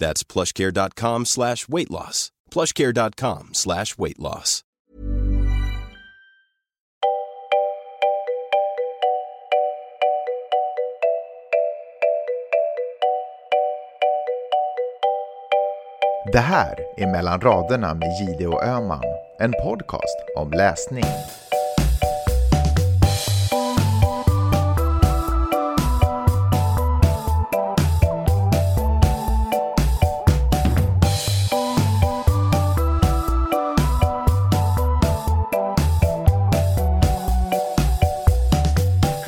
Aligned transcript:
That's 0.00 0.24
plushcare.com 0.24 1.26
slash 1.26 1.68
weight 1.68 1.90
loss. 1.90 2.32
plushcare.com 2.50 3.50
slash 3.52 3.98
weight 3.98 4.18
loss. 4.18 4.64
Det 16.32 16.38
här 16.38 16.74
är 16.96 17.06
Mellan 17.06 17.40
raderna 17.40 17.94
med 17.94 18.08
Gide 18.20 18.46
och 18.46 18.64
Öman, 18.64 19.02
en 19.38 19.52
podcast 19.52 20.16
om 20.36 20.50
läsning. 20.50 21.04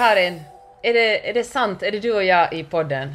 Karin, 0.02 0.40
är 0.82 0.92
det, 0.92 1.28
är 1.30 1.34
det 1.34 1.44
sant? 1.44 1.82
Är 1.82 1.90
det 1.92 2.00
du 2.00 2.12
och 2.12 2.24
jag 2.24 2.52
i 2.52 2.64
podden? 2.64 3.14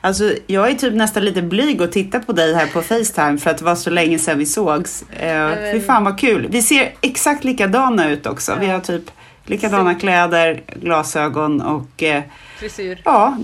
Alltså, 0.00 0.32
jag 0.46 0.70
är 0.70 0.74
typ 0.74 0.94
nästan 0.94 1.24
lite 1.24 1.42
blyg 1.42 1.82
att 1.82 1.92
titta 1.92 2.20
på 2.20 2.32
dig 2.32 2.54
här 2.54 2.66
på 2.66 2.82
Facetime 2.82 3.38
för 3.38 3.50
att 3.50 3.58
det 3.58 3.64
var 3.64 3.74
så 3.74 3.90
länge 3.90 4.18
sedan 4.18 4.38
vi 4.38 4.46
sågs. 4.46 5.04
Eh, 5.18 5.48
men- 5.48 5.72
Fy 5.72 5.80
fan 5.80 6.04
vad 6.04 6.20
kul. 6.20 6.46
Vi 6.50 6.62
ser 6.62 6.92
exakt 7.00 7.44
likadana 7.44 8.10
ut 8.10 8.26
också. 8.26 8.56
Vi 8.60 8.66
har 8.66 8.80
typ 8.80 9.02
likadana 9.44 9.94
kläder, 9.94 10.62
glasögon 10.66 11.60
och 11.62 12.02
eh, 12.02 12.22
Frisyr? 12.58 13.02
ja, 13.04 13.38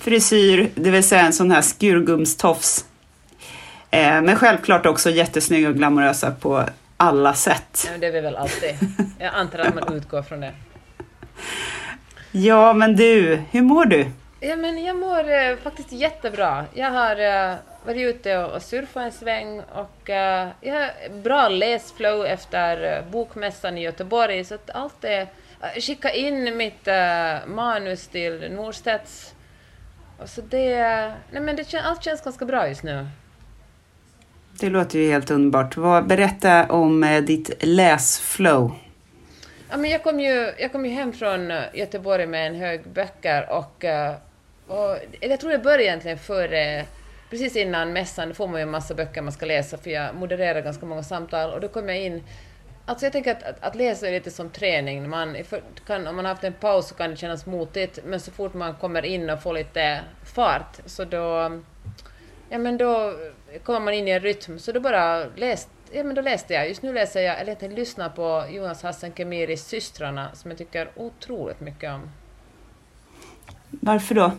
frisyr, 0.00 0.70
det 0.74 0.90
vill 0.90 1.04
säga 1.04 1.22
en 1.22 1.32
sån 1.32 1.50
här 1.50 1.62
skurgumstofs. 1.62 2.84
Eh, 3.90 4.22
men 4.22 4.36
självklart 4.36 4.86
också 4.86 5.10
jättesnygga 5.10 5.68
och 5.68 5.74
glamorösa 5.74 6.30
på 6.30 6.64
alla 6.96 7.34
sätt. 7.34 7.88
Ja, 7.92 7.98
det 7.98 8.06
är 8.06 8.12
vi 8.12 8.20
väl 8.20 8.36
alltid. 8.36 8.74
Jag 9.18 9.34
antar 9.34 9.58
att 9.58 9.74
man 9.74 9.92
utgår 9.96 10.22
från 10.22 10.40
det. 10.40 10.52
Ja, 12.32 12.72
men 12.72 12.96
du, 12.96 13.36
hur 13.50 13.62
mår 13.62 13.84
du? 13.84 14.10
Ja, 14.40 14.56
men 14.56 14.84
jag 14.84 14.96
mår 14.96 15.32
eh, 15.32 15.56
faktiskt 15.62 15.92
jättebra. 15.92 16.64
Jag 16.74 16.90
har 16.90 17.16
eh, 17.50 17.56
varit 17.86 18.14
ute 18.14 18.38
och, 18.38 18.52
och 18.54 18.62
surfat 18.62 19.02
en 19.02 19.12
sväng 19.12 19.60
och 19.60 20.10
eh, 20.10 20.48
jag 20.60 20.74
har 20.74 21.22
bra 21.22 21.48
läsflow 21.48 22.26
efter 22.26 22.96
eh, 22.96 23.10
bokmässan 23.12 23.78
i 23.78 23.82
Göteborg 23.82 24.44
så 24.44 24.54
att 24.54 24.70
allt 24.70 25.04
är... 25.04 25.28
Jag 25.60 25.82
skickade 25.82 26.18
in 26.18 26.56
mitt 26.56 26.88
eh, 26.88 27.46
manus 27.46 28.08
till 28.08 28.52
Norstedts. 28.52 29.34
Och 30.18 30.28
så 30.28 30.40
det... 30.40 30.78
Nej 31.30 31.42
men 31.42 31.56
det, 31.56 31.74
allt 31.84 32.04
känns 32.04 32.20
ganska 32.20 32.44
bra 32.44 32.68
just 32.68 32.82
nu. 32.82 33.06
Det 34.60 34.70
låter 34.70 34.98
ju 34.98 35.10
helt 35.10 35.30
underbart. 35.30 35.76
Vad, 35.76 36.06
berätta 36.06 36.66
om 36.72 37.04
eh, 37.04 37.22
ditt 37.22 37.50
läsflow. 37.60 38.74
Ja, 39.74 39.78
men 39.78 39.90
jag, 39.90 40.02
kom 40.02 40.20
ju, 40.20 40.52
jag 40.58 40.72
kom 40.72 40.86
ju 40.86 40.92
hem 40.92 41.12
från 41.12 41.50
eh, 41.50 41.62
Göteborg 41.74 42.26
med 42.26 42.46
en 42.46 42.54
hög 42.54 42.88
böcker 42.88 43.50
och, 43.50 43.84
eh, 43.84 44.14
och 44.66 44.98
jag 45.20 45.40
tror 45.40 45.50
det 45.50 45.58
började 45.58 45.84
egentligen 45.84 46.18
före, 46.18 46.78
eh, 46.78 46.84
precis 47.30 47.56
innan 47.56 47.92
mässan, 47.92 48.28
då 48.28 48.34
får 48.34 48.48
man 48.48 48.56
ju 48.56 48.62
en 48.62 48.70
massa 48.70 48.94
böcker 48.94 49.22
man 49.22 49.32
ska 49.32 49.46
läsa 49.46 49.78
för 49.78 49.90
jag 49.90 50.14
modererar 50.14 50.60
ganska 50.60 50.86
många 50.86 51.02
samtal 51.02 51.50
och 51.50 51.60
då 51.60 51.68
kom 51.68 51.88
jag 51.88 52.00
in 52.00 52.22
Alltså 52.86 53.06
jag 53.06 53.12
tänker 53.12 53.32
att, 53.32 53.42
att, 53.42 53.56
att 53.64 53.74
läsa 53.74 54.08
är 54.08 54.12
lite 54.12 54.30
som 54.30 54.50
träning. 54.50 55.08
Man 55.08 55.36
kan, 55.86 56.06
om 56.06 56.16
man 56.16 56.24
har 56.24 56.32
haft 56.32 56.44
en 56.44 56.52
paus 56.52 56.88
så 56.88 56.94
kan 56.94 57.10
det 57.10 57.16
kännas 57.16 57.46
motigt, 57.46 57.98
men 58.04 58.20
så 58.20 58.30
fort 58.30 58.54
man 58.54 58.74
kommer 58.74 59.04
in 59.04 59.30
och 59.30 59.42
får 59.42 59.52
lite 59.52 60.00
fart 60.34 60.80
så 60.86 61.04
då, 61.04 61.60
ja, 62.48 62.58
men 62.58 62.78
då 62.78 63.14
kommer 63.64 63.80
man 63.80 63.94
in 63.94 64.08
i 64.08 64.10
en 64.10 64.20
rytm. 64.20 64.58
Så 64.58 64.72
då 64.72 64.80
bara 64.80 65.24
läst, 65.36 65.68
ja, 65.94 66.04
men 66.04 66.14
då 66.14 66.22
läste 66.22 66.54
jag. 66.54 66.68
Just 66.68 66.82
nu 66.82 66.92
läser 66.92 67.20
jag, 67.20 67.40
eller 67.40 67.56
jag 67.60 67.72
lyssnar 67.72 68.08
på 68.08 68.44
Jonas 68.50 68.82
Hassan 68.82 69.12
Kemiris 69.14 69.64
Systrarna 69.66 70.30
som 70.34 70.50
jag 70.50 70.58
tycker 70.58 70.88
otroligt 70.96 71.60
mycket 71.60 71.90
om. 71.92 72.10
Varför 73.70 74.14
då? 74.14 74.32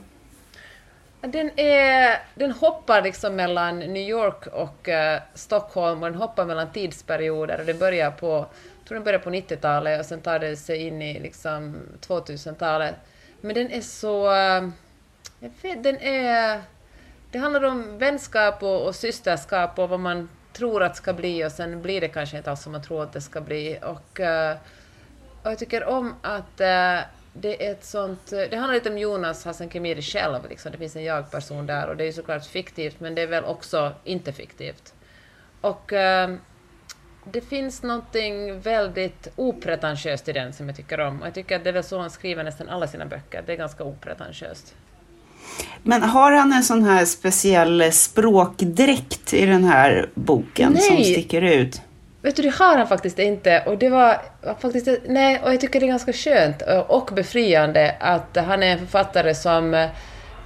Den, 1.21 1.59
är, 1.59 2.19
den 2.35 2.51
hoppar 2.51 3.01
liksom 3.01 3.35
mellan 3.35 3.79
New 3.79 4.09
York 4.09 4.47
och 4.47 4.89
eh, 4.89 5.21
Stockholm 5.33 6.03
och 6.03 6.09
den 6.11 6.19
hoppar 6.21 6.45
mellan 6.45 6.71
tidsperioder. 6.71 7.59
Och 7.59 7.65
det 7.65 7.73
börjar 7.73 8.11
på, 8.11 8.27
jag 8.79 8.87
tror 8.87 8.95
den 8.95 9.03
börjar 9.03 9.19
på 9.19 9.29
90-talet 9.29 9.99
och 9.99 10.05
sen 10.05 10.21
tar 10.21 10.39
det 10.39 10.55
sig 10.57 10.87
in 10.87 11.01
i 11.01 11.19
liksom 11.19 11.77
2000-talet. 12.07 12.95
Men 13.41 13.55
den 13.55 13.71
är 13.71 13.81
så... 13.81 14.31
eh, 14.35 14.69
Jag 15.39 15.51
vet, 15.61 15.83
den 15.83 15.97
är... 16.01 16.61
Det 17.31 17.37
handlar 17.37 17.63
om 17.63 17.97
vänskap 17.97 18.63
och, 18.63 18.87
och 18.87 18.95
systerskap 18.95 19.79
och 19.79 19.89
vad 19.89 19.99
man 19.99 20.29
tror 20.55 20.83
att 20.83 20.95
ska 20.95 21.13
bli 21.13 21.45
och 21.45 21.51
sen 21.51 21.81
blir 21.81 22.01
det 22.01 22.07
kanske 22.07 22.37
inte 22.37 22.49
alls 22.49 22.61
som 22.61 22.71
man 22.71 22.81
tror 22.81 23.03
att 23.03 23.13
det 23.13 23.21
ska 23.21 23.41
bli. 23.41 23.79
Och, 23.83 24.19
eh, 24.19 24.57
och 25.43 25.51
jag 25.51 25.59
tycker 25.59 25.83
om 25.83 26.15
att 26.21 26.61
eh, 26.61 26.99
det 27.33 27.67
är 27.67 27.71
ett 27.71 27.85
sånt... 27.85 28.33
Eh, 28.33 28.39
det 28.49 28.57
handlar 28.57 28.73
lite 28.73 28.89
om 28.89 28.97
Jonas 28.97 29.45
Hassan 29.45 29.69
Khemiri 29.69 30.01
själv, 30.01 30.49
liksom. 30.49 30.71
det 30.71 30.77
finns 30.77 30.95
en 30.95 31.03
jag-person 31.03 31.65
där 31.65 31.87
och 31.87 31.97
det 31.97 32.03
är 32.03 32.05
ju 32.05 32.13
såklart 32.13 32.45
fiktivt 32.45 32.99
men 32.99 33.15
det 33.15 33.21
är 33.21 33.27
väl 33.27 33.43
också 33.43 33.91
inte 34.03 34.33
fiktivt. 34.33 34.93
Och 35.61 35.93
det 37.31 37.41
finns 37.41 37.83
någonting 37.83 38.59
väldigt 38.59 39.27
opretentiöst 39.35 40.27
i 40.27 40.33
den 40.33 40.53
som 40.53 40.67
jag 40.67 40.75
tycker 40.75 40.99
om. 40.99 41.21
Och 41.21 41.27
jag 41.27 41.33
tycker 41.33 41.55
att 41.55 41.63
det 41.63 41.69
är 41.69 41.73
väl 41.73 41.83
så 41.83 41.99
han 41.99 42.09
skriver 42.11 42.43
nästan 42.43 42.69
alla 42.69 42.87
sina 42.87 43.05
böcker, 43.05 43.43
det 43.45 43.53
är 43.53 43.57
ganska 43.57 43.83
opretentiöst. 43.83 44.75
Men 45.83 46.03
har 46.03 46.31
han 46.31 46.53
en 46.53 46.63
sån 46.63 46.83
här 46.83 47.05
speciell 47.05 47.91
språkdräkt 47.91 49.33
i 49.33 49.45
den 49.45 49.63
här 49.63 50.09
boken 50.13 50.77
som 50.77 50.95
Nej. 50.95 51.13
sticker 51.13 51.41
ut? 51.41 51.81
Vet 52.21 52.35
du, 52.35 52.41
det 52.41 52.55
har 52.55 52.77
han 52.77 52.87
faktiskt 52.87 53.19
inte. 53.19 53.63
Och 53.65 53.77
det 53.77 53.89
var 53.89 54.17
var 54.45 54.53
faktiskt... 54.59 54.87
Nej, 55.07 55.41
och 55.43 55.53
jag 55.53 55.61
tycker 55.61 55.79
det 55.79 55.85
är 55.85 55.87
ganska 55.87 56.13
skönt 56.13 56.61
och 56.87 57.09
befriande 57.13 57.95
att 57.99 58.37
han 58.47 58.63
är 58.63 58.67
en 58.67 58.79
författare 58.79 59.35
som 59.35 59.73
eh, 59.73 59.89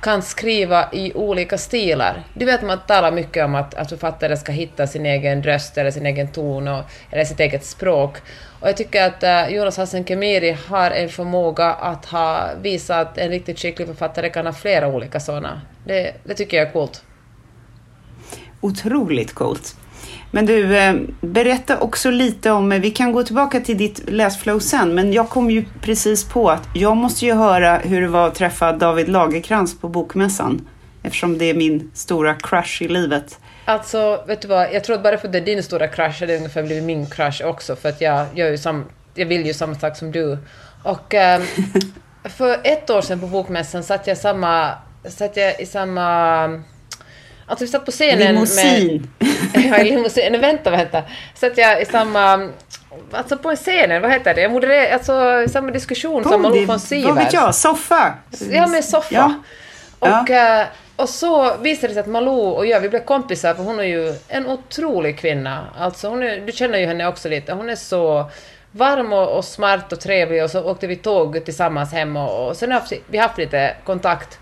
kan 0.01 0.21
skriva 0.21 0.89
i 0.91 1.13
olika 1.13 1.57
stilar. 1.57 2.23
Du 2.33 2.45
vet, 2.45 2.61
man 2.61 2.79
talar 2.87 3.11
mycket 3.11 3.45
om 3.45 3.55
att, 3.55 3.73
att 3.73 3.89
författare 3.89 4.37
ska 4.37 4.51
hitta 4.51 4.87
sin 4.87 5.05
egen 5.05 5.43
röst 5.43 5.77
eller 5.77 5.91
sin 5.91 6.05
egen 6.05 6.27
ton 6.27 6.67
och, 6.67 6.83
eller 7.11 7.25
sitt 7.25 7.39
eget 7.39 7.65
språk. 7.65 8.17
Och 8.59 8.67
jag 8.67 8.77
tycker 8.77 9.03
att 9.03 9.23
uh, 9.23 9.55
Jonas 9.55 9.77
Hassan 9.77 10.03
Khemiri 10.03 10.57
har 10.67 10.91
en 10.91 11.09
förmåga 11.09 11.65
att 11.65 12.05
ha 12.05 12.49
visat 12.61 13.07
att 13.07 13.17
en 13.17 13.29
riktigt 13.29 13.59
skicklig 13.59 13.87
författare 13.87 14.29
kan 14.29 14.45
ha 14.45 14.53
flera 14.53 14.87
olika 14.87 15.19
sådana. 15.19 15.61
Det, 15.85 16.13
det 16.23 16.33
tycker 16.33 16.57
jag 16.57 16.67
är 16.67 16.71
coolt. 16.71 17.03
Otroligt 18.61 19.33
coolt. 19.33 19.75
Men 20.31 20.45
du, 20.45 20.77
eh, 20.77 20.95
berätta 21.21 21.79
också 21.79 22.09
lite 22.09 22.51
om, 22.51 22.71
eh, 22.71 22.79
vi 22.79 22.91
kan 22.91 23.11
gå 23.11 23.23
tillbaka 23.23 23.59
till 23.59 23.77
ditt 23.77 24.09
läsflow 24.09 24.59
sen, 24.59 24.95
men 24.95 25.13
jag 25.13 25.29
kom 25.29 25.51
ju 25.51 25.65
precis 25.81 26.23
på 26.23 26.49
att 26.49 26.69
jag 26.73 26.97
måste 26.97 27.25
ju 27.25 27.33
höra 27.33 27.77
hur 27.77 28.01
det 28.01 28.07
var 28.07 28.27
att 28.27 28.35
träffa 28.35 28.71
David 28.71 29.09
Lagerkrans 29.09 29.79
på 29.79 29.89
Bokmässan. 29.89 30.67
Eftersom 31.03 31.37
det 31.37 31.45
är 31.45 31.53
min 31.53 31.91
stora 31.93 32.33
crush 32.33 32.81
i 32.81 32.87
livet. 32.87 33.39
Alltså, 33.65 34.23
vet 34.27 34.41
du 34.41 34.47
vad? 34.47 34.73
Jag 34.73 34.83
tror 34.83 34.95
att 34.95 35.03
bara 35.03 35.17
för 35.17 35.27
att 35.27 35.31
det 35.31 35.39
är 35.39 35.45
din 35.45 35.63
stora 35.63 35.87
crush, 35.87 36.23
är 36.23 36.27
det 36.27 36.37
ungefär 36.37 36.63
blivit 36.63 36.83
min 36.83 37.09
crush 37.09 37.45
också, 37.45 37.75
för 37.75 37.89
att 37.89 38.01
jag, 38.01 38.25
gör 38.33 38.49
ju 38.49 38.57
sam, 38.57 38.85
jag 39.13 39.25
vill 39.25 39.45
ju 39.45 39.53
samma 39.53 39.75
sak 39.75 39.97
som 39.97 40.11
du. 40.11 40.37
Och 40.83 41.13
ehm, 41.13 41.41
för 42.23 42.57
ett 42.63 42.89
år 42.89 43.01
sedan 43.01 43.19
på 43.19 43.27
Bokmässan 43.27 43.83
satt 43.83 44.07
jag, 44.07 44.17
samma, 44.17 44.71
satt 45.07 45.37
jag 45.37 45.61
i 45.61 45.65
samma... 45.65 46.63
Alltså 47.49 47.65
vi 47.65 47.71
satt 47.71 47.85
på 47.85 47.91
scenen 47.91 48.33
Limousin. 48.33 49.11
med... 49.19 49.65
jag 49.65 49.87
i 49.87 49.91
limousin. 49.91 50.31
Nej, 50.31 50.41
vänta, 50.41 50.71
vänta. 50.71 51.03
Satt 51.35 51.57
jag 51.57 51.81
i 51.81 51.85
samma... 51.85 52.49
Alltså 53.11 53.37
på 53.37 53.49
en 53.49 53.55
scen, 53.55 54.01
vad 54.01 54.11
heter 54.11 54.33
det? 54.33 54.41
Jag 54.41 54.51
modererade, 54.51 54.93
alltså 54.93 55.45
samma 55.49 55.71
diskussion 55.71 56.23
som 56.23 56.41
Malou 56.41 56.65
von 56.65 56.79
Sivers. 56.79 57.05
Vad 57.05 57.15
vet 57.15 57.33
jag? 57.33 57.55
Soffa? 57.55 58.13
Ja, 58.51 58.67
med 58.67 58.85
soffa. 58.85 59.15
Ja. 59.15 59.33
Och, 59.99 60.29
ja. 60.29 60.65
och 60.95 61.09
så 61.09 61.57
visade 61.57 61.87
det 61.87 61.93
sig 61.93 62.01
att 62.01 62.07
Malou 62.07 62.41
och 62.41 62.65
jag, 62.65 62.81
vi 62.81 62.89
blev 62.89 63.03
kompisar 63.03 63.53
för 63.53 63.63
hon 63.63 63.79
är 63.79 63.83
ju 63.83 64.13
en 64.27 64.47
otrolig 64.47 65.19
kvinna. 65.19 65.67
Alltså 65.79 66.07
hon 66.07 66.23
är, 66.23 66.39
du 66.39 66.51
känner 66.51 66.79
ju 66.79 66.85
henne 66.85 67.07
också 67.07 67.29
lite. 67.29 67.53
Hon 67.53 67.69
är 67.69 67.75
så 67.75 68.29
varm 68.71 69.13
och, 69.13 69.37
och 69.37 69.45
smart 69.45 69.93
och 69.93 69.99
trevlig 69.99 70.43
och 70.43 70.49
så 70.49 70.63
åkte 70.63 70.87
vi 70.87 70.95
tåg 70.95 71.45
tillsammans 71.45 71.91
hem 71.91 72.17
och, 72.17 72.47
och 72.47 72.57
sen 72.57 72.71
har 72.71 72.81
vi 73.07 73.17
haft 73.17 73.37
lite 73.37 73.75
kontakt. 73.85 74.39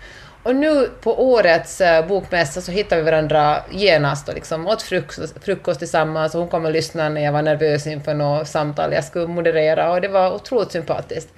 Och 0.48 0.56
nu 0.56 0.90
på 1.00 1.32
årets 1.32 1.80
uh, 1.80 2.06
bokmässa 2.06 2.60
så 2.60 2.72
hittade 2.72 3.02
vi 3.02 3.10
varandra 3.10 3.62
genast 3.70 4.28
och 4.28 4.34
liksom 4.34 4.66
åt 4.66 4.82
frukost, 4.82 5.44
frukost 5.44 5.78
tillsammans 5.78 6.34
och 6.34 6.40
hon 6.40 6.48
kom 6.48 6.64
och 6.64 6.70
lyssnade 6.70 7.08
när 7.08 7.20
jag 7.20 7.32
var 7.32 7.42
nervös 7.42 7.86
inför 7.86 8.14
något 8.14 8.48
samtal 8.48 8.92
jag 8.92 9.04
skulle 9.04 9.26
moderera 9.26 9.92
och 9.92 10.00
det 10.00 10.08
var 10.08 10.34
otroligt 10.34 10.72
sympatiskt. 10.72 11.34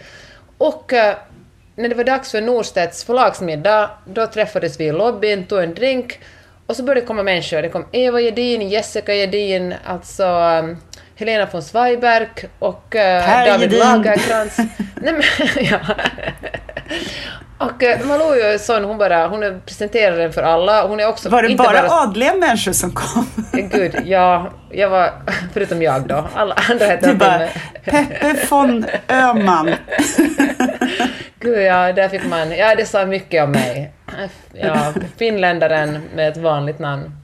Och 0.58 0.92
uh, 0.92 1.14
när 1.76 1.88
det 1.88 1.94
var 1.94 2.04
dags 2.04 2.30
för 2.30 2.40
Norstedts 2.40 3.04
förlagsmiddag, 3.04 3.90
då 4.04 4.26
träffades 4.26 4.80
vi 4.80 4.84
i 4.84 4.92
lobbyn, 4.92 5.46
tog 5.46 5.62
en 5.62 5.74
drink 5.74 6.20
och 6.66 6.76
så 6.76 6.82
började 6.82 7.00
det 7.00 7.06
komma 7.06 7.22
människor. 7.22 7.62
Det 7.62 7.68
kom 7.68 7.86
Eva 7.92 8.20
Gedin, 8.20 8.68
Jessica 8.68 9.14
Gedin, 9.14 9.74
alltså 9.84 10.24
um, 10.24 10.76
Helena 11.16 11.48
von 11.52 11.62
Zweiberg 11.62 12.28
och 12.58 12.94
uh, 12.94 13.46
David 13.46 13.72
Lagerkrans. 13.72 14.56
Nej, 14.94 15.12
men, 15.12 15.22
ja. 15.70 15.80
Och 17.60 17.82
uh, 17.82 18.06
Malou 18.06 18.32
är 18.32 18.58
sån, 18.58 18.84
hon 18.84 18.98
bara, 18.98 19.26
hon 19.26 19.62
presenterar 19.66 20.16
den 20.16 20.32
för 20.32 20.42
alla. 20.42 20.86
Hon 20.86 21.00
är 21.00 21.08
också, 21.08 21.28
var 21.28 21.42
det 21.42 21.54
bara, 21.54 21.82
bara 21.82 22.02
adliga 22.02 22.34
människor 22.34 22.72
som 22.72 22.92
kom? 22.92 23.26
Gud, 23.52 23.96
ja. 24.04 24.50
Jag 24.70 24.90
var, 24.90 25.12
förutom 25.52 25.82
jag 25.82 26.08
då. 26.08 26.28
Alla 26.34 26.54
andra 26.70 26.86
hette 26.86 27.06
Du 27.06 27.14
bara, 27.14 27.48
Peppe 27.84 28.36
von 28.50 28.86
Öhman. 29.08 29.70
Gud, 31.40 31.62
ja, 31.62 31.92
där 31.92 32.08
fick 32.08 32.26
man... 32.26 32.50
Ja, 32.56 32.74
det 32.74 32.86
sa 32.86 33.06
mycket 33.06 33.44
om 33.44 33.50
mig. 33.50 33.92
Ja, 34.52 34.92
finländaren 35.16 36.02
med 36.14 36.28
ett 36.28 36.36
vanligt 36.36 36.78
namn. 36.78 37.16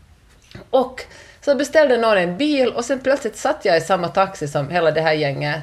Och 0.70 1.02
så 1.40 1.54
beställde 1.54 1.96
någon 1.96 2.18
en 2.18 2.36
bil 2.36 2.72
och 2.72 2.84
sen 2.84 3.00
plötsligt 3.00 3.36
satt 3.36 3.64
jag 3.64 3.76
i 3.76 3.80
samma 3.80 4.08
taxi 4.08 4.48
som 4.48 4.70
hela 4.70 4.90
det 4.90 5.00
här 5.00 5.12
gänget. 5.12 5.60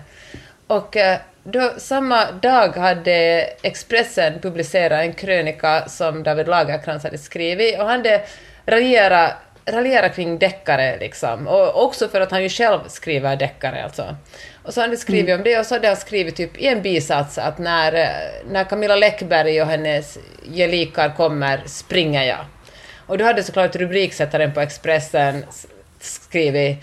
Och 0.67 0.97
eh, 0.97 1.17
då, 1.43 1.71
samma 1.77 2.31
dag 2.31 2.75
hade 2.75 3.49
Expressen 3.61 4.39
publicerat 4.41 5.01
en 5.01 5.13
krönika 5.13 5.87
som 5.87 6.23
David 6.23 6.47
Lagerkrans 6.47 7.03
hade 7.03 7.17
skrivit 7.17 7.79
och 7.79 7.85
han 7.85 7.97
hade 7.97 8.21
raljerat 8.65 9.33
raljera 9.65 10.09
kring 10.09 10.39
deckare 10.39 10.97
liksom. 10.99 11.47
Och 11.47 11.83
också 11.85 12.07
för 12.07 12.21
att 12.21 12.31
han 12.31 12.43
ju 12.43 12.49
själv 12.49 12.79
skriver 12.87 13.35
deckare 13.35 13.83
alltså. 13.83 14.15
Och 14.63 14.73
så 14.73 14.81
hade 14.81 14.91
han 14.91 14.97
skrivit 14.97 15.29
mm. 15.29 15.39
om 15.39 15.43
det 15.43 15.59
och 15.59 15.65
så 15.65 15.75
hade 15.75 15.87
han 15.87 15.97
skrivit 15.97 16.35
typ 16.35 16.57
i 16.57 16.67
en 16.67 16.81
bisats 16.81 17.37
att 17.37 17.57
när, 17.57 17.93
eh, 17.93 18.07
när 18.49 18.63
Camilla 18.63 18.95
Läckberg 18.95 19.61
och 19.61 19.67
hennes 19.67 20.17
gelikar 20.43 21.15
kommer 21.15 21.61
springer 21.65 22.23
jag. 22.23 22.45
Och 23.05 23.17
då 23.17 23.25
hade 23.25 23.43
såklart 23.43 23.75
rubriksättaren 23.75 24.53
på 24.53 24.61
Expressen 24.61 25.45
skrivit 25.99 26.77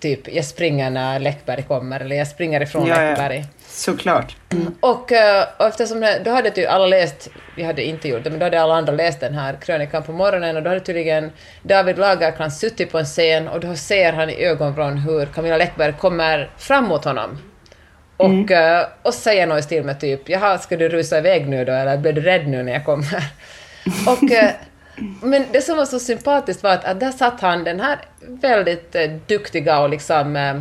typ 0.00 0.34
jag 0.34 0.44
springer 0.44 0.90
när 0.90 1.18
Läckberg 1.18 1.62
kommer 1.62 2.00
eller 2.00 2.16
jag 2.16 2.28
springer 2.28 2.60
ifrån 2.60 2.86
ja, 2.86 2.96
Läckberg. 2.96 3.38
Ja. 3.38 3.59
Såklart. 3.70 4.36
Mm. 4.52 4.74
Och, 4.80 5.12
eh, 5.12 5.46
och 5.58 5.66
eftersom 5.66 6.06
då 6.24 6.30
hade 6.30 6.60
ju 6.60 6.66
alla 6.66 6.86
läst, 6.86 7.28
vi 7.56 7.62
hade 7.62 7.84
inte 7.84 8.08
gjort 8.08 8.24
det, 8.24 8.30
men 8.30 8.38
då 8.38 8.46
hade 8.46 8.60
alla 8.60 8.74
andra 8.74 8.92
läst 8.92 9.20
den 9.20 9.34
här 9.34 9.56
krönikan 9.60 10.02
på 10.02 10.12
morgonen 10.12 10.56
och 10.56 10.62
då 10.62 10.68
hade 10.68 10.80
tydligen 10.80 11.32
David 11.62 11.98
Lagercrantz 11.98 12.58
suttit 12.58 12.92
på 12.92 12.98
en 12.98 13.04
scen 13.04 13.48
och 13.48 13.60
då 13.60 13.74
ser 13.74 14.12
han 14.12 14.30
i 14.30 14.44
ögonvrån 14.44 14.98
hur 14.98 15.26
Camilla 15.26 15.56
Läckberg 15.56 15.92
kommer 15.92 16.50
fram 16.58 16.84
mot 16.84 17.04
honom. 17.04 17.38
Och, 18.16 18.50
mm. 18.50 18.86
och 19.02 19.14
säger 19.14 19.46
något 19.46 19.58
i 19.58 19.62
stil 19.62 19.84
med 19.84 20.00
typ 20.00 20.28
”Jaha, 20.28 20.58
ska 20.58 20.76
du 20.76 20.88
rusa 20.88 21.18
iväg 21.18 21.48
nu 21.48 21.64
då 21.64 21.72
eller 21.72 21.96
blir 21.96 22.12
du 22.12 22.20
rädd 22.20 22.48
nu 22.48 22.62
när 22.62 22.72
jag 22.72 22.84
kommer?” 22.84 23.24
Och 24.06 24.32
eh, 24.32 24.50
men 25.22 25.46
det 25.52 25.62
som 25.62 25.76
var 25.76 25.84
så 25.84 25.98
sympatiskt 25.98 26.62
var 26.62 26.70
att, 26.70 26.84
att 26.84 27.00
där 27.00 27.12
satt 27.12 27.40
han, 27.40 27.64
den 27.64 27.80
här 27.80 27.98
väldigt 28.20 28.94
eh, 28.94 29.10
duktiga 29.26 29.80
och 29.80 29.90
liksom 29.90 30.36
eh, 30.36 30.54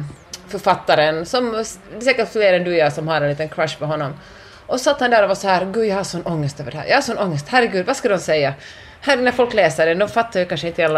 författaren, 0.52 1.26
som 1.26 1.52
det 1.52 1.60
är 1.60 2.02
säkert 2.02 2.32
fler 2.32 2.54
än 2.54 2.64
du 2.64 2.72
och 2.72 2.78
jag 2.78 2.94
som 2.94 3.08
har 3.08 3.22
en 3.22 3.30
liten 3.30 3.50
crush 3.50 3.80
på 3.80 3.86
honom. 3.86 4.14
Och 4.66 4.82
satt 4.82 5.00
han 5.00 5.12
där 5.12 5.24
och 5.24 5.28
var 5.28 5.36
så 5.36 5.48
här, 5.48 5.66
gud 5.66 5.86
jag 5.86 5.96
har 5.96 6.04
sån 6.04 6.26
ångest 6.26 6.60
över 6.60 6.72
det 6.72 6.78
här, 6.78 6.88
jag 6.88 6.96
har 6.96 7.02
sån 7.02 7.18
ångest, 7.18 7.46
herregud, 7.50 7.86
vad 7.86 7.96
ska 7.96 8.10
de 8.10 8.20
säga? 8.20 8.54
Här 9.02 9.18
när 9.18 9.32
folk 9.32 9.54
läser 9.54 9.86
den, 9.86 10.00
de 10.00 10.10
fattar 10.10 10.40
ju 10.40 10.46
kanske 10.46 10.68
inte 10.68 10.82
jag 10.82 10.92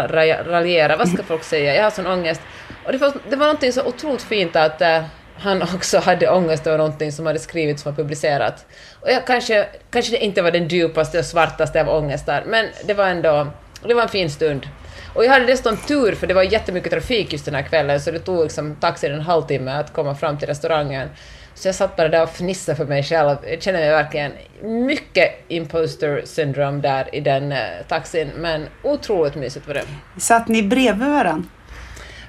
raljera, 0.46 0.96
vad 0.96 1.08
ska 1.08 1.22
folk 1.22 1.44
säga, 1.44 1.74
jag 1.74 1.82
har 1.82 1.90
sån 1.90 2.06
ångest. 2.06 2.40
Och 2.86 2.92
det 2.92 2.98
var, 2.98 3.12
det 3.30 3.36
var 3.36 3.46
någonting 3.46 3.72
så 3.72 3.84
otroligt 3.84 4.22
fint 4.22 4.56
att 4.56 4.80
äh, 4.80 5.02
han 5.38 5.62
också 5.62 5.98
hade 5.98 6.30
ångest 6.30 6.66
över 6.66 6.78
någonting 6.78 7.12
som 7.12 7.26
hade 7.26 7.38
skrivits 7.38 7.86
och 7.86 7.96
publicerat. 7.96 8.66
Och 9.00 9.10
jag 9.10 9.26
kanske, 9.26 9.66
kanske 9.90 10.12
det 10.12 10.24
inte 10.24 10.42
var 10.42 10.50
den 10.50 10.68
djupaste 10.68 11.18
och 11.18 11.24
svartaste 11.24 11.80
av 11.80 11.88
ångestar, 11.88 12.44
men 12.46 12.66
det 12.84 12.94
var 12.94 13.06
ändå, 13.06 13.46
det 13.88 13.94
var 13.94 14.02
en 14.02 14.08
fin 14.08 14.30
stund. 14.30 14.68
Och 15.14 15.24
jag 15.24 15.30
hade 15.30 15.46
dessutom 15.46 15.76
tur, 15.76 16.14
för 16.14 16.26
det 16.26 16.34
var 16.34 16.42
jättemycket 16.42 16.92
trafik 16.92 17.32
just 17.32 17.44
den 17.44 17.54
här 17.54 17.62
kvällen, 17.62 18.00
så 18.00 18.10
det 18.10 18.18
tog 18.18 18.42
liksom 18.42 18.76
taxin 18.76 19.12
en 19.12 19.20
halvtimme 19.20 19.70
att 19.70 19.92
komma 19.92 20.14
fram 20.14 20.38
till 20.38 20.48
restaurangen. 20.48 21.08
Så 21.54 21.68
jag 21.68 21.74
satt 21.74 21.96
bara 21.96 22.08
där 22.08 22.22
och 22.22 22.30
fnissade 22.30 22.76
för 22.76 22.84
mig 22.84 23.02
själv. 23.02 23.36
Jag 23.46 23.62
känner 23.62 23.78
mig 23.78 23.90
verkligen 23.90 24.32
mycket 24.62 25.30
imposter 25.48 26.22
syndrome 26.24 26.80
där 26.80 27.14
i 27.14 27.20
den 27.20 27.52
eh, 27.52 27.58
taxin, 27.88 28.30
men 28.36 28.66
otroligt 28.82 29.34
mysigt 29.34 29.66
var 29.66 29.74
det. 29.74 29.84
Satt 30.20 30.48
ni 30.48 30.62
bredvid 30.62 31.08
varandra? 31.08 31.44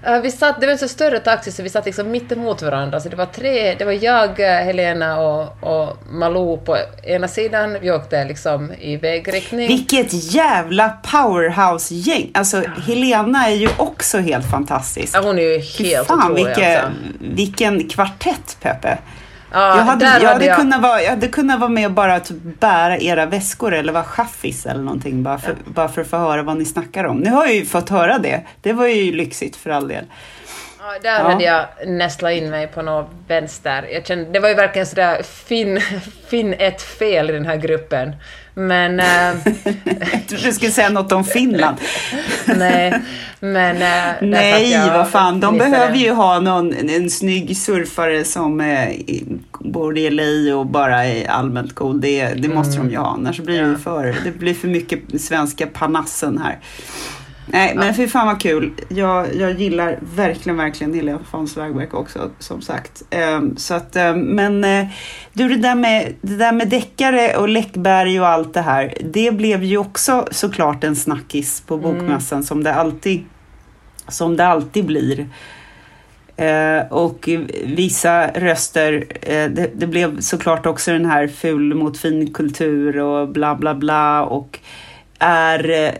Uh, 0.08 0.22
vi 0.22 0.32
satt, 0.32 0.60
det 0.62 0.66
var 0.66 0.72
en 0.74 0.80
så 0.80 0.88
större 0.88 1.20
taxi 1.20 1.52
så 1.52 1.64
vi 1.64 1.70
satt 1.70 1.86
liksom 1.86 2.12
mitt 2.12 2.32
emot 2.32 2.62
varandra. 2.62 3.00
Så 3.00 3.10
det 3.10 3.16
var 3.16 3.26
tre, 3.26 3.76
det 3.76 3.86
var 3.86 3.92
jag, 3.92 4.40
eh, 4.40 4.66
Helena 4.66 5.22
och, 5.22 5.64
och 5.64 5.98
Malou 6.12 6.58
på 6.58 6.78
ena 7.04 7.28
sidan. 7.28 7.78
Vi 7.82 7.92
åkte 7.92 8.26
liksom 8.26 8.72
i 8.74 8.98
vägriktning. 8.98 9.68
Vilket 9.68 10.34
jävla 10.34 10.90
powerhouse-gäng! 10.90 12.32
Alltså. 12.34 12.64
Helena 12.88 13.48
är 13.48 13.56
ju 13.56 13.70
också 13.78 14.18
helt 14.18 14.52
fantastisk. 14.52 15.16
Ja, 15.16 15.22
hon 15.22 15.40
är 15.40 15.44
ju 15.44 15.60
helt 15.60 16.08
Fan, 16.08 16.32
otrolig 16.32 16.46
vilken, 16.46 16.76
alltså. 16.76 16.92
vilken 17.20 17.90
kvartett, 17.90 18.58
Peppe. 18.62 18.98
Ja, 19.54 19.78
jag, 19.78 19.84
hade, 19.84 20.06
jag, 20.06 20.30
hade 20.30 20.46
jag... 20.46 20.58
Kunnat 20.58 20.82
vara, 20.82 21.02
jag 21.02 21.10
hade 21.10 21.28
kunnat 21.28 21.60
vara 21.60 21.70
med 21.70 21.86
och 21.86 21.92
bara 21.92 22.20
typ 22.20 22.38
bära 22.60 22.98
era 22.98 23.26
väskor 23.26 23.74
eller 23.74 23.94
vara 23.94 24.04
chaffis 24.04 24.66
eller 24.66 24.84
någonting 24.84 25.24
bara 25.24 25.38
för, 25.38 25.50
ja. 25.50 25.56
bara 25.66 25.88
för 25.88 26.02
att 26.02 26.08
få 26.08 26.18
höra 26.18 26.44
vad 26.44 26.58
ni 26.58 26.66
snackar 26.66 27.04
om. 27.04 27.18
Nu 27.18 27.30
har 27.30 27.46
jag 27.46 27.56
ju 27.56 27.66
fått 27.66 27.90
höra 27.90 28.18
det. 28.18 28.44
Det 28.62 28.74
var 28.74 28.88
ju 28.88 29.12
lyxigt 29.12 29.56
för 29.56 29.70
all 29.70 29.88
del. 29.88 30.06
Ja, 30.80 31.00
där 31.02 31.20
ja. 31.20 31.30
hade 31.30 31.44
jag 31.44 31.66
nästlat 31.88 32.32
in 32.32 32.50
mig 32.50 32.68
på 32.68 32.82
något 32.82 33.10
vänster. 33.28 33.88
Jag 33.92 34.06
kände, 34.06 34.32
det 34.32 34.40
var 34.40 34.50
ju 34.50 34.56
verkligen 34.56 34.86
sådär, 34.86 35.24
finn, 35.24 35.82
finn 36.30 36.54
ett 36.54 36.82
fel 36.82 37.30
i 37.30 37.34
den 37.34 37.46
här 37.46 37.56
gruppen. 37.56 38.16
Men... 38.56 39.00
Äh, 39.00 39.06
jag 40.12 40.28
trodde 40.28 40.44
du 40.44 40.54
skulle 40.54 40.72
säga 40.72 40.90
något 40.90 41.12
om 41.12 41.24
Finland. 41.24 41.78
nej, 42.46 43.02
men... 43.40 43.76
Äh, 43.76 44.16
nej, 44.22 44.90
vad 44.90 45.10
fan. 45.10 45.40
De 45.40 45.58
behöver 45.58 45.96
ju 45.96 46.12
ha 46.12 46.40
någon, 46.40 46.90
en 46.90 47.10
snygg 47.10 47.58
surfare 47.58 48.24
som 48.24 48.62
äh, 48.62 48.90
bor 49.60 49.98
i 49.98 50.10
LA 50.10 50.56
och 50.56 50.66
bara 50.66 51.06
är 51.06 51.30
allmänt 51.30 51.76
cool. 51.76 52.02
Det, 52.02 52.28
det 52.28 52.48
måste 52.48 52.76
mm. 52.76 52.88
de 52.88 52.94
ju 52.94 53.00
ha, 53.00 53.08
annars 53.08 53.40
blir 53.40 53.62
det 53.62 53.78
för, 53.78 54.16
det 54.24 54.32
blir 54.32 54.54
för 54.54 54.68
mycket 54.68 55.22
svenska 55.22 55.68
panassen 55.68 56.38
här. 56.38 56.60
Nej, 57.46 57.76
men 57.76 57.94
fy 57.94 58.08
fan 58.08 58.28
vad 58.28 58.42
kul. 58.42 58.72
Jag, 58.88 59.36
jag 59.36 59.52
gillar 59.52 60.00
verkligen, 60.16 60.58
verkligen 60.58 60.94
Helena 60.94 61.20
von 61.32 61.48
Swagberg 61.48 61.88
också, 61.92 62.32
som 62.40 62.62
sagt. 62.62 63.04
Um, 63.36 63.58
så 63.58 63.74
att, 63.74 63.96
um, 63.96 64.20
men 64.20 64.64
uh, 64.64 64.88
du, 65.34 65.50
det 65.50 65.56
där, 65.56 65.76
med, 65.76 66.14
det 66.22 66.36
där 66.36 66.52
med 66.52 66.70
deckare 66.70 67.38
och 67.38 67.50
Läckberg 67.50 68.20
och 68.20 68.28
allt 68.28 68.54
det 68.54 68.62
här, 68.62 68.94
det 69.04 69.32
blev 69.32 69.64
ju 69.64 69.78
också 69.78 70.28
såklart 70.32 70.84
en 70.84 70.96
snackis 70.96 71.62
på 71.62 71.76
mm. 71.76 71.84
bokmässan 71.84 72.38
mm. 72.38 72.44
som, 72.44 72.64
det 72.64 72.74
alltid, 72.74 73.24
som 74.08 74.38
det 74.38 74.48
alltid 74.48 74.86
blir. 74.86 75.28
Uh, 76.42 76.92
och 76.92 77.30
vissa 77.66 78.28
röster, 78.28 78.94
uh, 78.94 79.54
det, 79.54 79.72
det, 79.76 79.88
blev 79.88 80.20
såklart 80.20 80.66
också 80.66 80.92
den 80.92 81.06
här 81.06 81.28
ful 81.28 81.74
mot 81.74 81.98
fin 81.98 82.34
kultur 82.34 82.98
och 82.98 83.30
bla 83.30 83.56
bla 83.56 83.76
bla. 83.76 84.24
och 84.24 84.60
är 85.20 85.70
eh, 85.70 85.94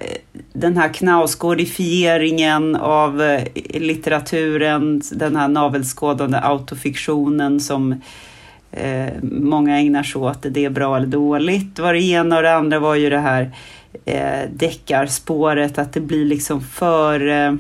den 0.54 0.78
här 0.78 0.94
knausgårdifieringen 0.94 2.76
av 2.76 3.22
eh, 3.22 3.44
litteraturen, 3.74 5.02
den 5.12 5.36
här 5.36 5.48
navelskådande 5.48 6.38
autofiktionen 6.38 7.60
som 7.60 8.02
eh, 8.72 9.14
många 9.22 9.80
ägnar 9.80 10.04
sig 10.04 10.22
åt. 10.22 10.40
Det 10.42 10.66
är 10.66 10.70
bra 10.70 10.98
eller 10.98 11.08
dåligt 11.08 11.80
var 11.80 11.94
det 11.94 12.02
ena 12.02 12.38
och 12.38 12.44
det 12.44 12.56
andra 12.56 12.80
var 12.80 12.96
ju 12.96 13.10
det 13.10 13.20
här 13.20 13.52
eh, 14.06 14.50
deckarspåret, 14.54 15.78
att 15.78 15.94
det 15.94 16.02
blir 16.02 16.26
liksom 16.26 16.62
för... 16.62 17.28
Eh, 17.28 17.54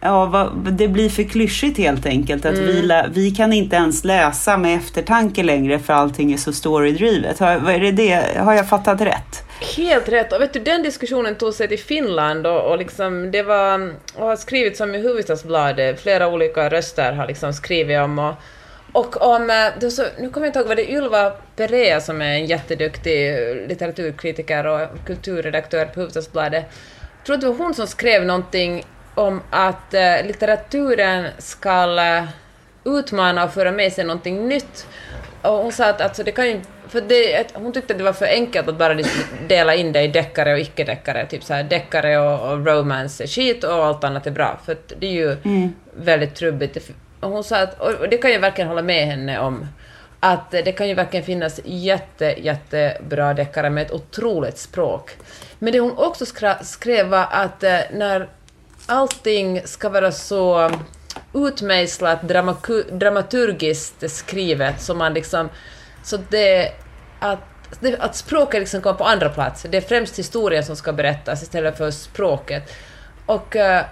Ja, 0.00 0.26
vad, 0.26 0.72
det 0.72 0.88
blir 0.88 1.08
för 1.08 1.22
klyschigt 1.22 1.78
helt 1.78 2.06
enkelt. 2.06 2.44
Att 2.44 2.58
vi, 2.58 2.82
lä- 2.82 3.08
vi 3.12 3.30
kan 3.30 3.52
inte 3.52 3.76
ens 3.76 4.04
läsa 4.04 4.56
med 4.56 4.76
eftertanke 4.76 5.42
längre 5.42 5.78
för 5.78 5.92
allting 5.92 6.32
är 6.32 6.36
så 6.36 6.52
storydrivet. 6.52 7.38
Har, 7.38 7.70
är 7.70 7.80
det 7.80 7.92
det? 7.92 8.38
har 8.38 8.54
jag 8.54 8.68
fattat 8.68 9.00
rätt? 9.00 9.44
Helt 9.76 10.08
rätt. 10.08 10.32
Och 10.32 10.40
vet 10.40 10.52
du, 10.52 10.60
den 10.60 10.82
diskussionen 10.82 11.34
tog 11.34 11.54
sig 11.54 11.68
till 11.68 11.78
Finland 11.78 12.46
och, 12.46 12.70
och 12.70 12.78
liksom 12.78 13.30
det 13.30 13.42
var, 13.42 13.94
och 14.14 14.26
har 14.26 14.36
skrivits 14.36 14.80
om 14.80 14.94
i 14.94 14.98
Hufvudstadsbladet. 14.98 16.00
Flera 16.00 16.28
olika 16.28 16.68
röster 16.70 17.12
har 17.12 17.26
liksom 17.26 17.52
skrivit 17.52 17.98
om 17.98 18.18
och, 18.18 18.34
och 18.92 19.22
om, 19.22 19.50
eh, 19.50 19.88
så, 19.88 20.02
nu 20.20 20.30
kommer 20.30 20.46
jag 20.46 20.48
inte 20.48 20.58
ihåg, 20.58 20.68
var 20.68 20.76
det 20.76 20.90
Ylva 20.92 21.30
Perea 21.56 22.00
som 22.00 22.22
är 22.22 22.32
en 22.32 22.46
jätteduktig 22.46 23.36
litteraturkritiker 23.68 24.66
och 24.66 24.80
kulturredaktör 25.06 25.84
på 25.84 26.00
Hufvudstadsbladet. 26.00 26.64
Jag 27.18 27.26
tror 27.26 27.34
att 27.34 27.40
det 27.40 27.48
var 27.48 27.54
hon 27.64 27.74
som 27.74 27.86
skrev 27.86 28.24
någonting 28.24 28.84
om 29.20 29.42
att 29.50 29.94
eh, 29.94 30.26
litteraturen 30.26 31.26
ska 31.38 32.02
eh, 32.02 32.24
utmana 32.84 33.44
och 33.44 33.52
föra 33.52 33.72
med 33.72 33.92
sig 33.92 34.04
någonting 34.04 34.48
nytt. 34.48 34.86
Och 35.42 35.52
hon 35.52 35.72
sa 35.72 35.86
att 35.86 36.00
alltså, 36.00 36.22
det 36.22 36.32
kan 36.32 36.48
ju 36.48 36.60
för 36.88 37.00
det, 37.00 37.46
hon 37.54 37.72
tyckte 37.72 37.92
att 37.92 37.98
det 37.98 38.04
var 38.04 38.12
för 38.12 38.26
enkelt 38.26 38.68
att 38.68 38.78
bara 38.78 38.94
liksom 38.94 39.22
dela 39.48 39.74
in 39.74 39.92
det 39.92 40.02
i 40.02 40.08
deckare 40.08 40.52
och 40.52 40.58
icke-deckare. 40.58 41.26
Typ 41.26 41.44
så 41.44 41.54
här 41.54 41.62
deckare 41.62 42.18
och, 42.18 42.52
och 42.52 42.66
romance 42.66 43.22
är 43.22 43.26
skit 43.26 43.64
och 43.64 43.84
allt 43.84 44.04
annat 44.04 44.26
är 44.26 44.30
bra. 44.30 44.60
För 44.64 44.76
det 44.98 45.06
är 45.06 45.12
ju 45.12 45.36
väldigt 45.94 46.34
trubbigt. 46.34 46.90
Och 47.20 47.30
hon 47.30 47.44
sa 47.44 47.56
att, 47.56 47.80
och 47.80 48.08
det 48.08 48.16
kan 48.16 48.32
jag 48.32 48.40
verkligen 48.40 48.68
hålla 48.68 48.82
med 48.82 49.06
henne 49.06 49.40
om, 49.40 49.66
att 50.20 50.50
det 50.50 50.72
kan 50.72 50.88
ju 50.88 50.94
verkligen 50.94 51.26
finnas 51.26 51.60
jätte, 51.64 52.34
jättebra 52.38 53.34
deckare 53.34 53.70
med 53.70 53.86
ett 53.86 53.92
otroligt 53.92 54.58
språk. 54.58 55.10
Men 55.58 55.72
det 55.72 55.80
hon 55.80 55.98
också 55.98 56.24
skrev 56.62 57.06
var 57.06 57.26
att 57.30 57.62
eh, 57.62 57.78
när 57.92 58.28
allting 58.90 59.62
ska 59.64 59.88
vara 59.88 60.12
så 60.12 60.70
utmejslat, 61.34 62.22
dramaturgiskt 62.92 64.10
skrivet, 64.10 64.80
så 64.80 64.94
man 64.94 65.14
liksom... 65.14 65.48
Så 66.02 66.18
det... 66.30 66.72
Att, 67.20 67.38
det, 67.80 68.00
att 68.00 68.16
språket 68.16 68.60
liksom 68.60 68.80
kommer 68.80 68.98
på 68.98 69.04
andra 69.04 69.28
plats. 69.28 69.66
Det 69.70 69.76
är 69.76 69.80
främst 69.80 70.18
historien 70.18 70.64
som 70.64 70.76
ska 70.76 70.92
berättas 70.92 71.42
istället 71.42 71.78
för 71.78 71.90
språket. 71.90 72.72
Och, 73.26 73.56
eh, 73.56 73.84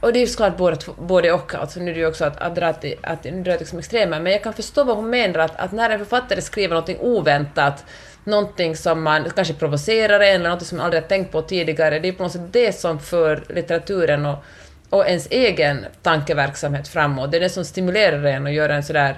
och 0.00 0.12
det 0.12 0.18
är 0.18 0.20
ju 0.20 0.26
såklart 0.26 0.56
både, 0.56 0.76
både 0.98 1.32
och. 1.32 1.54
Alltså 1.54 1.80
nu 1.80 1.90
är 1.90 1.94
det 1.94 2.00
ju 2.00 2.06
också 2.06 2.24
att, 2.24 2.36
att 2.36 2.54
dra 2.54 2.72
till, 2.72 2.96
att, 3.02 3.24
nu 3.24 3.42
drar 3.42 3.52
jag 3.52 3.58
liksom 3.58 3.78
extremer, 3.78 4.20
men 4.20 4.32
jag 4.32 4.42
kan 4.42 4.52
förstå 4.52 4.84
vad 4.84 4.96
hon 4.96 5.10
menar, 5.10 5.38
att, 5.38 5.56
att 5.56 5.72
när 5.72 5.90
en 5.90 5.98
författare 5.98 6.42
skriver 6.42 6.74
något 6.74 6.90
oväntat, 7.00 7.84
någonting 8.28 8.76
som 8.76 9.02
man 9.02 9.30
kanske 9.34 9.54
provocerar 9.54 10.20
en, 10.20 10.34
eller 10.40 10.50
något 10.50 10.66
som 10.66 10.78
man 10.78 10.84
aldrig 10.84 11.02
har 11.02 11.08
tänkt 11.08 11.32
på 11.32 11.42
tidigare, 11.42 11.98
det 11.98 12.08
är 12.08 12.12
på 12.12 12.22
något 12.22 12.32
sätt 12.32 12.52
det 12.52 12.72
som 12.72 13.00
för 13.00 13.44
litteraturen 13.48 14.26
och, 14.26 14.44
och 14.90 15.06
ens 15.08 15.28
egen 15.30 15.86
tankeverksamhet 16.02 16.88
framåt. 16.88 17.30
Det 17.30 17.36
är 17.36 17.40
det 17.40 17.48
som 17.48 17.64
stimulerar 17.64 18.24
en 18.24 18.46
och 18.46 18.52
gör 18.52 18.68
en 18.68 18.82
sådär 18.82 19.16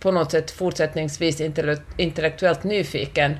på 0.00 0.10
något 0.10 0.30
sätt 0.30 0.50
fortsättningsvis 0.50 1.40
intelle- 1.40 1.80
intellektuellt 1.96 2.64
nyfiken. 2.64 3.38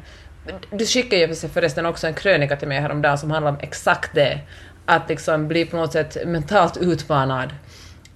Du 0.70 0.86
skickade 0.86 1.22
ju 1.22 1.34
förresten 1.34 1.86
också 1.86 2.06
en 2.06 2.14
krönika 2.14 2.56
till 2.56 2.68
mig 2.68 2.80
häromdagen 2.80 3.18
som 3.18 3.30
handlar 3.30 3.50
om 3.52 3.58
exakt 3.60 4.14
det. 4.14 4.40
Att 4.86 5.08
liksom 5.08 5.48
bli 5.48 5.64
på 5.64 5.76
något 5.76 5.92
sätt 5.92 6.16
mentalt 6.26 6.76
utmanad. 6.76 7.48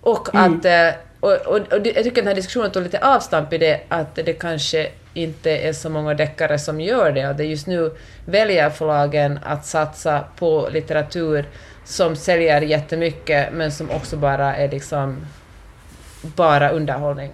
Och 0.01 0.29
att... 0.33 0.65
eh, 0.65 0.89
Och, 1.21 1.33
och, 1.33 1.57
och 1.73 1.87
jag 1.87 2.05
tycker 2.05 2.23
den 2.23 2.27
här 2.27 2.35
diskussionen 2.35 2.71
tog 2.71 2.83
lite 2.83 2.99
avstamp 2.99 3.53
i 3.53 3.59
det 3.59 3.81
att 3.89 4.15
det 4.15 4.33
kanske 4.33 4.91
inte 5.15 5.51
är 5.51 5.73
så 5.73 5.91
många 5.91 6.15
deckare 6.15 6.59
som 6.59 6.81
gör 6.81 7.13
det. 7.13 7.29
Och 7.29 7.37
det 7.37 7.45
just 7.45 7.67
nu 7.67 7.91
väljer 8.25 8.71
förlagen 8.71 9.39
att 9.45 9.67
satsa 9.67 10.25
på 10.39 10.69
litteratur 10.73 11.45
som 11.85 12.17
säljer 12.17 12.61
jättemycket 12.61 13.49
men 13.53 13.73
som 13.73 13.91
också 13.91 14.17
bara 14.17 14.57
är 14.57 14.71
liksom 14.71 15.17
bara 16.23 16.71
underhållning. 16.71 17.31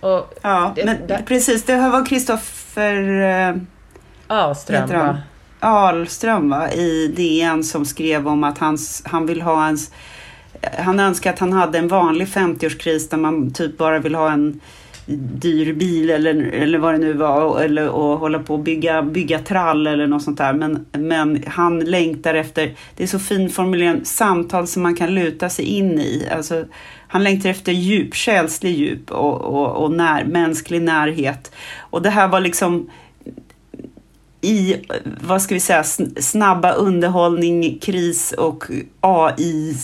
Och 0.00 0.34
Ja, 0.42 0.72
det- 0.76 0.84
men 0.84 1.06
där- 1.06 1.22
precis. 1.26 1.64
Det 1.64 1.74
här 1.74 1.90
var 1.90 2.06
Kristoffer 2.06 3.20
eh, 3.48 3.56
Ahlström, 4.26 4.82
heter 4.82 4.94
han? 4.94 5.06
va? 5.06 5.18
Ahlström 5.60 6.50
va? 6.50 6.70
i 6.72 7.08
DN 7.16 7.64
som 7.64 7.84
skrev 7.84 8.28
om 8.28 8.44
att 8.44 8.58
hans, 8.58 9.02
han 9.06 9.26
vill 9.26 9.42
ha 9.42 9.66
en... 9.68 9.78
Han 10.78 11.00
önskar 11.00 11.32
att 11.32 11.38
han 11.38 11.52
hade 11.52 11.78
en 11.78 11.88
vanlig 11.88 12.26
50-årskris 12.26 13.10
där 13.10 13.16
man 13.16 13.50
typ 13.52 13.78
bara 13.78 13.98
vill 13.98 14.14
ha 14.14 14.32
en 14.32 14.60
dyr 15.14 15.72
bil 15.72 16.10
eller, 16.10 16.34
eller 16.34 16.78
vad 16.78 16.94
det 16.94 16.98
nu 16.98 17.12
var 17.12 17.60
eller 17.60 17.88
och 17.88 18.18
hålla 18.18 18.38
på 18.38 18.54
och 18.54 18.60
bygga, 18.60 19.02
bygga 19.02 19.38
trall 19.38 19.86
eller 19.86 20.06
något 20.06 20.22
sånt 20.22 20.38
där. 20.38 20.52
Men, 20.52 20.86
men 20.92 21.44
han 21.46 21.80
längtar 21.80 22.34
efter, 22.34 22.74
det 22.96 23.02
är 23.02 23.06
så 23.06 23.18
fin 23.18 23.50
formulering, 23.50 24.04
samtal 24.04 24.66
som 24.66 24.82
man 24.82 24.94
kan 24.94 25.14
luta 25.14 25.48
sig 25.48 25.64
in 25.64 26.00
i. 26.00 26.28
Alltså, 26.32 26.64
han 27.08 27.24
längtar 27.24 27.50
efter 27.50 27.72
djup, 27.72 28.14
själslig 28.14 28.78
djup 28.78 29.10
och, 29.10 29.40
och, 29.40 29.84
och 29.84 29.92
när, 29.92 30.24
mänsklig 30.24 30.82
närhet. 30.82 31.52
Och 31.78 32.02
det 32.02 32.10
här 32.10 32.28
var 32.28 32.40
liksom 32.40 32.90
i, 34.40 34.76
vad 35.20 35.42
ska 35.42 35.54
vi 35.54 35.60
säga, 35.60 35.84
snabba 36.20 36.72
underhållning, 36.72 37.78
kris 37.78 38.32
och 38.32 38.64
AI 39.00 39.76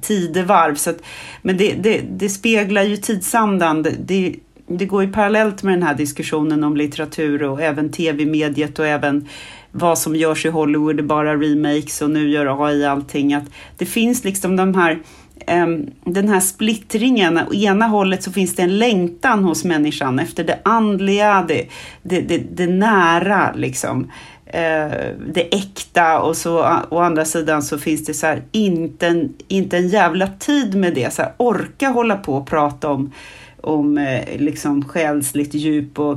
tidevarv. 0.00 0.74
Så 0.74 0.90
att, 0.90 1.02
men 1.42 1.56
det, 1.56 1.72
det, 1.72 2.00
det 2.10 2.28
speglar 2.28 2.82
ju 2.82 2.96
tidsandan. 2.96 3.82
Det, 3.82 3.94
det, 3.98 4.34
det 4.66 4.86
går 4.86 5.02
ju 5.02 5.12
parallellt 5.12 5.62
med 5.62 5.74
den 5.74 5.82
här 5.82 5.94
diskussionen 5.94 6.64
om 6.64 6.76
litteratur 6.76 7.42
och 7.42 7.62
även 7.62 7.90
tv-mediet 7.90 8.78
och 8.78 8.86
även 8.86 9.28
vad 9.72 9.98
som 9.98 10.16
görs 10.16 10.46
i 10.46 10.48
Hollywood, 10.48 10.96
det 10.96 11.00
är 11.00 11.04
bara 11.04 11.36
remakes 11.36 12.02
och 12.02 12.10
nu 12.10 12.28
gör 12.28 12.66
AI 12.66 12.84
allting. 12.84 13.34
Att 13.34 13.44
det 13.76 13.86
finns 13.86 14.24
liksom 14.24 14.56
de 14.56 14.74
här 14.74 14.98
ehm, 15.46 15.90
den 16.04 16.28
här 16.28 16.40
splittringen. 16.40 17.38
Å 17.38 17.54
ena 17.54 17.86
hållet 17.86 18.22
så 18.22 18.32
finns 18.32 18.56
det 18.56 18.62
en 18.62 18.78
längtan 18.78 19.44
hos 19.44 19.64
människan 19.64 20.18
efter 20.18 20.44
det 20.44 20.58
andliga, 20.62 21.44
det, 21.48 21.68
det, 22.02 22.20
det, 22.20 22.38
det 22.38 22.66
nära, 22.66 23.52
liksom. 23.54 24.10
Eh, 24.50 25.14
det 25.32 25.54
äkta 25.54 26.20
och 26.20 26.36
så 26.36 26.82
å 26.90 26.98
andra 26.98 27.24
sidan 27.24 27.62
så 27.62 27.78
finns 27.78 28.04
det 28.04 28.14
så 28.14 28.26
här, 28.26 28.42
inte 28.52 29.06
en, 29.06 29.34
inte 29.48 29.76
en 29.76 29.88
jävla 29.88 30.26
tid 30.26 30.74
med 30.74 30.94
det. 30.94 31.14
Så 31.14 31.22
här, 31.22 31.32
orka 31.36 31.88
hålla 31.88 32.16
på 32.16 32.34
och 32.34 32.46
prata 32.46 32.88
om, 32.88 33.12
om 33.60 33.98
eh, 33.98 34.40
liksom 34.40 34.84
själsligt 34.84 35.54
djup 35.54 35.98
och 35.98 36.16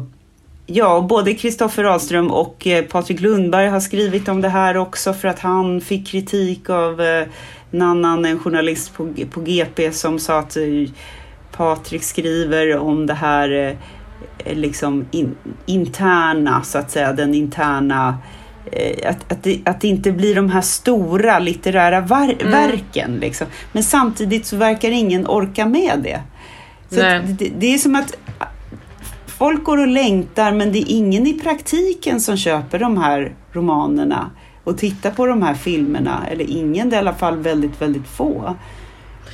Ja, 0.66 1.06
både 1.10 1.34
Kristoffer 1.34 1.84
Ahlström 1.84 2.32
och 2.32 2.68
eh, 2.68 2.86
Patrik 2.86 3.20
Lundberg 3.22 3.68
har 3.68 3.80
skrivit 3.80 4.28
om 4.28 4.42
det 4.42 4.50
här 4.50 4.78
också 4.78 5.14
för 5.14 5.28
att 5.28 5.40
han 5.40 5.82
fick 5.82 6.08
kritik 6.08 6.70
av 6.70 7.02
eh, 7.02 7.28
en 7.72 7.82
annan 7.82 8.26
en 8.26 8.40
journalist 8.40 8.94
på, 8.94 9.14
på 9.32 9.42
GP 9.42 9.92
som 9.92 10.20
sa 10.20 10.40
att 10.40 10.58
eh, 10.58 10.64
Patrik 11.52 12.04
skriver 12.04 12.78
om 12.78 13.06
det 13.06 13.14
här 13.14 13.52
eh, 13.52 13.76
liksom 14.46 15.06
in, 15.12 15.36
interna, 15.66 16.64
så 16.64 16.78
att 16.78 16.92
säga, 16.92 17.14
den 17.14 17.34
interna 17.34 18.18
eh, 18.72 19.10
att, 19.10 19.32
att, 19.32 19.44
det, 19.44 19.62
att 19.66 19.82
det 19.82 19.88
inte 19.88 20.12
blir 20.12 20.36
de 20.36 20.50
här 20.50 20.62
stora 20.62 21.40
litterära 21.40 22.02
var, 22.02 22.52
verken. 22.52 23.18
Liksom. 23.18 23.48
Men 23.72 23.84
samtidigt 23.84 24.46
så 24.46 24.58
verkar 24.58 24.92
ingen 24.92 25.28
orka 25.28 25.66
med 25.66 26.00
det. 26.04 26.22
Så 26.90 26.96
det, 26.96 27.52
det 27.60 27.74
är 27.74 27.78
som 27.78 27.96
att 27.96 28.18
folk 29.26 29.64
går 29.64 29.78
och 29.78 29.88
längtar 29.88 30.52
men 30.52 30.72
det 30.72 30.80
är 30.80 30.86
ingen 30.88 31.28
i 31.28 31.40
praktiken 31.40 32.22
som 32.22 32.38
köper 32.38 32.80
de 32.80 32.98
här 32.98 33.34
romanerna 33.52 34.32
och 34.64 34.78
tittar 34.78 35.12
på 35.12 35.26
de 35.26 35.42
här 35.42 35.54
filmerna. 35.54 36.28
Eller 36.32 36.50
ingen, 36.50 36.90
det 36.90 36.96
är 36.96 36.98
i 36.98 37.00
alla 37.00 37.14
fall 37.14 37.38
väldigt, 37.38 37.82
väldigt 37.82 38.08
få. 38.08 38.56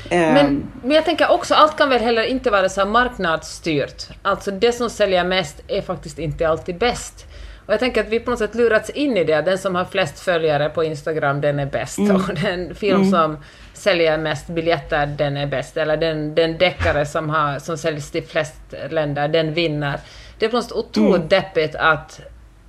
Ehm, 0.10 0.34
Men, 0.34 0.72
men 0.84 0.92
jag 0.92 1.06
tänker 1.06 1.32
också, 1.32 1.54
allt 1.54 1.78
kan 1.78 1.90
väl 1.90 2.02
heller 2.02 2.24
inte 2.24 2.52
vara 2.52 2.70
så 2.70 2.86
marknadsstyrt. 2.86 4.04
Alltså 4.22 4.52
det 4.52 4.72
som 4.72 4.90
säljer 4.90 5.24
mest 5.24 5.62
är 5.68 5.82
faktiskt 5.82 6.20
inte 6.20 6.48
alltid 6.48 6.78
bäst. 6.78 7.26
Och 7.66 7.74
jag 7.74 7.80
tänker 7.80 8.02
att 8.04 8.10
vi 8.10 8.20
på 8.20 8.30
något 8.32 8.40
sätt 8.40 8.56
lurats 8.56 8.90
in 8.90 9.18
i 9.18 9.24
det. 9.24 9.42
Den 9.42 9.58
som 9.58 9.76
har 9.76 9.86
flest 9.86 10.20
följare 10.20 10.70
på 10.70 10.84
Instagram, 10.84 11.42
den 11.42 11.60
är 11.60 11.66
bäst. 11.66 12.00
Och 12.00 12.36
den 12.36 12.76
film 12.76 13.12
som 13.12 13.38
säljer 13.74 14.18
mest 14.18 14.48
biljetter, 14.48 15.06
den 15.06 15.38
är 15.38 15.46
bäst. 15.46 15.78
Eller 15.78 15.98
den, 15.98 16.36
den 16.36 16.58
deckare 16.58 17.06
som, 17.06 17.30
har, 17.30 17.60
som 17.60 17.78
säljs 17.78 18.12
till 18.12 18.24
flest 18.24 18.62
länder, 18.90 19.28
den 19.28 19.54
vinner. 19.54 20.00
Det 20.40 20.46
är 20.46 20.50
på 20.50 20.56
något 20.56 20.66
sätt 20.66 20.74
otroligt 20.74 21.30
deppigt 21.30 21.76
att, 21.76 22.22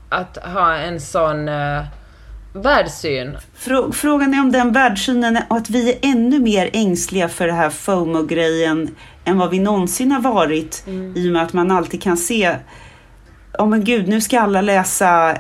att 0.09 0.37
ha 0.37 0.75
en 0.75 1.01
sån 1.01 1.49
uh, 1.49 1.83
världssyn. 2.63 3.37
Frå- 3.59 3.93
Frågan 3.93 4.35
är 4.35 4.41
om 4.41 4.53
den 4.53 4.73
världssynen 4.73 5.37
är- 5.37 5.45
och 5.49 5.57
att 5.57 5.71
vi 5.71 5.91
är 5.93 5.99
ännu 6.03 6.39
mer 6.39 6.71
ängsliga 6.73 7.29
för 7.29 7.47
det 7.47 7.53
här 7.53 7.71
FOMO-grejen 7.71 8.95
än 9.25 9.39
vad 9.39 9.51
vi 9.51 9.59
någonsin 9.59 10.13
har 10.13 10.21
varit 10.21 10.85
i 11.15 11.29
och 11.29 11.33
med 11.33 11.43
att 11.43 11.53
man 11.53 11.71
alltid 11.71 12.03
kan 12.03 12.17
se 12.17 12.57
Ja 13.59 13.67
men 13.67 13.85
gud, 13.85 14.09
nu 14.09 14.21
ska 14.21 14.41
alla 14.41 14.61
läsa 14.61 15.31
eh, 15.31 15.37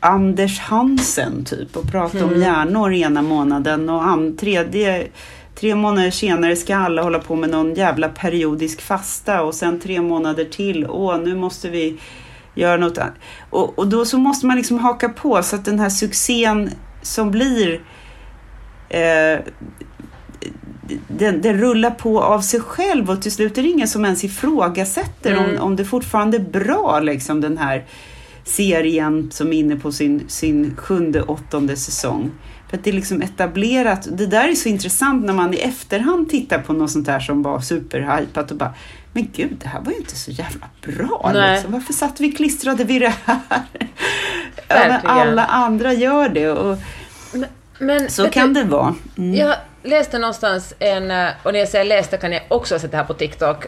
Anders 0.00 0.58
Hansen 0.60 1.44
typ 1.44 1.76
och 1.76 1.90
prata 1.90 2.24
om 2.24 2.40
hjärnor 2.40 2.92
ena 2.92 3.22
månaden 3.22 3.88
och 3.90 4.06
an, 4.06 4.36
tredje, 4.36 5.06
tre 5.54 5.74
månader 5.74 6.10
senare 6.10 6.56
ska 6.56 6.76
alla 6.76 7.02
hålla 7.02 7.18
på 7.18 7.36
med 7.36 7.50
någon 7.50 7.74
jävla 7.74 8.08
periodisk 8.08 8.80
fasta 8.82 9.42
och 9.42 9.54
sen 9.54 9.80
tre 9.80 10.02
månader 10.02 10.44
till, 10.44 10.86
åh 10.88 11.18
nu 11.18 11.34
måste 11.36 11.68
vi 11.68 11.98
göra 12.54 12.76
något 12.76 12.98
annat. 12.98 13.14
Och, 13.50 13.78
och 13.78 13.86
då 13.86 14.04
så 14.04 14.18
måste 14.18 14.46
man 14.46 14.56
liksom 14.56 14.78
haka 14.78 15.08
på 15.08 15.42
så 15.42 15.56
att 15.56 15.64
den 15.64 15.78
här 15.78 15.90
succén 15.90 16.70
som 17.02 17.30
blir 17.30 17.80
eh, 18.88 19.38
den, 21.08 21.42
den 21.42 21.58
rullar 21.58 21.90
på 21.90 22.22
av 22.22 22.40
sig 22.40 22.60
själv 22.60 23.10
och 23.10 23.22
till 23.22 23.32
slut 23.32 23.58
är 23.58 23.62
det 23.62 23.68
ingen 23.68 23.88
som 23.88 24.04
ens 24.04 24.24
ifrågasätter 24.24 25.32
mm. 25.32 25.44
om, 25.44 25.62
om 25.62 25.76
det 25.76 25.84
fortfarande 25.84 26.36
är 26.36 26.44
bra, 26.50 27.00
liksom 27.00 27.40
den 27.40 27.58
här 27.58 27.84
serien 28.44 29.30
som 29.30 29.52
är 29.52 29.58
inne 29.58 29.76
på 29.76 29.92
sin, 29.92 30.24
sin 30.28 30.76
sjunde, 30.76 31.22
åttonde 31.22 31.76
säsong. 31.76 32.30
För 32.70 32.76
att 32.76 32.84
det 32.84 32.90
är 32.90 32.94
liksom 32.94 33.22
etablerat. 33.22 34.08
Det 34.12 34.26
där 34.26 34.48
är 34.48 34.54
så 34.54 34.68
intressant 34.68 35.24
när 35.24 35.32
man 35.32 35.54
i 35.54 35.56
efterhand 35.56 36.30
tittar 36.30 36.58
på 36.58 36.72
något 36.72 36.90
sånt 36.90 37.06
där 37.06 37.20
som 37.20 37.42
var 37.42 37.60
superhypat 37.60 38.50
och 38.50 38.56
bara 38.56 38.74
men 39.12 39.28
gud, 39.32 39.56
det 39.62 39.68
här 39.68 39.80
var 39.80 39.92
ju 39.92 39.98
inte 39.98 40.16
så 40.16 40.30
jävla 40.30 40.68
bra. 40.86 41.32
Liksom. 41.34 41.72
Varför 41.72 41.92
satt 41.92 42.20
vi 42.20 42.32
klistrade 42.32 42.84
vid 42.84 43.02
det 43.02 43.14
här? 43.24 43.40
Ja, 44.68 45.00
alla 45.04 45.46
andra 45.46 45.92
gör 45.92 46.28
det. 46.28 46.50
Och 46.50 46.78
men, 47.32 47.46
men, 47.78 48.10
så 48.10 48.30
kan 48.30 48.54
du, 48.54 48.62
det 48.62 48.68
vara. 48.68 48.94
Mm. 49.18 49.34
Jag 49.34 49.56
läste 49.82 50.18
någonstans 50.18 50.74
en, 50.78 51.02
och 51.42 51.52
när 51.52 51.58
jag 51.58 51.68
säger 51.68 51.84
läste 51.84 52.16
kan 52.16 52.32
jag 52.32 52.42
också 52.48 52.74
ha 52.74 52.80
sett 52.80 52.90
det 52.90 52.96
här 52.96 53.04
på 53.04 53.14
TikTok, 53.14 53.64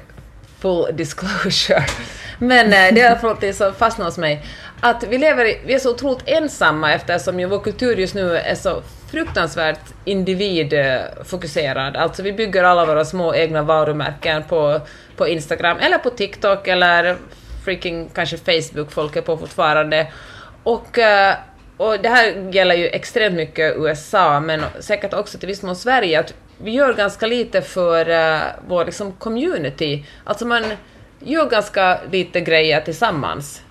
full 0.58 0.96
disclosure. 0.96 1.84
Men 2.38 2.66
eh, 2.66 2.94
det 2.94 3.00
är 3.00 3.18
i 3.18 3.22
något 3.22 3.56
som 3.56 3.74
fastnar 3.74 4.04
hos 4.04 4.18
mig. 4.18 4.46
Att 4.80 5.04
vi 5.04 5.18
lever 5.18 5.54
vi 5.66 5.74
är 5.74 5.78
så 5.78 5.90
otroligt 5.90 6.22
ensamma 6.26 6.92
eftersom 6.92 7.40
ju 7.40 7.46
vår 7.46 7.58
kultur 7.58 7.96
just 7.96 8.14
nu 8.14 8.36
är 8.36 8.54
så 8.54 8.82
fruktansvärt 9.14 9.80
individfokuserad. 10.04 11.96
Alltså 11.96 12.22
vi 12.22 12.32
bygger 12.32 12.64
alla 12.64 12.86
våra 12.86 13.04
små 13.04 13.34
egna 13.34 13.62
varumärken 13.62 14.42
på, 14.42 14.80
på 15.16 15.28
Instagram 15.28 15.78
eller 15.78 15.98
på 15.98 16.10
TikTok 16.10 16.68
eller 16.68 17.16
freaking 17.64 18.10
kanske 18.14 18.36
Facebook 18.36 18.92
folk 18.92 19.16
är 19.16 19.22
på 19.22 19.36
fortfarande. 19.36 20.12
Och, 20.62 20.98
eh, 20.98 21.34
och 21.76 22.00
det 22.00 22.08
här 22.08 22.52
gäller 22.52 22.74
ju 22.74 22.86
extremt 22.86 23.36
mycket 23.36 23.76
USA 23.76 24.40
men 24.40 24.60
säkert 24.80 25.14
också 25.14 25.38
till 25.38 25.48
viss 25.48 25.62
mån 25.62 25.76
Sverige 25.76 26.20
att 26.20 26.34
vi 26.58 26.70
gör 26.70 26.94
ganska 26.94 27.26
lite 27.26 27.62
för 27.62 28.10
uh, 28.10 28.40
vår 28.68 28.84
liksom, 28.84 29.12
community. 29.12 30.04
Alltså 30.24 30.46
man 30.46 30.64
gör 31.20 31.50
ganska 31.50 32.00
lite 32.10 32.40
grejer 32.40 32.80
tillsammans. 32.80 33.62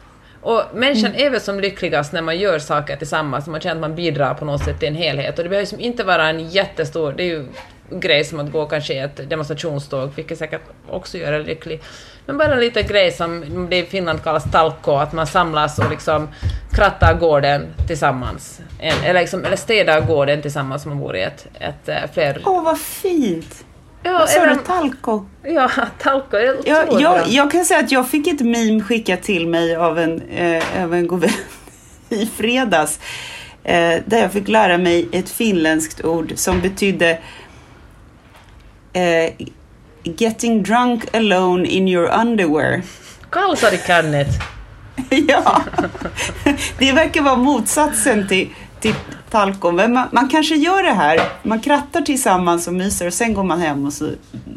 Och 0.44 0.62
människan 0.74 1.12
mm. 1.12 1.26
är 1.26 1.30
väl 1.30 1.42
som 1.42 1.60
lyckligast 1.60 2.14
när 2.14 2.22
man 2.22 2.40
gör 2.40 2.60
saker 2.60 2.96
tillsammans, 2.96 3.48
man 3.48 3.62
känner 3.62 3.76
att 3.76 3.82
man 3.82 3.96
bidrar 3.96 4.34
på 4.34 4.46
något 4.46 4.64
sätt 4.64 4.80
till 4.80 4.88
en 4.88 4.96
helhet. 4.96 5.38
Och 5.38 5.44
det 5.44 5.50
behöver 5.50 5.82
inte 5.82 6.04
vara 6.04 6.30
en 6.30 6.50
jättestor, 6.50 7.14
det 7.18 7.24
är 7.24 7.28
ju 7.28 7.48
grej 7.90 8.24
som 8.24 8.40
att 8.40 8.52
gå 8.52 8.66
kanske 8.66 8.94
i 8.94 8.98
ett 8.98 9.30
demonstrationståg, 9.30 10.10
vilket 10.16 10.38
säkert 10.38 10.62
också 10.90 11.18
gör 11.18 11.34
en 11.34 11.44
lycklig. 11.44 11.82
Men 12.26 12.38
bara 12.38 12.54
en 12.54 12.60
liten 12.60 12.88
grej 12.88 13.12
som 13.12 13.68
det 13.70 13.78
i 13.78 13.84
Finland 13.84 14.24
kallas 14.24 14.52
talko, 14.52 14.92
att 14.92 15.14
man 15.14 15.28
samlas 15.28 15.80
och 15.80 15.90
liksom 15.90 16.28
krattar 16.72 17.14
gården 17.14 17.68
tillsammans. 17.88 18.62
eller, 18.80 19.20
liksom, 19.20 19.46
eller 19.46 19.58
städar 19.58 20.02
gården 20.02 20.42
tillsammans, 20.42 20.86
man 20.86 21.00
bor 21.00 21.16
i 21.16 21.22
ett, 21.22 21.48
ett, 21.60 21.90
ett 21.90 22.04
eh, 22.04 22.12
fler... 22.14 22.42
Åh, 22.46 22.60
oh, 22.60 22.64
vad 22.64 22.80
fint! 22.80 23.66
Ja, 24.04 24.28
sa 24.28 24.46
du? 24.46 24.56
Talco? 24.56 25.26
Ja, 25.44 25.72
talco 26.00 26.38
är 26.38 26.58
ja, 26.66 27.00
jag, 27.00 27.28
jag 27.28 27.52
kan 27.52 27.66
säga 27.66 27.80
att 27.80 27.92
jag 27.92 28.10
fick 28.10 28.28
ett 28.28 28.42
meme 28.42 28.82
skickat 28.82 29.24
till 29.24 29.48
mig 29.48 29.76
av 29.76 30.00
en, 30.00 30.22
eh, 30.22 30.84
av 30.84 30.94
en 30.94 31.08
god 31.08 31.22
vän 31.22 31.32
i 32.10 32.26
fredags. 32.26 33.00
Eh, 33.64 34.02
där 34.06 34.22
jag 34.22 34.32
fick 34.32 34.48
lära 34.48 34.78
mig 34.78 35.10
ett 35.12 35.30
finländskt 35.30 36.06
ord 36.06 36.34
som 36.36 36.62
betydde 36.62 37.20
eh, 38.94 39.34
Getting 40.04 40.64
drunk 40.64 41.16
alone 41.16 41.68
in 41.68 41.88
your 41.88 42.20
underwear. 42.22 42.82
Kalsarikannet. 43.30 44.28
ja, 45.10 45.62
det 46.78 46.92
verkar 46.92 47.22
vara 47.22 47.36
motsatsen 47.36 48.28
till, 48.28 48.50
till 48.84 48.96
talkom. 49.30 49.76
Men 49.76 49.94
man, 49.94 50.08
man, 50.12 50.30
kanske 50.30 50.56
gör 50.56 50.84
det 50.84 50.92
här, 50.92 51.20
man 51.44 51.60
krattar 51.60 52.02
tillsammans 52.02 52.68
och 52.68 52.74
myser 52.74 53.08
och 53.08 53.14
sen 53.14 53.34
går 53.34 53.44
man 53.44 53.62
hem 53.62 53.86
och 53.86 53.94
så... 53.94 54.10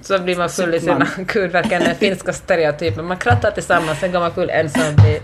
Så 0.03 0.19
blir 0.19 0.37
man 0.37 0.49
full 0.49 0.75
i 0.75 0.81
sina, 0.81 1.07
gud 1.33 1.53
verkar 1.53 1.81
den 1.81 1.97
finska 1.97 2.33
stereotypen. 2.33 3.07
Man 3.07 3.17
krattar 3.17 3.51
tillsammans, 3.51 4.01
sen 4.01 4.13
går 4.13 4.21
man 4.21 4.35
full 4.35 4.51
ensam 4.51 4.83
och 4.89 4.95
blir 4.95 5.21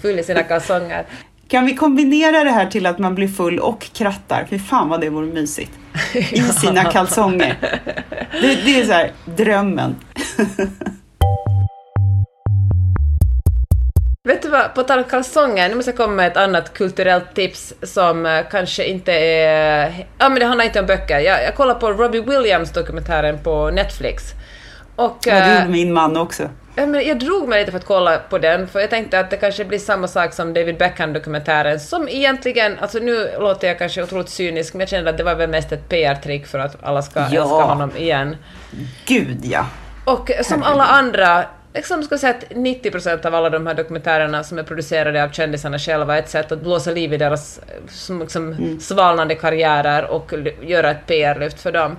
full 0.00 0.18
i 0.18 0.22
sina 0.22 0.42
kalsonger. 0.42 1.06
Kan 1.48 1.66
vi 1.66 1.76
kombinera 1.76 2.44
det 2.44 2.50
här 2.50 2.66
till 2.66 2.86
att 2.86 2.98
man 2.98 3.14
blir 3.14 3.28
full 3.28 3.58
och 3.58 3.92
krattar? 3.92 4.46
Fy 4.50 4.58
fan 4.58 4.88
vad 4.88 5.00
det 5.00 5.10
vore 5.10 5.26
mysigt. 5.26 5.72
I 6.14 6.42
sina 6.42 6.84
kalsonger. 6.84 7.56
Det, 8.40 8.54
det 8.64 8.80
är 8.80 8.84
så 8.84 8.92
här, 8.92 9.12
drömmen. 9.24 9.96
Vet 14.30 14.42
du 14.42 14.48
vad, 14.48 14.74
på 14.74 14.82
tal 14.82 14.98
om 14.98 15.04
kalsonger, 15.04 15.68
nu 15.68 15.74
måste 15.74 15.90
jag 15.90 15.96
komma 15.96 16.12
med 16.12 16.26
ett 16.26 16.36
annat 16.36 16.74
kulturellt 16.74 17.34
tips 17.34 17.74
som 17.82 18.26
uh, 18.26 18.40
kanske 18.50 18.84
inte 18.84 19.12
är... 19.12 20.06
Ja, 20.18 20.28
men 20.28 20.38
det 20.38 20.44
handlar 20.44 20.64
inte 20.64 20.80
om 20.80 20.86
böcker. 20.86 21.18
Jag, 21.18 21.44
jag 21.44 21.54
kollar 21.54 21.74
på 21.74 21.92
Robbie 21.92 22.20
Williams-dokumentären 22.20 23.38
på 23.38 23.70
Netflix. 23.70 24.22
Och, 24.96 25.18
ja, 25.26 25.34
det 25.34 25.54
gjorde 25.54 25.64
uh, 25.64 25.70
min 25.70 25.92
man 25.92 26.16
också. 26.16 26.48
Ja, 26.74 26.86
men 26.86 27.06
jag 27.06 27.18
drog 27.18 27.48
mig 27.48 27.60
lite 27.60 27.70
för 27.70 27.78
att 27.78 27.84
kolla 27.84 28.18
på 28.18 28.38
den, 28.38 28.68
för 28.68 28.80
jag 28.80 28.90
tänkte 28.90 29.20
att 29.20 29.30
det 29.30 29.36
kanske 29.36 29.64
blir 29.64 29.78
samma 29.78 30.08
sak 30.08 30.32
som 30.32 30.54
David 30.54 30.78
Beckham-dokumentären, 30.78 31.80
som 31.80 32.08
egentligen, 32.08 32.78
alltså 32.78 32.98
nu 32.98 33.30
låter 33.38 33.68
jag 33.68 33.78
kanske 33.78 34.02
otroligt 34.02 34.28
cynisk, 34.28 34.74
men 34.74 34.80
jag 34.80 34.88
kände 34.88 35.10
att 35.10 35.16
det 35.16 35.24
var 35.24 35.34
väl 35.34 35.50
mest 35.50 35.72
ett 35.72 35.88
PR-trick 35.88 36.46
för 36.46 36.58
att 36.58 36.76
alla 36.82 37.02
ska 37.02 37.20
ja. 37.20 37.26
älska 37.26 37.44
honom 37.44 37.96
igen. 37.96 38.36
Gud 39.06 39.44
ja. 39.44 39.66
Och 40.04 40.30
som 40.42 40.62
alla 40.62 40.84
andra 40.84 41.44
liksom 41.74 42.02
ska 42.02 42.18
säga 42.18 42.34
att 42.34 42.56
90 42.56 42.90
procent 42.90 43.24
av 43.24 43.34
alla 43.34 43.50
de 43.50 43.66
här 43.66 43.74
dokumentärerna 43.74 44.44
som 44.44 44.58
är 44.58 44.62
producerade 44.62 45.24
av 45.24 45.28
kändisarna 45.28 45.78
själva 45.78 46.16
är 46.16 46.18
ett 46.18 46.28
sätt 46.28 46.52
att 46.52 46.62
blåsa 46.62 46.90
liv 46.90 47.12
i 47.12 47.16
deras 47.16 47.60
liksom, 48.20 48.52
mm. 48.52 48.80
svalnande 48.80 49.34
karriärer 49.34 50.10
och 50.10 50.32
göra 50.62 50.90
ett 50.90 51.06
PR-lyft 51.06 51.60
för 51.60 51.72
dem. 51.72 51.96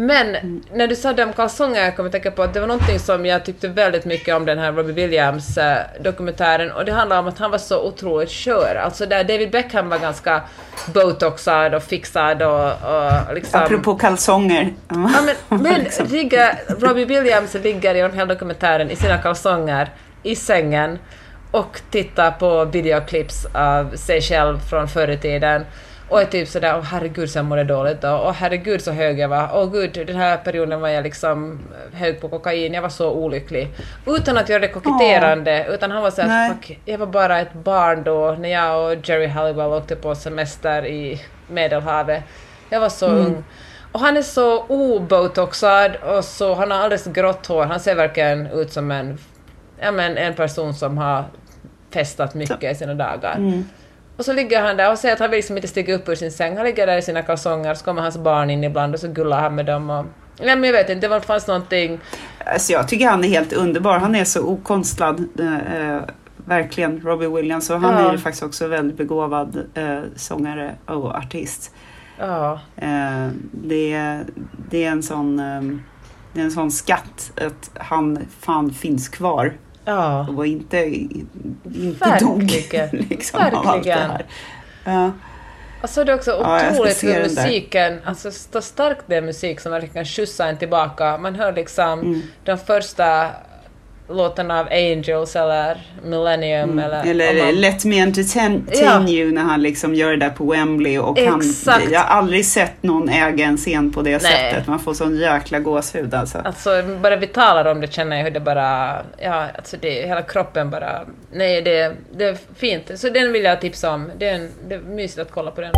Men 0.00 0.34
mm. 0.34 0.62
när 0.72 0.86
du 0.86 0.96
sa 0.96 1.12
det 1.12 1.24
om 1.24 1.32
kalsonger, 1.32 1.84
jag 1.84 1.96
kommer 1.96 2.08
att 2.08 2.12
tänka 2.12 2.30
på 2.30 2.42
att 2.42 2.54
det 2.54 2.60
var 2.60 2.66
någonting 2.66 2.98
som 2.98 3.26
jag 3.26 3.44
tyckte 3.44 3.68
väldigt 3.68 4.04
mycket 4.04 4.34
om 4.34 4.44
den 4.44 4.58
här 4.58 4.72
Robbie 4.72 4.92
Williams-dokumentären 4.92 6.68
eh, 6.68 6.76
och 6.76 6.84
det 6.84 6.92
handlar 6.92 7.18
om 7.18 7.28
att 7.28 7.38
han 7.38 7.50
var 7.50 7.58
så 7.58 7.82
otroligt 7.88 8.30
skör. 8.30 8.80
Alltså 8.84 9.06
där 9.06 9.24
David 9.24 9.50
Beckham 9.50 9.88
var 9.88 9.98
ganska 9.98 10.42
botoxad 10.94 11.74
och 11.74 11.82
fixad 11.82 12.42
och, 12.42 12.66
och 12.66 13.34
liksom... 13.34 13.60
Apropå 13.62 13.94
kalsonger. 13.94 14.74
Ja, 14.88 15.08
men, 15.48 15.62
men 15.62 16.08
ligger, 16.08 16.58
Robbie 16.80 17.04
Williams 17.04 17.54
ligger 17.54 17.94
i 17.94 18.00
den 18.00 18.12
här 18.12 18.26
dokumentären 18.26 18.90
i 18.90 18.96
sina 18.96 19.18
kalsonger 19.18 19.90
i 20.22 20.36
sängen 20.36 20.98
och 21.50 21.80
tittar 21.90 22.30
på 22.30 22.64
videoklips 22.64 23.46
av 23.54 23.96
sig 23.96 24.20
själv 24.20 24.58
från 24.58 24.88
förr 24.88 25.08
i 25.08 25.18
tiden 25.18 25.64
och 26.10 26.20
är 26.20 26.24
typ 26.24 26.48
sådär, 26.48 26.78
åh 26.78 26.84
herregud 26.84 27.30
så 27.30 27.38
jag 27.38 27.44
mådde 27.44 27.64
dåligt 27.64 28.04
och 28.04 28.26
åh 28.26 28.32
herregud 28.32 28.82
så 28.82 28.92
hög 28.92 29.18
jag 29.18 29.28
var, 29.28 29.50
åh 29.54 29.72
gud 29.72 30.06
den 30.06 30.16
här 30.16 30.36
perioden 30.36 30.80
var 30.80 30.88
jag 30.88 31.02
liksom 31.02 31.60
hög 31.92 32.20
på 32.20 32.28
kokain, 32.28 32.74
jag 32.74 32.82
var 32.82 32.88
så 32.88 33.10
olycklig. 33.10 33.68
Utan 34.06 34.36
att 34.36 34.48
göra 34.48 34.60
det 34.60 34.68
koketterande, 34.68 35.66
oh. 35.68 35.74
utan 35.74 35.90
han 35.90 36.02
var 36.02 36.10
såhär, 36.10 36.48
fuck, 36.48 36.80
jag 36.84 36.98
var 36.98 37.06
bara 37.06 37.40
ett 37.40 37.52
barn 37.52 38.02
då 38.04 38.36
när 38.38 38.48
jag 38.48 38.84
och 38.84 39.08
Jerry 39.08 39.26
Halliwell 39.26 39.72
åkte 39.72 39.96
på 39.96 40.14
semester 40.14 40.86
i 40.86 41.20
Medelhavet. 41.48 42.22
Jag 42.70 42.80
var 42.80 42.88
så 42.88 43.08
mm. 43.08 43.26
ung. 43.26 43.44
Och 43.92 44.00
han 44.00 44.16
är 44.16 44.22
så 44.22 44.64
obotoxad 44.64 45.96
och 45.96 46.24
så, 46.24 46.54
han 46.54 46.70
har 46.70 46.78
alldeles 46.78 47.06
grått 47.06 47.46
hår, 47.46 47.64
han 47.64 47.80
ser 47.80 47.94
verkligen 47.94 48.46
ut 48.46 48.72
som 48.72 48.90
en, 48.90 49.18
ja 49.80 49.92
men 49.92 50.16
en 50.16 50.34
person 50.34 50.74
som 50.74 50.98
har 50.98 51.24
festat 51.90 52.34
mycket 52.34 52.72
i 52.72 52.74
sina 52.74 52.94
dagar. 52.94 53.34
Mm. 53.36 53.64
Och 54.20 54.26
så 54.26 54.32
ligger 54.32 54.62
han 54.62 54.76
där 54.76 54.92
och 54.92 54.98
säger 54.98 55.14
att 55.14 55.20
han 55.20 55.30
vill 55.30 55.38
liksom 55.38 55.56
inte 55.56 55.68
stiga 55.68 55.94
upp 55.94 56.08
ur 56.08 56.14
sin 56.14 56.32
säng. 56.32 56.56
Han 56.56 56.66
ligger 56.66 56.86
där 56.86 56.98
i 56.98 57.02
sina 57.02 57.22
kalsonger, 57.22 57.74
så 57.74 57.84
kommer 57.84 58.02
hans 58.02 58.18
barn 58.18 58.50
in 58.50 58.64
ibland 58.64 58.94
och 58.94 59.00
så 59.00 59.08
gullar 59.08 59.40
han 59.40 59.54
med 59.54 59.66
dem. 59.66 59.90
Och... 59.90 60.06
Ja, 60.36 60.56
men 60.56 60.64
jag 60.64 60.72
vet 60.72 60.90
inte, 60.90 61.08
det 61.08 61.20
fanns 61.20 61.46
någonting... 61.46 62.00
Alltså 62.46 62.72
jag 62.72 62.88
tycker 62.88 63.08
han 63.08 63.24
är 63.24 63.28
helt 63.28 63.52
underbar. 63.52 63.98
Han 63.98 64.14
är 64.14 64.24
så 64.24 64.40
okonstlad. 64.40 65.20
Eh, 65.40 66.00
verkligen, 66.36 67.00
Robbie 67.00 67.26
Williams. 67.26 67.70
Och 67.70 67.80
han 67.80 68.02
ja. 68.02 68.08
är 68.08 68.12
ju 68.12 68.18
faktiskt 68.18 68.42
också 68.42 68.66
väldigt 68.66 68.96
begåvad 68.96 69.66
eh, 69.74 70.00
sångare 70.16 70.74
och 70.86 71.14
artist. 71.16 71.74
Ja. 72.18 72.60
Eh, 72.76 73.28
det, 73.52 74.20
det, 74.70 74.84
är 74.84 74.90
en 74.90 75.02
sån, 75.02 75.38
eh, 75.38 75.62
det 76.32 76.40
är 76.40 76.44
en 76.44 76.52
sån 76.52 76.70
skatt 76.70 77.32
att 77.36 77.70
han 77.74 78.18
fan 78.40 78.70
finns 78.70 79.08
kvar. 79.08 79.52
Ja. 79.84 80.28
Och 80.36 80.46
inte, 80.46 80.86
inte 81.74 82.18
dog 82.20 82.42
liksom, 82.92 83.40
Verkligen. 83.40 83.54
av 83.54 83.66
allt 83.68 83.84
det 83.84 83.92
här. 83.92 84.26
Ja. 84.84 85.12
Och 85.82 85.90
så 85.90 86.00
är 86.00 86.04
det 86.04 86.14
också 86.14 86.32
otroligt 86.32 87.02
ja, 87.02 87.12
hur 87.12 87.22
musiken, 87.22 88.00
alltså 88.04 88.30
så 88.30 88.60
starkt 88.60 89.04
det 89.06 89.16
är 89.16 89.22
musik 89.22 89.60
som 89.60 89.72
verkligen 89.72 89.94
kan 89.94 90.04
skjutsa 90.04 90.48
en 90.48 90.58
tillbaka. 90.58 91.18
Man 91.18 91.34
hör 91.34 91.52
liksom 91.52 92.00
mm. 92.00 92.22
de 92.44 92.58
första 92.58 93.30
låten 94.10 94.50
av 94.50 94.68
Angels 94.70 95.36
eller 95.36 95.80
Millennium. 96.02 96.70
Mm. 96.70 96.78
Eller, 96.78 97.04
eller 97.04 97.44
man... 97.44 97.60
Let 97.60 97.84
Me 97.84 98.00
Entertain 98.00 98.68
ja. 98.72 99.08
You 99.08 99.32
när 99.32 99.42
han 99.42 99.62
liksom 99.62 99.94
gör 99.94 100.10
det 100.10 100.16
där 100.16 100.30
på 100.30 100.44
Wembley. 100.44 100.98
Och 100.98 101.18
han, 101.18 101.42
jag 101.90 102.00
har 102.00 102.16
aldrig 102.16 102.46
sett 102.46 102.82
någon 102.82 103.08
äga 103.08 103.44
en 103.44 103.56
scen 103.56 103.92
på 103.92 104.02
det 104.02 104.10
Nej. 104.10 104.20
sättet. 104.20 104.66
Man 104.66 104.78
får 104.78 104.94
sån 104.94 105.16
jäkla 105.16 105.58
gåshud 105.58 106.14
alltså. 106.14 106.38
Alltså 106.44 106.70
bara 107.02 107.16
vi 107.16 107.26
talar 107.26 107.64
om 107.64 107.80
det 107.80 107.92
känner 107.92 108.16
jag 108.16 108.24
hur 108.24 108.30
det 108.30 108.40
bara, 108.40 108.96
ja 109.18 109.46
alltså 109.56 109.76
det, 109.80 109.90
hela 109.90 110.22
kroppen 110.22 110.70
bara, 110.70 111.00
nej 111.32 111.62
det, 111.62 111.96
det 112.12 112.24
är 112.24 112.36
fint. 112.54 112.90
Så 112.94 113.08
den 113.08 113.32
vill 113.32 113.44
jag 113.44 113.60
tipsa 113.60 113.90
om. 113.90 114.10
Det 114.18 114.28
är, 114.28 114.34
en, 114.34 114.48
det 114.68 114.74
är 114.74 114.80
mysigt 114.80 115.18
att 115.18 115.30
kolla 115.30 115.50
på 115.50 115.60
den. 115.60 115.72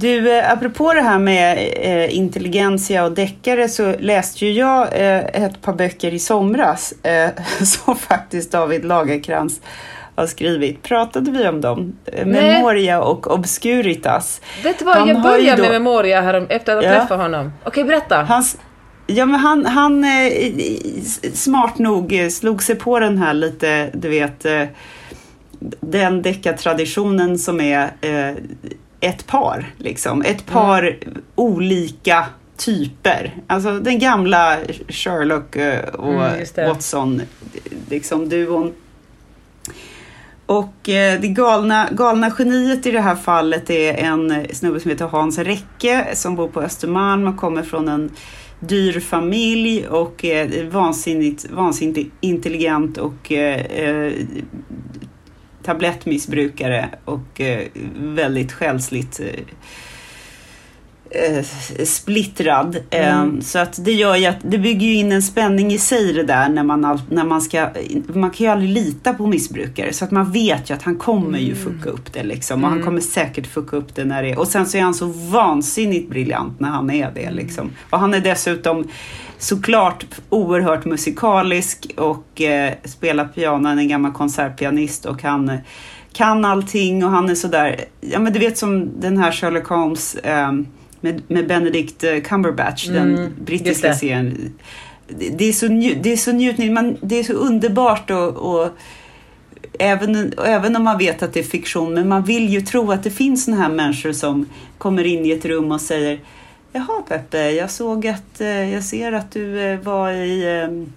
Du, 0.00 0.32
eh, 0.38 0.52
apropå 0.52 0.92
det 0.94 1.00
här 1.00 1.18
med 1.18 1.58
eh, 1.76 2.16
intelligensia 2.16 3.04
och 3.04 3.12
deckare 3.12 3.68
så 3.68 3.94
läste 3.98 4.46
ju 4.46 4.52
jag 4.52 4.82
eh, 4.82 5.18
ett 5.44 5.62
par 5.62 5.72
böcker 5.72 6.14
i 6.14 6.18
somras 6.18 6.92
eh, 7.02 7.30
som 7.64 7.96
faktiskt 7.96 8.52
David 8.52 8.84
Lagerkrans 8.84 9.60
har 10.14 10.26
skrivit. 10.26 10.82
Pratade 10.82 11.30
vi 11.30 11.48
om 11.48 11.60
dem? 11.60 11.96
Eh, 12.06 12.26
Memoria 12.26 13.00
och 13.02 13.34
Obscuritas. 13.34 14.40
Vet 14.64 14.78
du 14.78 14.84
vad, 14.84 14.96
Han 14.96 15.08
jag 15.08 15.22
började 15.22 15.56
då- 15.56 15.62
med 15.62 15.72
Memoria 15.82 16.20
här 16.20 16.46
efter 16.48 16.76
att 16.76 16.84
ha 16.84 16.92
Ja. 16.92 17.00
träffat 17.00 17.18
honom. 17.20 17.52
Okej, 17.64 17.84
berätta. 17.84 18.22
Hans, 18.22 18.56
ja, 19.06 19.26
men 19.26 19.40
han, 19.40 19.66
han 19.66 20.04
eh, 20.04 20.32
smart 21.34 21.78
nog 21.78 22.26
slog 22.30 22.62
sig 22.62 22.74
på 22.76 22.98
den 22.98 23.18
här 23.18 23.34
lite, 23.34 23.90
du 23.92 24.08
vet, 24.08 24.46
den 25.80 26.22
deckartraditionen 26.22 27.38
som 27.38 27.60
är 27.60 27.90
ett 29.00 29.26
par, 29.26 29.74
liksom. 29.78 30.22
Ett 30.22 30.46
par 30.46 30.98
olika 31.34 32.26
typer. 32.56 33.34
Alltså 33.46 33.78
den 33.78 33.98
gamla 33.98 34.56
Sherlock 34.88 35.56
eh, 35.56 35.88
och 35.88 36.14
Mm. 36.14 36.68
Watson, 36.68 37.22
liksom 37.90 38.28
duon. 38.28 38.72
Och 40.46 40.88
eh, 40.88 41.20
det 41.20 41.28
galna, 41.28 41.88
galna 41.92 42.32
geniet 42.38 42.86
i 42.86 42.90
det 42.90 43.00
här 43.00 43.14
fallet 43.16 43.70
är 43.70 43.94
en 43.94 44.46
snubbe 44.52 44.80
som 44.80 44.90
heter 44.90 45.06
Hans 45.06 45.38
Räcke 45.38 46.06
som 46.12 46.36
bor 46.36 46.48
på 46.48 46.60
Östermalm 46.60 47.26
och 47.26 47.36
kommer 47.36 47.62
från 47.62 47.88
en 47.88 48.10
dyr 48.60 49.00
familj 49.00 49.86
och 49.88 50.24
är 50.24 50.70
vansinnigt, 50.70 51.50
vansinnigt 51.50 52.14
intelligent 52.20 52.98
och 52.98 53.32
eh, 53.32 54.12
tablettmissbrukare 55.68 56.88
och 57.04 57.40
eh, 57.40 57.66
väldigt 57.96 58.52
själsligt 58.52 59.20
eh, 61.10 61.36
eh, 61.36 61.44
splittrad. 61.84 62.76
Eh, 62.90 63.26
Så 63.40 63.58
att 63.58 63.84
det 63.84 63.92
gör 63.92 64.16
ju 64.16 64.26
att 64.26 64.36
det 64.42 64.58
bygger 64.58 64.86
ju 64.86 64.94
in 64.94 65.12
en 65.12 65.22
spänning 65.22 65.72
i 65.72 65.78
sig 65.78 66.12
det 66.12 66.22
där 66.22 66.48
när 66.48 66.62
man, 66.62 66.84
all, 66.84 67.00
när 67.10 67.24
man 67.24 67.40
ska, 67.40 67.68
man 68.06 68.30
kan 68.30 68.46
ju 68.46 68.52
aldrig 68.52 68.70
lita 68.70 69.14
på 69.14 69.26
missbrukare 69.26 69.92
så 69.92 70.04
att 70.04 70.10
man 70.10 70.32
vet 70.32 70.70
ju 70.70 70.74
att 70.74 70.82
han 70.82 70.96
kommer 70.96 71.38
ju 71.38 71.54
fucka 71.54 71.90
upp 71.90 72.12
det 72.12 72.22
liksom 72.22 72.64
och 72.64 72.70
han 72.70 72.82
kommer 72.82 73.00
säkert 73.00 73.46
fucka 73.46 73.76
upp 73.76 73.94
det 73.94 74.04
när 74.04 74.22
det 74.22 74.30
är 74.30 74.38
och 74.38 74.48
sen 74.48 74.66
så 74.66 74.78
är 74.78 74.82
han 74.82 74.94
så 74.94 75.06
vansinnigt 75.06 76.10
briljant 76.10 76.60
när 76.60 76.68
han 76.68 76.90
är 76.90 77.10
det 77.14 77.30
liksom. 77.30 77.70
Och 77.90 77.98
han 77.98 78.14
är 78.14 78.20
dessutom 78.20 78.88
såklart 79.38 80.06
oerhört 80.28 80.84
musikalisk 80.84 81.92
och 81.96 82.40
eh, 82.40 82.74
spelar 82.84 83.24
piano, 83.24 83.68
han 83.68 83.78
är 83.78 83.82
en 83.82 83.88
gammal 83.88 84.12
konsertpianist 84.12 85.06
och 85.06 85.22
han 85.22 85.58
kan 86.12 86.44
allting 86.44 87.04
och 87.04 87.10
han 87.10 87.30
är 87.30 87.34
sådär, 87.34 87.84
ja 88.00 88.18
men 88.18 88.32
du 88.32 88.38
vet 88.38 88.58
som 88.58 89.00
den 89.00 89.18
här 89.18 89.32
Sherlock 89.32 89.66
Holmes 89.66 90.14
eh, 90.14 90.52
med, 91.00 91.22
med 91.28 91.46
Benedict 91.46 92.04
eh, 92.04 92.20
Cumberbatch, 92.20 92.86
den 92.86 92.96
Mm, 92.96 93.20
just 93.20 93.36
brittiska 93.36 93.94
serien. 93.94 94.54
Det, 95.08 95.44
är 95.44 95.52
så 95.52 95.66
det 96.02 96.12
är 96.12 96.16
så 96.16 96.32
njutning, 96.32 96.74
man, 96.74 96.96
det 97.00 97.18
är 97.18 97.24
så 97.24 97.32
underbart 97.32 98.10
och, 98.10 98.36
och 98.36 98.70
Även, 99.80 100.32
även 100.44 100.76
om 100.76 100.84
man 100.84 100.98
vet 100.98 101.22
att 101.22 101.32
det 101.32 101.40
är 101.40 101.44
fiktion, 101.44 101.94
men 101.94 102.08
man 102.08 102.22
vill 102.22 102.48
ju 102.48 102.60
tro 102.60 102.92
att 102.92 103.02
det 103.02 103.10
finns 103.10 103.44
såna 103.44 103.56
här 103.56 103.68
människor 103.68 104.12
som 104.12 104.46
kommer 104.78 105.04
in 105.04 105.26
i 105.26 105.30
ett 105.30 105.44
rum 105.44 105.72
och 105.72 105.80
säger 105.80 106.20
Jaha 106.72 107.02
Peppe, 107.08 107.50
jag 107.50 107.70
såg 107.70 108.06
att, 108.06 108.40
eh, 108.40 108.72
jag 108.72 108.84
ser 108.84 109.12
att 109.12 109.30
du 109.32 109.60
eh, 109.60 109.80
var 109.80 110.10
i 110.12 110.60
eh, 110.62 110.94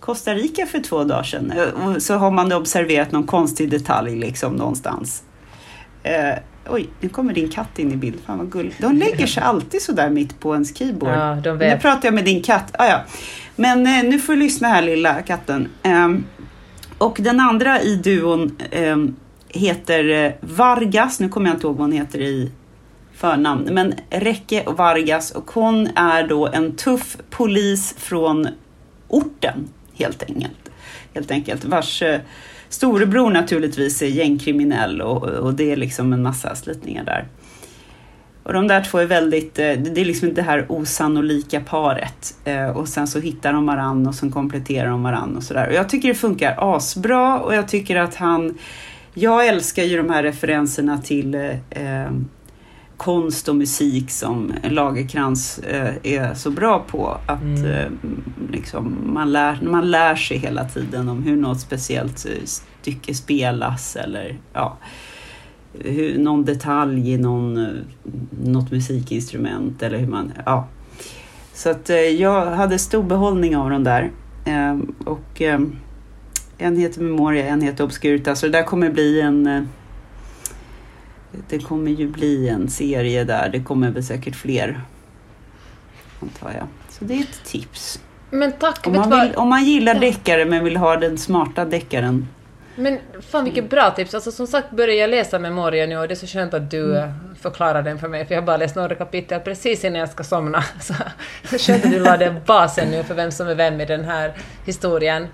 Costa 0.00 0.34
Rica 0.34 0.66
för 0.66 0.78
två 0.80 1.04
dagar 1.04 1.22
sedan. 1.22 1.52
Eh, 1.52 1.86
Och 1.88 2.02
så 2.02 2.14
har 2.14 2.30
man 2.30 2.52
observerat 2.52 3.12
någon 3.12 3.26
konstig 3.26 3.70
detalj 3.70 4.16
liksom 4.16 4.52
någonstans. 4.56 5.22
Eh, 6.02 6.34
oj, 6.70 6.88
nu 7.00 7.08
kommer 7.08 7.34
din 7.34 7.48
katt 7.48 7.78
in 7.78 7.92
i 7.92 7.96
bild. 7.96 8.18
Fan 8.26 8.38
vad 8.38 8.50
gulligt. 8.52 8.80
De 8.80 8.96
lägger 8.96 9.26
sig 9.26 9.42
alltid 9.42 9.82
så 9.82 9.92
där 9.92 10.10
mitt 10.10 10.40
på 10.40 10.54
ens 10.54 10.76
keyboard. 10.78 11.12
Ja, 11.14 11.34
de 11.44 11.50
Nu 11.50 11.56
vet. 11.56 11.82
pratar 11.82 12.06
jag 12.06 12.14
med 12.14 12.24
din 12.24 12.42
katt. 12.42 12.74
Ah, 12.78 12.86
ja. 12.86 13.00
Men 13.56 13.86
eh, 13.86 14.02
nu 14.10 14.18
får 14.18 14.32
du 14.32 14.38
lyssna 14.38 14.68
här 14.68 14.82
lilla 14.82 15.22
katten. 15.22 15.68
Ehm, 15.82 16.24
och 16.98 17.16
den 17.20 17.40
andra 17.40 17.82
i 17.82 17.96
duon 17.96 18.56
ehm, 18.70 19.16
heter 19.48 20.24
eh, 20.24 20.32
Vargas. 20.40 21.20
Nu 21.20 21.28
kommer 21.28 21.48
jag 21.48 21.56
inte 21.56 21.66
ihåg 21.66 21.76
vad 21.76 21.84
hon 21.86 21.92
heter 21.92 22.18
i 22.20 22.50
förnamn. 23.18 23.68
Men 23.72 23.94
Räcke 24.10 24.62
och 24.66 24.76
Vargas. 24.76 25.30
Och 25.30 25.50
hon 25.50 25.88
är 25.96 26.28
då 26.28 26.46
en 26.46 26.76
tuff 26.76 27.16
polis 27.30 27.94
från 27.98 28.48
orten 29.08 29.68
helt 29.94 30.22
enkelt. 30.22 30.70
Helt 31.14 31.30
enkelt. 31.30 31.64
Vars 31.64 32.02
eh, 32.02 32.20
storebror 32.68 33.30
naturligtvis 33.30 34.02
är 34.02 34.06
gängkriminell 34.06 35.02
och, 35.02 35.22
och 35.24 35.54
det 35.54 35.72
är 35.72 35.76
liksom 35.76 36.12
en 36.12 36.22
massa 36.22 36.54
slitningar 36.54 37.04
där. 37.04 37.28
Och 38.42 38.52
de 38.52 38.68
där 38.68 38.84
två 38.84 38.98
är 38.98 39.06
väldigt, 39.06 39.58
eh, 39.58 39.72
det 39.72 40.00
är 40.00 40.04
liksom 40.04 40.34
det 40.34 40.42
här 40.42 40.66
osannolika 40.68 41.60
paret. 41.60 42.36
Eh, 42.44 42.68
och 42.68 42.88
sen 42.88 43.06
så 43.06 43.20
hittar 43.20 43.52
de 43.52 43.66
varann 43.66 44.06
och 44.06 44.14
sen 44.14 44.30
kompletterar 44.30 44.88
de 44.88 45.02
varann 45.02 45.36
och 45.36 45.42
sådär. 45.42 45.68
Och 45.68 45.74
jag 45.74 45.88
tycker 45.88 46.08
det 46.08 46.14
funkar 46.14 46.54
asbra 46.76 47.38
och 47.38 47.54
jag 47.54 47.68
tycker 47.68 47.96
att 47.96 48.14
han, 48.14 48.58
jag 49.14 49.46
älskar 49.46 49.82
ju 49.82 49.96
de 49.96 50.10
här 50.10 50.22
referenserna 50.22 50.98
till 50.98 51.34
eh, 51.34 51.50
eh 51.70 52.10
konst 52.98 53.48
och 53.48 53.56
musik 53.56 54.10
som 54.10 54.52
Lagerkrans 54.62 55.58
eh, 55.58 55.94
är 56.02 56.34
så 56.34 56.50
bra 56.50 56.84
på. 56.88 57.16
Att 57.26 57.42
Mm. 57.42 57.64
eh, 57.64 57.86
liksom, 58.52 58.96
man, 59.06 59.32
lär, 59.32 59.58
man 59.62 59.90
lär 59.90 60.16
sig 60.16 60.38
hela 60.38 60.64
tiden 60.64 61.08
om 61.08 61.22
hur 61.22 61.36
något 61.36 61.60
speciellt 61.60 62.26
eh, 62.26 62.44
stycke 62.44 63.14
spelas 63.14 63.96
eller 63.96 64.38
ja, 64.52 64.76
hur, 65.72 66.18
någon 66.18 66.44
detalj 66.44 67.12
i 67.12 67.18
någon, 67.18 67.68
något 68.44 68.70
musikinstrument 68.70 69.82
eller 69.82 69.98
hur 69.98 70.06
man, 70.06 70.32
ja. 70.46 70.68
Så 71.54 71.70
att 71.70 71.90
eh, 71.90 71.96
jag 71.96 72.46
hade 72.46 72.78
stor 72.78 73.02
behållning 73.02 73.56
av 73.56 73.70
dem 73.70 73.84
där. 73.84 74.10
Och 75.04 75.42
en 76.58 76.76
heter 76.76 77.00
Memoria, 77.00 77.46
en 77.46 77.60
heter 77.60 77.84
Obscurita. 77.84 78.36
Så 78.36 78.46
det 78.46 78.52
där 78.52 78.62
kommer 78.62 78.90
bli 78.90 79.20
en 79.20 79.68
det 81.48 81.58
kommer 81.58 81.90
ju 81.90 82.08
bli 82.08 82.48
en 82.48 82.68
serie 82.70 83.24
där. 83.24 83.48
Det 83.48 83.60
kommer 83.60 83.90
väl 83.90 84.04
säkert 84.04 84.36
fler. 84.36 84.80
Antar 86.22 86.52
jag. 86.58 86.66
Så 86.90 87.04
det 87.04 87.14
är 87.14 87.20
ett 87.20 87.44
tips. 87.44 88.00
Men 88.30 88.52
tack, 88.52 88.86
Om 88.86 88.92
man, 88.92 89.10
vill, 89.20 89.34
om 89.34 89.48
man 89.48 89.64
gillar 89.64 89.94
deckare 89.94 90.44
men 90.44 90.64
vill 90.64 90.76
ha 90.76 90.96
den 90.96 91.18
smarta 91.18 91.64
deckaren. 91.64 92.28
Men 92.76 92.98
fan 93.30 93.44
vilket 93.44 93.70
bra 93.70 93.90
tips. 93.90 94.14
Alltså 94.14 94.32
som 94.32 94.46
sagt 94.46 94.70
börjar 94.70 94.94
jag 94.94 95.10
läsa 95.10 95.38
Memoria 95.38 95.86
nu 95.86 95.96
och 95.98 96.08
det 96.08 96.14
är 96.14 96.16
så 96.16 96.26
skönt 96.26 96.54
att 96.54 96.70
du 96.70 96.84
Mm. 96.96 97.08
eh, 97.08 97.14
förklarar 97.40 97.82
den 97.82 97.98
för 97.98 98.08
mig 98.08 98.26
för 98.26 98.34
jag 98.34 98.42
har 98.42 98.46
bara 98.46 98.56
läst 98.56 98.76
några 98.76 98.94
kapitel 98.94 99.40
precis 99.40 99.84
innan 99.84 100.00
jag 100.00 100.08
ska 100.10 100.24
somna. 100.24 100.62
Så 100.80 101.58
skönt 101.58 101.84
att 101.84 101.90
du 101.90 101.98
lade 102.00 102.36
basen 102.46 102.88
nu 102.90 103.02
för 103.04 103.14
vem 103.14 103.30
som 103.32 103.48
är 103.48 103.54
vem 103.54 103.80
i 103.80 103.84
den 103.84 104.04
här 104.04 104.32
historien. 104.66 105.26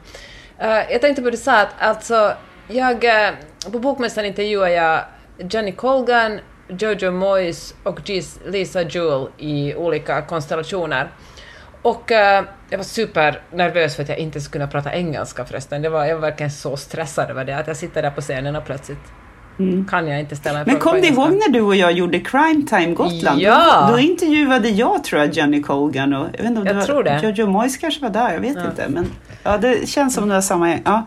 Eh, 0.58 0.68
jag 0.92 1.00
tänkte 1.00 1.22
på 1.22 1.30
det 1.30 1.36
du 1.36 1.42
sa 1.42 1.60
att 1.60 1.68
alltså 1.78 2.32
jag, 2.68 3.04
eh, 3.04 3.30
på 3.72 3.78
Bokmässan 3.78 4.24
intervjuade 4.24 4.72
jag 4.74 5.00
Jenny 5.38 5.72
Colgan, 5.72 6.40
Jojo 6.68 7.10
Moyes 7.10 7.74
och 7.82 8.10
Lisa 8.46 8.82
Jewell 8.82 9.28
i 9.38 9.74
olika 9.74 10.22
konstellationer. 10.22 11.08
Och 11.82 12.12
eh, 12.12 12.44
jag 12.70 12.78
var 12.78 12.84
supernervös 12.84 13.96
för 13.96 14.02
att 14.02 14.08
jag 14.08 14.18
inte 14.18 14.40
skulle 14.40 14.66
kunna 14.66 14.70
prata 14.70 14.94
engelska 14.94 15.44
förresten. 15.44 15.82
Det 15.82 15.88
var, 15.88 16.04
jag 16.04 16.14
var 16.14 16.22
verkligen 16.22 16.50
så 16.50 16.76
stressad 16.76 17.30
över 17.30 17.44
det, 17.44 17.56
att 17.56 17.66
jag 17.66 17.76
sitter 17.76 18.02
där 18.02 18.10
på 18.10 18.20
scenen 18.20 18.56
och 18.56 18.64
plötsligt 18.64 18.98
kan 19.90 20.08
jag 20.08 20.20
inte 20.20 20.36
ställa 20.36 20.58
en 20.58 20.62
Mm. 20.64 20.74
Men 20.74 20.82
kom 20.82 21.00
du 21.00 21.08
ihåg 21.08 21.30
när 21.30 21.48
du 21.52 21.60
och 21.60 21.76
jag 21.76 21.92
gjorde 21.92 22.20
Crime 22.20 22.66
Time 22.66 22.94
Gotland? 22.94 23.40
Ja! 23.40 23.86
Då, 23.86 23.92
då 23.92 23.98
intervjuade 23.98 24.68
jag 24.68 25.04
tror 25.04 25.20
jag 25.20 25.32
Jenny 25.32 25.62
Colgan 25.62 26.12
och 26.12 26.26
jag 26.32 26.38
vet 26.38 26.46
inte 26.46 26.60
om 26.60 26.66
Jag 26.66 26.74
det 26.76 26.78
var, 26.78 26.86
tror 26.86 27.02
det. 27.02 27.20
Jojo 27.22 27.46
Moyes 27.46 27.76
kanske 27.76 28.02
var 28.02 28.10
där, 28.10 28.32
jag 28.32 28.40
vet 28.40 28.56
inte. 28.56 28.88
Men 28.88 29.06
ja, 29.42 29.58
det 29.58 29.88
känns 29.88 30.14
som 30.14 30.28
det 30.28 30.34
var 30.34 30.42
samma. 30.42 30.78
Ja. 30.84 31.06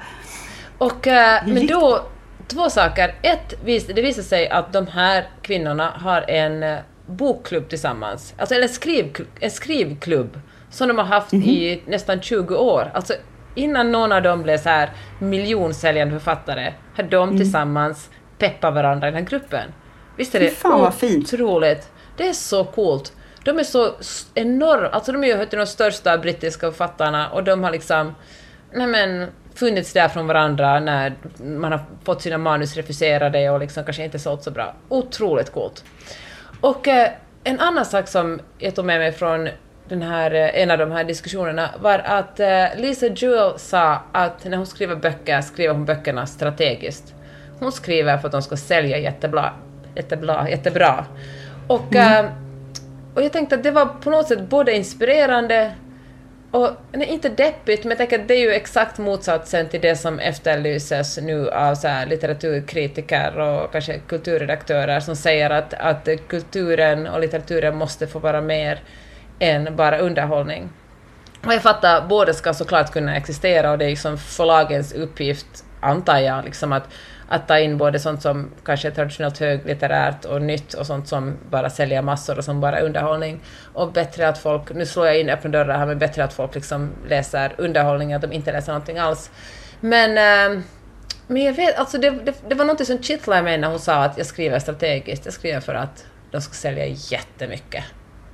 Och, 0.78 1.08
eh, 1.08 1.42
men 1.46 1.68
då, 1.68 2.02
två 2.48 2.70
saker. 2.70 3.16
Ett, 3.22 3.54
det 3.66 4.02
visar 4.02 4.24
sig 4.24 4.50
att 4.50 4.74
de 4.74 4.88
här 4.88 5.28
kvinnorna 5.42 5.90
har 5.96 6.22
en 6.30 6.64
eh, 6.64 6.78
bokklubb 7.06 7.70
tillsammans. 7.70 8.34
Alltså 8.38 8.56
en, 8.56 8.70
skriv, 8.70 9.28
en 9.40 9.52
skrivklubb 9.52 10.40
som 10.70 10.88
de 10.88 10.98
har 10.98 11.06
haft 11.06 11.32
Mhm. 11.32 11.44
i 11.44 11.82
nästan 11.86 12.22
20 12.22 12.56
år. 12.56 12.92
Alltså 12.94 13.14
innan 13.56 13.92
någon 13.92 14.12
av 14.12 14.22
dem 14.22 14.44
blev 14.44 14.58
så 14.58 14.70
här 14.70 14.90
miljonsäljande 15.20 16.14
författare, 16.20 16.74
hade 16.96 17.10
de 17.10 17.38
tillsammans 17.38 18.10
peppat 18.38 18.74
varandra 18.74 19.08
i 19.08 19.12
den 19.12 19.24
här 19.24 19.30
gruppen. 19.30 19.74
Visst 20.18 20.36
är 20.36 20.40
Mm. 20.40 20.50
Det 20.50 20.56
fan 20.56 20.82
vad 20.82 20.94
fint. 20.94 21.34
otroligt? 21.34 21.90
Det 22.18 22.28
är 22.28 22.34
så 22.34 22.64
coolt. 22.64 23.14
De 23.44 23.60
är 23.60 23.64
så 23.64 23.92
enorma, 24.34 24.88
alltså 24.88 25.12
de 25.12 25.24
är 25.24 25.28
ju 25.28 25.46
de 25.46 25.66
största 25.68 26.18
brittiska 26.18 26.72
författarna 26.72 27.30
och 27.30 27.44
de 27.44 27.64
har 27.64 27.72
liksom, 27.72 28.16
nej 28.74 28.88
men, 28.88 29.28
funnits 29.58 29.94
där 29.94 30.08
från 30.08 30.28
varandra 30.28 30.80
när 30.80 31.14
man 31.38 31.72
har 31.72 31.82
fått 32.04 32.22
sina 32.22 32.38
manus 32.38 32.76
refuserade 32.76 33.50
och 33.50 33.60
liksom 33.60 33.84
kanske 33.84 34.04
inte 34.04 34.20
sålt 34.20 34.44
så 34.44 34.52
bra. 34.52 34.74
Otroligt 34.90 35.52
coolt. 35.52 35.84
Och 36.62 36.88
eh, 36.88 37.10
en 37.44 37.60
annan 37.60 37.86
sak 37.86 38.08
som 38.08 38.40
jag 38.58 38.76
tog 38.76 38.86
med 38.86 39.00
mig 39.00 39.12
från 39.12 39.50
den 39.88 40.02
här, 40.02 40.34
eh, 40.34 40.62
en 40.62 40.72
av 40.72 40.78
de 40.78 40.92
här 40.92 41.04
diskussionerna 41.04 41.70
var 41.82 42.00
att 42.00 42.40
eh, 42.40 42.66
Lisa 42.78 43.08
Jewell 43.08 43.60
sa 43.60 44.02
att 44.12 44.46
när 44.46 44.58
hon 44.58 44.66
skriver 44.66 44.96
böcker 44.96 45.42
skriver 45.42 45.74
hon 45.74 45.86
böckerna 45.86 46.26
strategiskt. 46.26 47.14
Hon 47.60 47.72
skriver 47.72 48.18
för 48.18 48.28
att 48.28 48.32
de 48.32 48.42
ska 48.42 48.58
sälja 48.58 48.98
jättebra, 48.98 49.54
jättebra, 49.96 50.50
jättebra. 50.50 51.06
Och, 51.68 51.96
mm. 51.96 52.26
äh, 52.26 52.32
och 53.14 53.24
jag 53.24 53.34
tänkte 53.34 53.56
att 53.56 53.64
det 53.64 53.72
var 53.72 53.86
på 53.86 54.10
något 54.10 54.28
sätt 54.28 54.50
både 54.50 54.76
inspirerande 54.76 55.72
och 56.52 56.70
nej, 56.92 57.08
inte 57.08 57.30
deppigt, 57.30 57.84
men 57.84 57.90
jag 57.90 57.98
tänker 57.98 58.20
att 58.20 58.28
det 58.28 58.34
är 58.34 58.40
ju 58.40 58.52
exakt 58.52 58.98
motsatsen 58.98 59.70
till 59.70 59.82
det 59.82 59.96
som 59.96 60.20
efterlyses 60.20 61.18
nu 61.18 61.50
av 61.50 61.76
så 61.76 61.88
här, 61.88 62.06
litteraturkritiker 62.06 63.40
och 63.40 63.72
kanske 63.72 64.00
kulturredaktörer 64.00 65.00
som 65.00 65.16
säger 65.16 65.50
att, 65.50 65.74
att 65.74 66.10
kulturen 66.28 67.08
och 67.08 67.20
litteraturen 67.20 67.78
måste 67.78 68.08
få 68.08 68.20
vara 68.20 68.42
mer 68.42 68.80
än 69.40 69.76
bara 69.76 69.98
underhållning. 69.98 70.70
Och 71.46 71.54
jag 71.54 71.62
fattar, 71.62 72.08
båda 72.08 72.34
ska 72.34 72.54
såklart 72.54 72.92
kunna 72.92 73.18
existera 73.18 73.72
och 73.72 73.78
det 73.78 73.86
är 73.86 73.90
liksom 73.90 74.18
förlagens 74.18 74.94
uppgift, 74.94 75.64
antar 75.80 76.18
jag, 76.18 76.46
liksom 76.46 76.74
att, 76.74 76.90
att 77.28 77.48
ta 77.48 77.60
in 77.60 77.78
både 77.78 78.00
sånt 78.00 78.22
som 78.22 78.52
kanske 78.64 78.88
är 78.88 78.92
traditionellt 78.92 79.38
höglitterärt 79.38 80.26
och 80.26 80.42
nytt 80.42 80.74
och 80.74 80.88
sånt 80.88 81.08
som 81.08 81.38
bara 81.50 81.70
säljer 81.70 82.02
massor 82.02 82.38
och 82.38 82.44
som 82.44 82.62
bara 82.62 82.80
är 82.80 82.84
underhållning. 82.86 83.40
Och 83.74 83.92
bättre 83.92 84.28
att 84.28 84.38
folk, 84.38 84.74
nu 84.74 84.86
slår 84.86 85.08
jag 85.08 85.20
in 85.20 85.30
öppna 85.30 85.50
dörrar 85.50 85.78
här, 85.78 85.86
men 85.86 86.00
bättre 86.00 86.24
att 86.24 86.34
folk 86.34 86.56
liksom 86.56 86.90
läser 87.08 87.56
underhållning, 87.58 88.14
att 88.14 88.22
de 88.22 88.32
inte 88.32 88.52
läser 88.52 88.72
någonting 88.72 88.98
alls. 88.98 89.32
Men, 89.80 90.10
äh, 90.10 90.62
men 91.28 91.44
jag 91.44 91.54
vet, 91.54 91.78
alltså 91.78 91.98
det, 91.98 92.10
det, 92.10 92.34
det 92.50 92.56
var 92.56 92.66
något 92.66 92.88
som 92.88 93.04
kittlade 93.04 93.42
mig 93.42 93.58
när 93.58 93.68
hon 93.68 93.80
sa 93.80 94.04
att 94.04 94.18
jag 94.18 94.28
skriver 94.28 94.60
strategiskt, 94.60 95.26
jag 95.26 95.34
skriver 95.34 95.60
för 95.60 95.74
att 95.74 96.06
de 96.32 96.42
ska 96.42 96.54
sälja 96.54 96.86
jättemycket. 96.86 97.84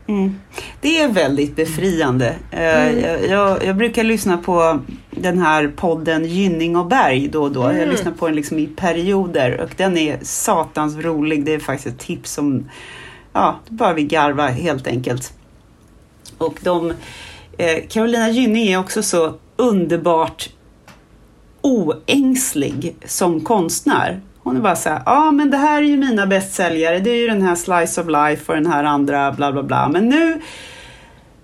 Mm. 0.08 0.39
Det 0.82 1.02
är 1.02 1.08
väldigt 1.08 1.56
befriande. 1.56 2.36
Eh, 2.52 2.88
mm. 2.88 3.00
Jag, 3.00 3.26
jag, 3.26 3.66
jag, 3.66 3.76
brukar 3.76 4.04
lyssna 4.04 4.38
på 4.38 4.80
den 5.12 5.39
här 5.39 5.68
podden 5.76 6.26
Gynning 6.26 6.76
och 6.76 6.86
Berg 6.86 7.28
då 7.28 7.44
och 7.44 7.52
då. 7.52 7.63
Mm. 7.63 7.80
Jag 7.80 7.89
lyssnar 7.89 8.12
på 8.12 8.28
den 8.28 8.36
liksom 8.36 8.60
i 8.60 8.68
perioder 8.68 9.62
och 9.62 9.70
den 9.78 9.98
är 9.98 10.20
satans 10.22 10.98
rolig. 10.98 11.46
Det 11.46 11.54
är 11.54 11.60
faktiskt 11.60 11.88
ett 11.96 12.00
tips 12.00 12.32
som, 12.32 12.70
ja, 13.34 13.60
bara 13.70 13.94
vi 13.94 14.04
garva 14.04 14.48
helt 14.48 14.88
enkelt. 14.88 15.34
Och 16.38 16.60
de, 16.63 16.94
eh, 17.58 17.84
Carolina 17.89 18.30
Gynning 18.30 18.68
är 18.68 18.80
också 18.80 19.04
så 19.04 19.34
underbart 19.56 20.50
oängslig 21.62 22.96
som 23.06 23.42
konstnär. 23.42 24.22
Hon 24.44 24.58
är 24.58 24.62
bara 24.62 24.76
så 24.76 24.90
här, 24.90 25.02
ja 25.06 25.28
ah, 25.28 25.32
men 25.32 25.52
det 25.52 25.58
här 25.58 25.82
är 25.82 25.86
ju 25.86 25.98
mina 25.98 26.28
bästsäljare, 26.28 27.00
det 27.00 27.10
är 27.10 27.16
ju 27.16 27.28
den 27.28 27.42
här 27.42 27.56
Slice 27.56 28.02
of 28.02 28.08
Life 28.08 28.52
och 28.52 28.56
den 28.56 28.72
här 28.72 28.84
andra 28.84 29.32
bla 29.32 29.52
bla 29.52 29.64
bla. 29.64 29.90
Men 29.90 30.10
nu, 30.10 30.42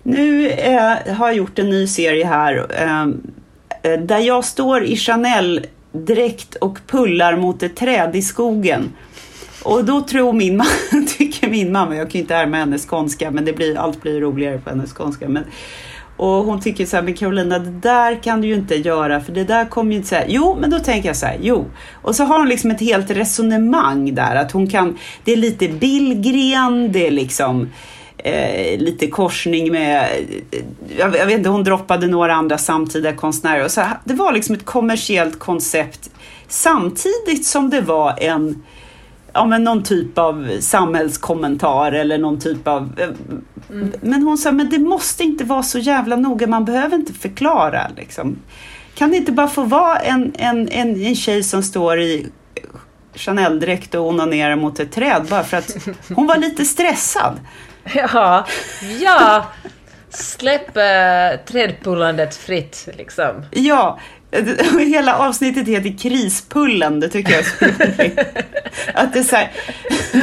nu 0.04 0.50
eh, 0.50 1.16
har 1.16 1.28
jag 1.28 1.36
gjort 1.36 1.60
en 1.60 1.70
ny 1.70 1.88
serie 1.88 2.26
här 2.26 2.66
ehm, 2.78 3.22
eh, 3.84 4.00
där 4.00 4.20
jag 4.20 4.46
står 4.46 4.84
i 4.84 4.96
Chanel 4.96 5.66
dräkt 5.92 6.56
och 6.56 6.80
pullar 6.88 7.38
mot 7.38 7.64
ett 7.64 7.76
träd 7.76 8.16
i 8.16 8.22
skogen. 8.22 8.94
Och 9.64 9.86
då 9.86 10.02
tror 10.02 10.34
min 10.34 10.58
mamma, 10.58 11.06
tycker 11.18 11.50
min 11.50 11.72
mamma, 11.72 11.96
jag 11.96 12.08
kan 12.08 12.14
ju 12.14 12.20
inte 12.20 12.36
härma 12.36 12.58
hennes 12.58 12.88
skånska, 12.88 13.32
men 13.32 13.46
det 13.46 13.54
blir, 13.54 13.78
allt 13.78 14.02
blir 14.02 14.22
roligare 14.22 14.58
på 14.58 14.70
hennes 14.70 14.94
skånska. 14.94 15.30
Men 15.30 15.44
och 16.20 16.44
hon 16.44 16.62
tycker 16.62 16.86
så 16.86 16.96
här, 16.96 17.04
men 17.04 17.14
Carolina, 17.14 17.60
det 17.60 17.72
där 17.72 18.24
kan 18.24 18.42
du 18.42 18.48
ju 18.48 18.56
inte 18.56 18.76
göra, 18.76 19.22
för 19.22 19.32
det 19.32 19.44
där 19.44 19.66
kommer 19.66 19.92
ju 19.92 19.98
inte 19.98 20.10
säga. 20.10 20.26
Jo, 20.28 20.58
men 20.60 20.70
då 20.70 20.80
tänker 20.80 21.10
jag 21.10 21.16
så 21.16 21.26
här, 21.26 21.38
jo. 21.42 21.66
Och 21.94 22.16
så 22.16 22.24
har 22.24 22.40
hon 22.40 22.50
liksom 22.50 22.72
ett 22.72 22.80
helt 22.80 23.12
resonemang 23.12 24.16
där, 24.16 24.36
att 24.36 24.52
hon 24.52 24.68
kan, 24.68 24.98
det 25.24 25.34
är 25.34 25.38
lite 25.38 25.68
Billgren, 25.68 26.92
det 26.92 27.08
är 27.08 27.12
liksom 27.12 27.70
eh, 28.18 28.80
lite 28.80 29.08
korsning 29.08 29.72
med, 29.72 30.04
eh, 30.52 30.60
jag, 30.98 31.16
jag, 31.16 31.26
vet 31.26 31.38
inte, 31.38 31.50
hon 31.50 31.64
droppade 31.64 32.08
några 32.08 32.34
andra 32.34 32.58
samtida 32.58 33.14
konstnärer. 33.14 33.66
Och 33.66 33.72
så 33.72 33.82
här, 33.82 33.98
det 34.04 34.14
var 34.14 34.34
liksom 34.34 34.56
ett 34.56 34.66
kommersiellt 34.66 35.40
koncept 35.40 36.10
samtidigt 36.48 37.46
som 37.46 37.70
det 37.70 37.82
var 37.82 38.18
en 38.22 38.64
ja, 39.34 39.46
men 39.46 39.64
någon 39.64 39.84
typ 39.84 40.18
av 40.18 40.50
samhällskommentar 40.60 41.92
eller 41.92 42.18
någon 42.18 42.40
typ 42.40 42.68
av... 42.68 42.94
Eh, 42.98 43.10
mm. 43.70 43.92
Men 44.02 44.24
hon 44.24 44.38
sa, 44.38 44.52
men 44.52 44.70
det 44.70 44.80
måste 44.80 45.24
inte 45.24 45.44
vara 45.44 45.64
så 45.64 45.80
jävla 45.80 46.16
noga, 46.16 46.48
man 46.48 46.66
behöver 46.66 46.96
inte 46.96 47.14
förklara. 47.14 47.88
Liksom. 47.98 48.38
Kan 48.96 49.12
det 49.12 49.18
inte 49.18 49.32
bara 49.32 49.48
få 49.48 49.64
vara 49.64 49.98
en, 49.98 50.34
en, 50.38 50.70
en, 50.70 51.02
en 51.02 51.16
tjej 51.16 51.44
som 51.44 51.64
står 51.64 52.00
i 52.00 52.28
Chanel-dräkt 53.16 53.96
och 53.96 54.08
onanerar 54.08 54.56
mot 54.56 54.80
ett 54.80 54.92
träd 54.92 55.26
bara 55.30 55.44
för 55.44 55.58
att 55.58 55.78
hon 56.16 56.28
var 56.28 56.38
lite 56.38 56.66
stressad? 56.66 57.40
Ja, 57.94 58.46
ja. 59.00 59.46
Släpp 60.10 60.78
äh, 60.78 61.46
trädpullandet 61.46 62.36
fritt 62.36 62.90
liksom. 62.98 63.46
Ja, 63.52 64.00
Hela 64.80 65.18
avsnittet 65.18 65.68
heter 65.68 65.98
Krispullen, 65.98 67.00
det 67.00 67.10
tycker 67.10 67.32
jag 67.32 67.40
är 67.40 67.44
så 67.44 67.66
roligt. 67.66 68.20
Att 68.94 69.14
det 69.14 69.20
är 69.20 69.24
så 69.24 69.36
här, 69.36 69.52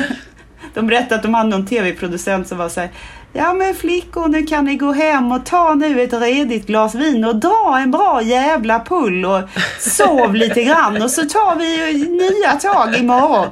de 0.75 0.87
berättade 0.87 1.15
att 1.15 1.23
de 1.23 1.35
hade 1.35 1.51
någon 1.51 1.67
tv-producent 1.67 2.49
som 2.49 2.59
var 2.59 2.69
så 2.69 2.81
här, 2.81 2.91
Ja 3.33 3.53
men 3.53 3.75
flickor, 3.75 4.29
nu 4.29 4.47
kan 4.47 4.65
ni 4.65 4.77
gå 4.77 4.93
hem 4.93 5.33
och 5.33 5.47
ta 5.47 5.75
nu 5.75 6.03
ett 6.03 6.13
redigt 6.13 6.67
glas 6.67 6.95
vin 6.95 7.25
och 7.25 7.37
dra 7.37 7.79
en 7.83 7.91
bra 7.91 8.23
jävla 8.23 8.81
pull 8.81 9.25
och 9.25 9.41
sov 9.79 10.35
lite 10.35 10.65
grann 10.65 11.03
och 11.03 11.11
så 11.11 11.23
tar 11.23 11.57
vi 11.57 11.93
nya 12.09 12.53
tag 12.53 12.97
imorgon. 12.97 13.49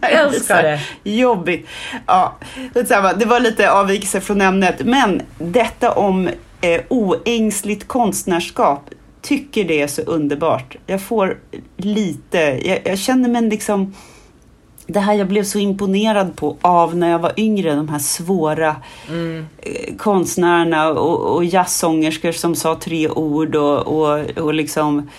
Jag 0.00 0.12
älskar 0.12 0.62
det. 0.62 0.80
Jobbigt. 1.02 1.68
Ja, 2.06 2.36
det 3.18 3.24
var 3.24 3.40
lite 3.40 3.70
avvikelse 3.70 4.20
från 4.20 4.40
ämnet, 4.40 4.84
men 4.84 5.22
detta 5.38 5.92
om 5.92 6.28
eh, 6.60 6.80
oängsligt 6.88 7.88
konstnärskap 7.88 8.90
tycker 9.22 9.64
det 9.64 9.82
är 9.82 9.86
så 9.86 10.02
underbart. 10.02 10.76
Jag 10.86 11.02
får 11.02 11.38
lite, 11.76 12.38
jag, 12.64 12.80
jag 12.84 12.98
känner 12.98 13.28
mig 13.28 13.42
liksom 13.42 13.94
det 14.86 15.00
här 15.00 15.14
jag 15.14 15.28
blev 15.28 15.44
så 15.44 15.58
imponerad 15.58 16.36
på 16.36 16.56
av 16.60 16.96
när 16.96 17.10
jag 17.10 17.18
var 17.18 17.32
yngre, 17.36 17.74
de 17.74 17.88
här 17.88 17.98
svåra 17.98 18.76
mm. 19.08 19.46
eh, 19.58 19.96
konstnärerna 19.96 20.90
och, 20.90 21.36
och 21.36 21.44
jazzsångerskor 21.44 22.32
som 22.32 22.54
sa 22.54 22.74
tre 22.74 23.08
ord 23.08 23.56
och, 23.56 23.78
och, 23.78 24.38
och 24.38 24.54
liksom 24.54 25.10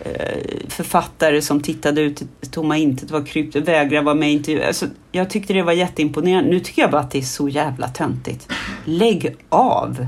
eh, 0.00 0.38
författare 0.68 1.42
som 1.42 1.60
tittade 1.60 2.00
ut 2.00 2.22
i 2.22 2.46
tomma 2.50 2.76
intet, 2.76 3.10
var 3.10 3.26
krypt, 3.26 3.56
vägrade 3.56 4.04
vara 4.04 4.14
med 4.14 4.30
i 4.30 4.32
intervju. 4.32 4.62
Alltså, 4.62 4.86
jag 5.12 5.30
tyckte 5.30 5.52
det 5.52 5.62
var 5.62 5.72
jätteimponerande. 5.72 6.50
Nu 6.50 6.60
tycker 6.60 6.82
jag 6.82 6.90
bara 6.90 7.02
att 7.02 7.10
det 7.10 7.18
är 7.18 7.22
så 7.22 7.48
jävla 7.48 7.88
töntigt. 7.88 8.48
Lägg 8.84 9.36
av! 9.48 10.06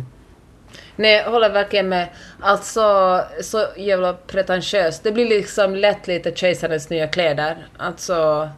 Nej, 1.00 1.12
jag 1.12 1.30
håller 1.30 1.50
verkligen 1.50 1.88
med. 1.88 2.08
Alltså, 2.40 3.20
så 3.40 3.66
jävla 3.76 4.12
pretentiöst. 4.12 5.02
Det 5.02 5.12
blir 5.12 5.28
liksom 5.28 5.74
lätt 5.74 6.06
lite 6.06 6.32
kejsarens 6.34 6.90
nya 6.90 7.06
kläder. 7.06 7.66
Alltså... 7.76 8.50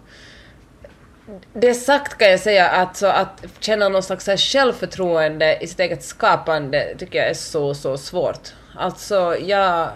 Det 1.52 1.74
sagt 1.74 2.18
kan 2.18 2.30
jag 2.30 2.40
säga, 2.40 2.68
alltså, 2.68 3.06
att 3.06 3.44
känna 3.60 3.88
någon 3.88 4.02
slags 4.02 4.26
självförtroende 4.26 5.58
i 5.60 5.66
sitt 5.66 5.80
eget 5.80 6.02
skapande 6.02 6.94
tycker 6.98 7.18
jag 7.18 7.28
är 7.28 7.34
så, 7.34 7.74
så 7.74 7.96
svårt. 7.98 8.48
Alltså, 8.76 9.36
jag 9.38 9.88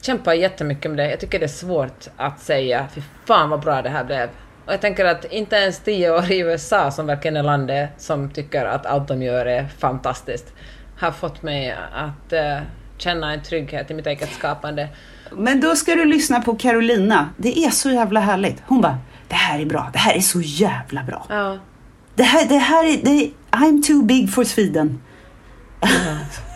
kämpar 0.00 0.32
jättemycket 0.32 0.90
med 0.90 0.98
det. 0.98 1.10
Jag 1.10 1.20
tycker 1.20 1.38
det 1.38 1.46
är 1.46 1.48
svårt 1.48 2.08
att 2.16 2.40
säga 2.40 2.88
fy 2.94 3.00
fan 3.26 3.50
vad 3.50 3.60
bra 3.60 3.82
det 3.82 3.88
här 3.88 4.04
blev. 4.04 4.28
Och 4.66 4.72
jag 4.72 4.80
tänker 4.80 5.04
att 5.04 5.24
inte 5.24 5.56
ens 5.56 5.80
tio 5.80 6.10
år 6.10 6.32
i 6.32 6.38
USA, 6.38 6.90
som 6.90 7.06
verkligen 7.06 7.36
är 7.36 7.42
landet 7.42 7.90
som 7.98 8.30
tycker 8.30 8.64
att 8.64 8.86
allt 8.86 9.08
de 9.08 9.22
gör 9.22 9.46
är 9.46 9.68
fantastiskt, 9.78 10.52
har 11.00 11.12
fått 11.12 11.42
mig 11.42 11.76
att 11.92 12.32
uh, 12.32 12.66
känna 12.98 13.32
en 13.32 13.42
trygghet 13.42 13.90
i 13.90 13.94
mitt 13.94 14.06
eget 14.06 14.32
skapande. 14.32 14.88
Men 15.32 15.60
då 15.60 15.76
ska 15.76 15.94
du 15.94 16.04
lyssna 16.04 16.40
på 16.40 16.54
Carolina. 16.54 17.28
Det 17.36 17.58
är 17.58 17.70
så 17.70 17.90
jävla 17.90 18.20
härligt. 18.20 18.62
Hon 18.66 18.80
bara, 18.80 18.98
det 19.28 19.34
här 19.34 19.60
är 19.60 19.66
bra. 19.66 19.90
Det 19.92 19.98
här 19.98 20.14
är 20.14 20.20
så 20.20 20.40
jävla 20.40 21.02
bra. 21.02 21.26
Ja. 21.28 21.58
Det 22.14 22.22
här, 22.22 22.48
det 22.48 22.58
här 22.58 22.84
är, 22.84 23.04
det 23.04 23.10
är 23.10 23.30
I'm 23.50 23.82
too 23.82 24.02
big 24.02 24.32
for 24.32 24.44
Sweden. 24.44 25.00
Ja. 25.80 25.88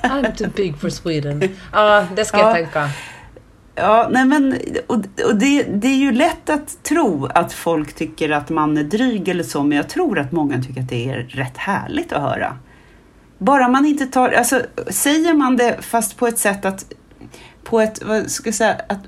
I'm 0.02 0.36
too 0.36 0.48
big 0.56 0.78
for 0.78 0.88
Sweden. 0.88 1.42
Ja, 1.72 2.06
det 2.16 2.24
ska 2.24 2.38
ja. 2.38 2.44
jag 2.44 2.54
tänka. 2.54 2.90
Ja, 3.74 4.08
nej 4.10 4.24
men, 4.24 4.58
och, 4.86 4.96
och 4.96 5.36
det, 5.36 5.62
det 5.62 5.88
är 5.88 5.96
ju 5.96 6.12
lätt 6.12 6.50
att 6.50 6.82
tro 6.82 7.26
att 7.26 7.52
folk 7.52 7.94
tycker 7.94 8.30
att 8.30 8.50
man 8.50 8.78
är 8.78 8.84
dryg 8.84 9.28
eller 9.28 9.44
så, 9.44 9.62
men 9.62 9.76
jag 9.76 9.88
tror 9.88 10.18
att 10.18 10.32
många 10.32 10.62
tycker 10.62 10.80
att 10.80 10.88
det 10.88 11.10
är 11.10 11.16
rätt 11.16 11.56
härligt 11.56 12.12
att 12.12 12.22
höra. 12.22 12.56
Bara 13.44 13.68
man 13.68 13.86
inte 13.86 14.06
tar, 14.06 14.30
alltså 14.30 14.62
säger 14.88 15.34
man 15.34 15.56
det 15.56 15.76
fast 15.80 16.16
på 16.16 16.26
ett 16.26 16.38
sätt 16.38 16.64
att, 16.64 16.92
på 17.64 17.80
ett, 17.80 18.02
vad 18.04 18.30
ska 18.30 18.48
jag 18.48 18.54
säga, 18.54 18.76
att 18.88 18.98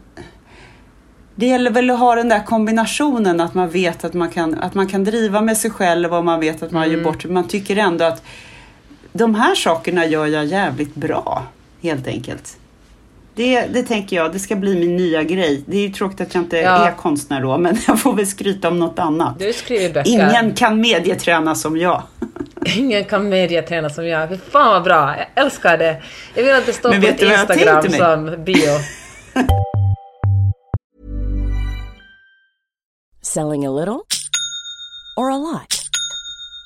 det 1.35 1.47
gäller 1.47 1.71
väl 1.71 1.91
att 1.91 1.99
ha 1.99 2.15
den 2.15 2.29
där 2.29 2.45
kombinationen 2.45 3.41
att 3.41 3.55
man 3.55 3.69
vet 3.69 4.05
att 4.05 4.15
man 4.15 4.31
kan, 4.31 4.55
att 4.55 4.75
man 4.75 4.87
kan 4.87 5.05
driva 5.05 5.41
med 5.41 5.57
sig 5.57 5.71
själv 5.71 6.15
och 6.15 6.25
man 6.25 6.41
vet 6.41 6.63
att 6.63 6.71
man 6.71 6.85
mm. 6.85 6.97
gör 6.97 7.05
bort 7.05 7.25
Man 7.25 7.49
tycker 7.49 7.77
ändå 7.77 8.05
att 8.05 8.23
de 9.13 9.35
här 9.35 9.55
sakerna 9.55 10.07
gör 10.07 10.27
jag 10.27 10.45
jävligt 10.45 10.95
bra, 10.95 11.47
helt 11.83 12.07
enkelt. 12.07 12.57
Det, 13.35 13.67
det 13.67 13.83
tänker 13.83 14.17
jag, 14.17 14.33
det 14.33 14.39
ska 14.39 14.57
bli 14.57 14.75
min 14.79 14.97
nya 14.97 15.23
grej. 15.23 15.65
Det 15.67 15.77
är 15.77 15.87
ju 15.87 15.93
tråkigt 15.93 16.21
att 16.21 16.35
jag 16.35 16.45
inte 16.45 16.57
ja. 16.57 16.89
är 16.89 16.93
konstnär 16.93 17.43
då, 17.43 17.59
men 17.59 17.79
jag 17.87 18.01
får 18.01 18.13
väl 18.13 18.27
skryta 18.27 18.69
om 18.69 18.79
något 18.79 18.99
annat. 18.99 19.39
Du 19.39 19.53
skriver 19.53 19.95
böcker. 19.95 20.11
Ingen 20.11 20.55
kan 20.55 20.81
medieträna 20.81 21.55
som 21.55 21.77
jag. 21.77 22.03
Ingen 22.65 23.05
kan 23.05 23.29
medieträna 23.29 23.91
som 23.91 24.07
jag. 24.07 24.29
Fy 24.29 24.37
fan 24.37 24.69
vad 24.69 24.83
bra, 24.83 25.17
jag 25.19 25.45
älskar 25.45 25.79
det. 25.79 26.03
Jag 26.35 26.45
vill 26.45 26.55
att 26.55 26.67
det 26.67 26.73
står 26.73 26.91
på 26.91 27.25
Instagram 27.25 27.91
som 27.91 28.45
bio. 28.45 28.79
Selling 33.23 33.67
a 33.67 33.71
little 33.71 34.01
or 35.17 35.31
a 35.31 35.39
lot? 35.39 35.86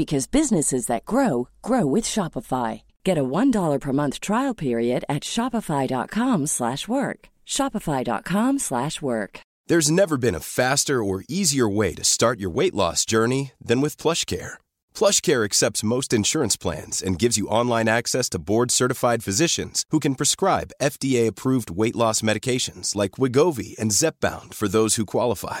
because 0.00 0.26
businesses 0.26 0.86
that 0.86 1.04
grow 1.04 1.48
grow 1.60 1.84
with 1.84 2.04
Shopify. 2.04 2.80
Get 3.04 3.18
a 3.18 3.30
$1 3.38 3.80
per 3.80 3.92
month 3.92 4.18
trial 4.18 4.54
period 4.54 5.04
at 5.10 5.22
Shopify.com 5.22 6.46
slash 6.46 6.88
work. 6.88 7.28
Shopify.com 7.46 8.58
slash 8.58 9.02
work. 9.02 9.40
There's 9.66 9.90
never 9.90 10.16
been 10.16 10.34
a 10.34 10.46
faster 10.58 11.04
or 11.04 11.24
easier 11.28 11.68
way 11.68 11.92
to 11.96 12.02
start 12.02 12.40
your 12.40 12.48
weight 12.58 12.74
loss 12.74 13.04
journey 13.04 13.52
than 13.68 13.82
with 13.82 14.02
PlushCare. 14.02 14.54
PlushCare 14.94 15.44
accepts 15.44 15.90
most 15.94 16.14
insurance 16.14 16.56
plans 16.56 17.02
and 17.02 17.22
gives 17.22 17.36
you 17.36 17.54
online 17.60 17.88
access 17.88 18.30
to 18.30 18.44
board-certified 18.50 19.22
physicians 19.22 19.84
who 19.90 20.00
can 20.00 20.14
prescribe 20.14 20.72
FDA-approved 20.80 21.70
weight 21.82 21.96
loss 21.96 22.22
medications 22.22 22.96
like 22.96 23.20
Wigovi 23.20 23.78
and 23.78 23.90
Zepbound 23.90 24.54
for 24.54 24.66
those 24.66 24.94
who 24.94 25.04
qualify. 25.04 25.60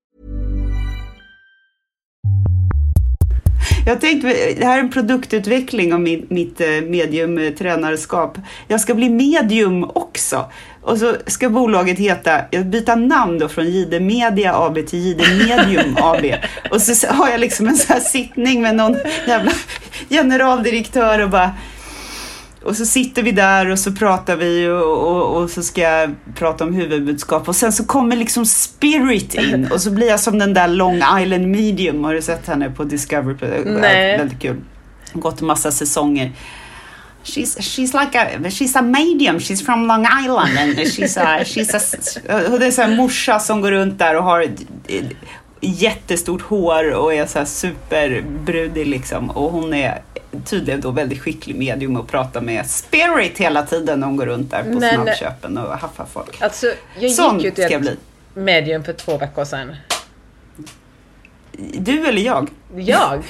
Jag 3.85 4.01
tänkte, 4.01 4.27
det 4.59 4.65
här 4.65 4.77
är 4.77 4.79
en 4.79 4.89
produktutveckling 4.89 5.93
av 5.93 5.99
min, 5.99 6.25
mitt 6.29 6.61
eh, 6.61 6.67
mediumtränarskap. 6.67 8.37
Jag 8.67 8.81
ska 8.81 8.95
bli 8.95 9.09
medium 9.09 9.83
också. 9.83 10.45
Och 10.81 10.97
så 10.97 11.15
ska 11.27 11.49
bolaget 11.49 11.99
heta, 11.99 12.41
jag 12.51 12.65
byta 12.65 12.95
namn 12.95 13.39
då 13.39 13.49
från 13.49 13.65
Jihde 13.65 13.99
Media 13.99 14.55
AB 14.55 14.87
till 14.87 14.99
Jihde 14.99 15.23
Medium 15.23 15.97
AB. 16.01 16.25
Och 16.71 16.81
så 16.81 17.07
har 17.07 17.29
jag 17.29 17.39
liksom 17.39 17.67
en 17.67 17.77
sån 17.77 17.93
här 17.93 17.99
sittning 17.99 18.61
med 18.61 18.75
någon 18.75 18.97
jävla 19.27 19.51
generaldirektör 20.09 21.19
och 21.19 21.29
bara 21.29 21.51
och 22.63 22.75
så 22.75 22.85
sitter 22.85 23.23
vi 23.23 23.31
där 23.31 23.69
och 23.69 23.79
så 23.79 23.91
pratar 23.91 24.35
vi 24.35 24.67
och, 24.67 25.07
och, 25.07 25.41
och, 25.41 25.49
så 25.49 25.63
ska 25.63 25.81
jag 25.81 26.15
prata 26.35 26.63
om 26.63 26.73
huvudbudskap 26.73 27.47
och 27.47 27.55
sen 27.55 27.73
så 27.73 27.85
kommer 27.85 28.15
liksom 28.15 28.45
Spirit 28.45 29.35
in 29.35 29.67
och 29.71 29.81
så 29.81 29.91
blir 29.91 30.07
jag 30.07 30.19
som 30.19 30.39
den 30.39 30.53
där 30.53 30.67
Long 30.67 31.01
Island 31.21 31.47
Medium. 31.47 32.03
Har 32.03 32.13
du 32.13 32.21
sett 32.21 32.47
henne 32.47 32.69
på 32.69 32.83
Discovery? 32.83 33.63
Nej. 33.65 34.17
Väldigt 34.17 34.41
kul. 34.41 34.61
Gått 35.13 35.41
massa 35.41 35.71
säsonger. 35.71 36.31
She's, 37.23 37.57
she's 37.59 37.93
like 37.93 38.19
a, 38.19 38.49
she's 38.49 38.75
a 38.79 38.81
medium, 38.81 39.39
she's 39.39 39.65
from 39.65 39.87
Long 39.87 40.07
Island 40.25 40.57
and 40.57 40.77
she's 40.87 41.17
a, 41.17 41.43
she's 41.43 41.75
a, 41.75 42.51
och 42.51 42.59
det 42.59 42.65
är 42.65 42.71
så 42.71 42.81
här 42.81 42.95
morsa 42.95 43.39
som 43.39 43.61
går 43.61 43.71
runt 43.71 43.99
där 43.99 44.15
och 44.17 44.23
har 44.23 44.45
jättestort 45.61 46.41
hår 46.41 46.91
och 46.93 47.13
är 47.13 47.25
så 47.25 47.39
här 47.39 47.45
superbrudig 47.45 48.87
liksom 48.87 49.29
och 49.29 49.51
hon 49.51 49.73
är 49.73 50.01
tydligen 50.45 50.81
då 50.81 50.91
väldigt 50.91 51.21
skicklig 51.21 51.55
medium 51.55 51.97
och 51.97 52.07
pratar 52.07 52.41
med 52.41 52.65
spirit 52.67 53.37
hela 53.37 53.63
tiden 53.63 53.99
när 53.99 54.07
hon 54.07 54.17
går 54.17 54.25
runt 54.25 54.51
där 54.51 54.63
på 54.63 54.69
Men- 54.79 54.93
snabbköpen 54.95 55.57
och 55.57 55.77
haffar 55.77 56.05
folk. 56.13 56.41
Alltså, 56.41 56.67
jag 56.99 57.11
Sån 57.11 57.35
gick 57.39 57.45
ju 57.45 57.51
ska 57.51 57.61
jag 57.61 57.69
till 57.71 57.79
bli. 57.79 57.89
ett 57.91 57.97
medium 58.33 58.83
för 58.83 58.93
två 58.93 59.17
veckor 59.17 59.45
sedan. 59.45 59.75
Du 61.77 62.07
eller 62.07 62.21
jag? 62.21 62.49
Jag? 62.75 63.23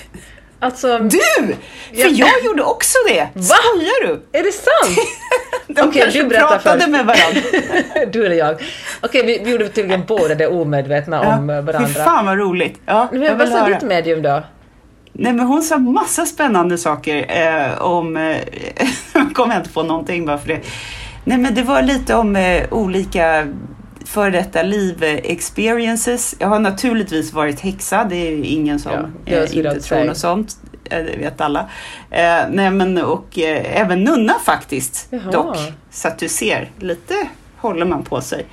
Alltså... 0.60 1.00
Du! 1.00 1.20
För 1.48 1.56
Ja. 1.92 2.08
jag 2.10 2.46
gjorde 2.46 2.64
också 2.64 2.98
det! 3.08 3.30
Va? 3.34 3.42
Skojar 3.56 4.08
du? 4.08 4.40
Är 4.40 4.44
det 4.44 4.52
sant? 4.52 4.98
De 5.68 5.82
Okej, 5.82 6.02
kanske 6.02 6.24
du 6.24 6.30
pratade 6.30 6.80
först. 6.80 6.88
med 6.90 7.06
varandra. 7.06 7.42
du 8.12 8.26
eller 8.26 8.36
jag. 8.36 8.62
Okej, 9.02 9.26
vi, 9.26 9.42
vi 9.46 9.52
gjorde 9.52 9.70
tydligen 9.70 10.04
båda 10.08 10.36
det 10.36 10.48
omedvetna 10.48 11.22
om 11.36 11.50
Ja, 11.50 11.62
varandra. 11.62 11.88
Fy 11.88 11.94
fan 11.94 12.26
vad 12.26 12.38
roligt. 12.38 12.80
Ja, 12.86 13.10
jag 13.12 13.20
Men 13.20 13.38
vad 13.38 13.48
sa 13.50 13.68
ditt 13.68 13.82
medium 13.82 14.22
då? 14.22 14.44
Nej 15.14 15.34
men 15.34 15.46
hon 15.46 15.64
sa 15.64 15.78
massa 15.78 16.26
spännande 16.26 16.78
saker 16.78 17.26
eh, 17.30 17.82
om, 17.82 18.18
eh, 18.18 18.38
jag 19.14 19.34
kommer 19.34 19.58
inte 19.58 19.70
på 19.70 19.84
någonting 19.84 20.26
bara 20.26 20.38
för 20.38 20.48
det. 20.48 20.62
Nej 21.24 21.38
men 21.38 21.56
det 21.56 21.64
var 21.64 21.82
lite 21.82 22.16
om 22.16 22.36
eh, 22.36 22.64
olika 22.74 23.48
före 24.06 24.30
detta 24.30 24.64
liv 24.64 25.04
eh, 25.04 25.14
experiences. 25.14 26.36
Jag 26.40 26.48
har 26.48 26.60
naturligtvis 26.60 27.34
varit 27.34 27.60
häxa, 27.60 28.04
det 28.04 28.16
är 28.16 28.32
ju 28.32 28.46
ingen 28.46 28.80
som 28.80 28.92
Ja, 29.26 29.36
eh, 29.38 29.58
inte 29.58 29.80
tror 29.80 30.04
något 30.04 30.18
sånt. 30.18 30.58
Eh, 30.84 30.98
Det 31.04 31.18
vet 31.18 31.42
alla. 31.42 31.60
Eh, 32.10 32.40
nej 32.52 32.72
men 32.72 32.98
och 32.98 33.40
även 33.40 34.04
nunna 34.04 34.34
faktiskt 34.46 35.08
Jaha. 35.10 35.32
dock. 35.32 35.58
Så 35.92 36.08
att 36.08 36.20
du 36.20 36.30
ser, 36.30 36.70
lite 36.80 37.14
håller 37.58 37.86
man 37.86 38.04
på 38.04 38.22
sig. 38.22 38.46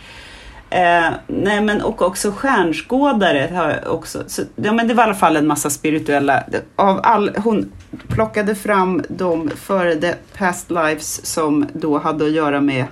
Eh, 0.71 1.11
nej 1.27 1.61
men 1.61 1.83
och 1.83 2.03
också 2.03 2.33
stjärnskådare 2.33 3.51
har 3.55 3.89
också. 3.89 4.23
Så, 4.27 4.43
ja, 4.57 4.73
men 4.73 4.89
det 4.89 4.95
var 4.95 5.05
i 5.05 5.07
alla 5.07 5.15
fall 5.15 5.37
en 5.37 5.47
massa 5.47 5.71
spirituella. 5.71 6.43
Av 6.77 7.01
all, 7.03 7.31
hon 7.37 7.73
plockade 8.09 8.55
fram 8.55 9.03
de 9.09 9.51
före 9.51 9.95
det 9.95 10.19
past 10.39 10.71
lives 10.71 11.27
som 11.27 11.67
då 11.73 11.99
hade 11.99 12.25
att 12.25 12.33
göra 12.33 12.61
med 12.61 12.85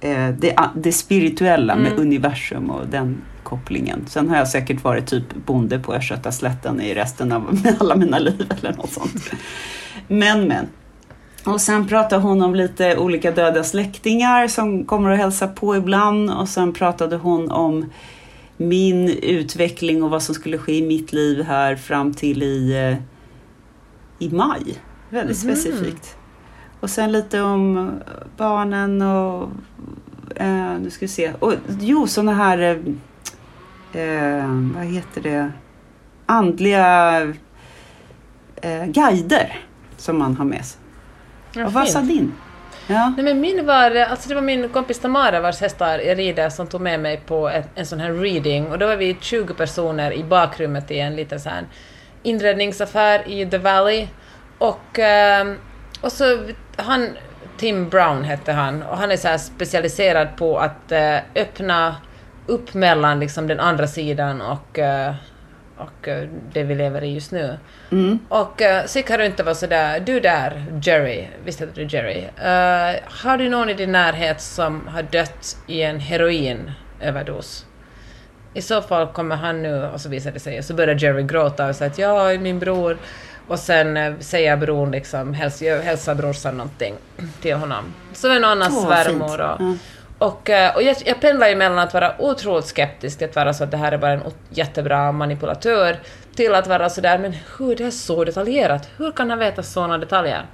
eh, 0.00 0.28
det, 0.28 0.58
det 0.74 0.92
spirituella 0.92 1.76
med 1.76 1.98
universum 1.98 2.70
och 2.70 2.86
den 2.86 3.22
kopplingen. 3.42 4.04
Sen 4.08 4.28
har 4.28 4.36
jag 4.36 4.48
säkert 4.48 4.84
varit 4.84 5.06
typ 5.06 5.34
bonde 5.46 5.78
på 5.78 5.94
Östgötaslätten 5.94 6.80
i 6.80 6.94
resten 6.94 7.32
av 7.32 7.58
alla 7.78 7.96
mina 7.96 8.18
liv 8.18 8.52
eller 8.58 8.72
något 8.72 8.92
sånt. 8.92 9.30
Men 10.08 10.48
men. 10.48 10.66
Och 11.48 11.60
sen 11.60 11.86
pratar 11.86 12.18
hon 12.18 12.42
om 12.42 12.54
lite 12.54 12.96
olika 12.96 13.30
döda 13.30 13.64
släktingar 13.64 14.48
som 14.48 14.84
kommer 14.84 15.10
och 15.10 15.16
hälsa 15.16 15.48
på 15.48 15.76
ibland. 15.76 16.30
Och 16.30 16.48
sen 16.48 16.72
pratade 16.72 17.16
hon 17.16 17.50
om 17.50 17.92
min 18.56 19.08
utveckling 19.08 20.02
och 20.02 20.10
vad 20.10 20.22
som 20.22 20.34
skulle 20.34 20.58
ske 20.58 20.78
i 20.78 20.86
mitt 20.86 21.12
liv 21.12 21.42
här 21.42 21.76
fram 21.76 22.14
till 22.14 22.42
i, 22.42 22.72
eh, 22.72 22.98
i 24.26 24.30
maj. 24.30 24.78
Väldigt 25.10 25.38
specifikt. 25.38 26.16
Och 26.80 26.90
sen 26.90 27.12
lite 27.12 27.40
om 27.40 27.90
barnen 28.36 29.02
och... 29.02 29.50
Eh, 30.36 30.78
nu 30.80 30.90
ska 30.90 31.04
vi 31.04 31.08
se. 31.08 31.32
Och, 31.38 31.52
jo, 31.80 32.06
sådana 32.06 32.34
här... 32.34 32.58
Eh, 33.92 34.02
eh, 34.02 34.48
vad 34.74 34.84
heter 34.84 35.22
det? 35.22 35.52
Andliga 36.26 37.20
eh, 38.56 38.86
guider 38.86 39.58
som 39.96 40.18
man 40.18 40.36
har 40.36 40.44
med 40.44 40.64
sig. 40.64 40.80
Ja, 41.52 41.66
och 41.66 41.72
vad 41.72 41.88
sa 41.88 42.00
din? 42.00 42.34
Ja. 42.86 43.12
Nej 43.16 43.24
men 43.24 43.40
min 43.40 43.66
var, 43.66 43.96
alltså 43.96 44.28
det 44.28 44.34
var 44.34 44.42
min 44.42 44.68
kompis 44.68 44.98
Tamara 44.98 45.40
vars 45.40 45.60
hästar 45.60 45.98
jag 45.98 46.18
rider 46.18 46.50
som 46.50 46.66
tog 46.66 46.80
med 46.80 47.00
mig 47.00 47.20
på 47.26 47.48
ett, 47.48 47.68
en 47.74 47.86
sån 47.86 48.00
här 48.00 48.12
reading 48.12 48.66
och 48.66 48.78
då 48.78 48.86
var 48.86 48.96
vi 48.96 49.16
20 49.20 49.54
personer 49.54 50.12
i 50.12 50.24
bakrummet 50.24 50.90
i 50.90 50.98
en 50.98 51.16
liten 51.16 51.40
sån 51.40 51.66
inredningsaffär 52.22 53.28
i 53.28 53.46
The 53.46 53.58
Valley 53.58 54.08
och, 54.58 54.98
ehm, 54.98 55.56
och 56.00 56.12
så 56.12 56.38
han, 56.76 57.08
Tim 57.56 57.88
Brown 57.88 58.24
hette 58.24 58.52
han 58.52 58.82
och 58.82 58.98
han 58.98 59.10
är 59.10 59.16
så 59.16 59.38
specialiserad 59.38 60.28
på 60.36 60.58
att 60.58 60.92
eh, 60.92 61.16
öppna 61.34 61.96
upp 62.46 62.74
mellan 62.74 63.20
liksom 63.20 63.46
den 63.46 63.60
andra 63.60 63.86
sidan 63.86 64.40
och 64.40 64.78
eh, 64.78 65.14
och 65.78 66.08
eh, 66.08 66.28
det 66.52 66.62
vi 66.62 66.74
lever 66.74 67.04
i 67.04 67.14
just 67.14 67.32
nu. 67.32 67.58
Och 68.28 68.60
uh, 68.60 68.86
så 68.86 68.98
gick 68.98 69.10
han 69.10 69.18
runt 69.18 69.40
och 69.40 69.46
var 69.46 69.54
sådär, 69.54 70.00
du 70.00 70.20
där, 70.20 70.64
Jerry, 70.82 71.26
visst 71.44 71.60
heter 71.60 71.74
du 71.74 71.96
Jerry, 71.96 72.18
Eh, 72.18 73.00
har 73.04 73.38
du 73.38 73.48
någon 73.48 73.70
i 73.70 73.74
din 73.74 73.92
närhet 73.92 74.40
som 74.40 74.88
har 74.88 75.02
dött 75.02 75.56
i 75.66 75.82
en 75.82 76.00
heroinöverdos? 76.00 77.66
I 78.54 78.62
så 78.62 78.82
fall 78.82 79.06
kommer 79.06 79.36
han 79.36 79.62
nu, 79.62 79.84
och 79.84 80.00
så 80.00 80.08
visade 80.08 80.34
det 80.34 80.40
sig, 80.40 80.58
och 80.58 80.64
så 80.64 80.74
började 80.74 81.06
Jerry 81.06 81.22
gråta 81.22 81.68
och 81.68 81.76
säga 81.76 81.90
att 81.90 81.98
ja, 81.98 82.38
min 82.38 82.58
bror. 82.58 82.98
Och 83.48 83.58
sen 83.58 83.96
eh, 83.96 84.18
säger 84.20 84.56
bron 84.56 84.90
liksom, 84.90 85.34
häls, 85.34 85.62
hälsar 85.62 86.14
brorsan 86.14 86.56
någonting 86.56 86.94
till 87.40 87.54
honom. 87.54 87.84
Så 88.12 88.28
är 88.28 88.34
någon 88.34 88.44
annan 88.44 88.72
Åh, 88.72 88.88
vad 88.88 89.04
svärmor 89.04 89.40
och, 89.40 89.60
Ja. 89.60 89.74
Och, 90.18 90.50
eh, 90.50 90.74
och 90.76 90.82
jag, 90.82 90.96
jag 91.04 91.20
pendlar 91.20 91.48
ju 91.48 91.56
mellan 91.56 91.78
att 91.78 91.94
vara 91.94 92.14
otroligt 92.18 92.66
skeptisk 92.66 93.22
att 93.22 93.36
vara 93.36 93.54
så 93.54 93.64
att 93.64 93.70
det 93.70 93.76
här 93.76 93.92
är 93.92 93.98
bara 93.98 94.12
en 94.12 94.22
jättebra 94.50 95.12
manipulatör, 95.12 95.96
till 96.36 96.54
att 96.54 96.66
vara 96.66 96.90
så 96.90 97.00
där 97.00 97.18
men 97.18 97.32
hur 97.58 97.76
det 97.76 97.84
är 97.84 97.90
så 97.90 98.24
detaljerat, 98.24 98.88
hur 98.96 99.12
kan 99.12 99.30
han 99.30 99.38
veta 99.38 99.62
sådana 99.62 99.98
detaljer? 99.98 100.46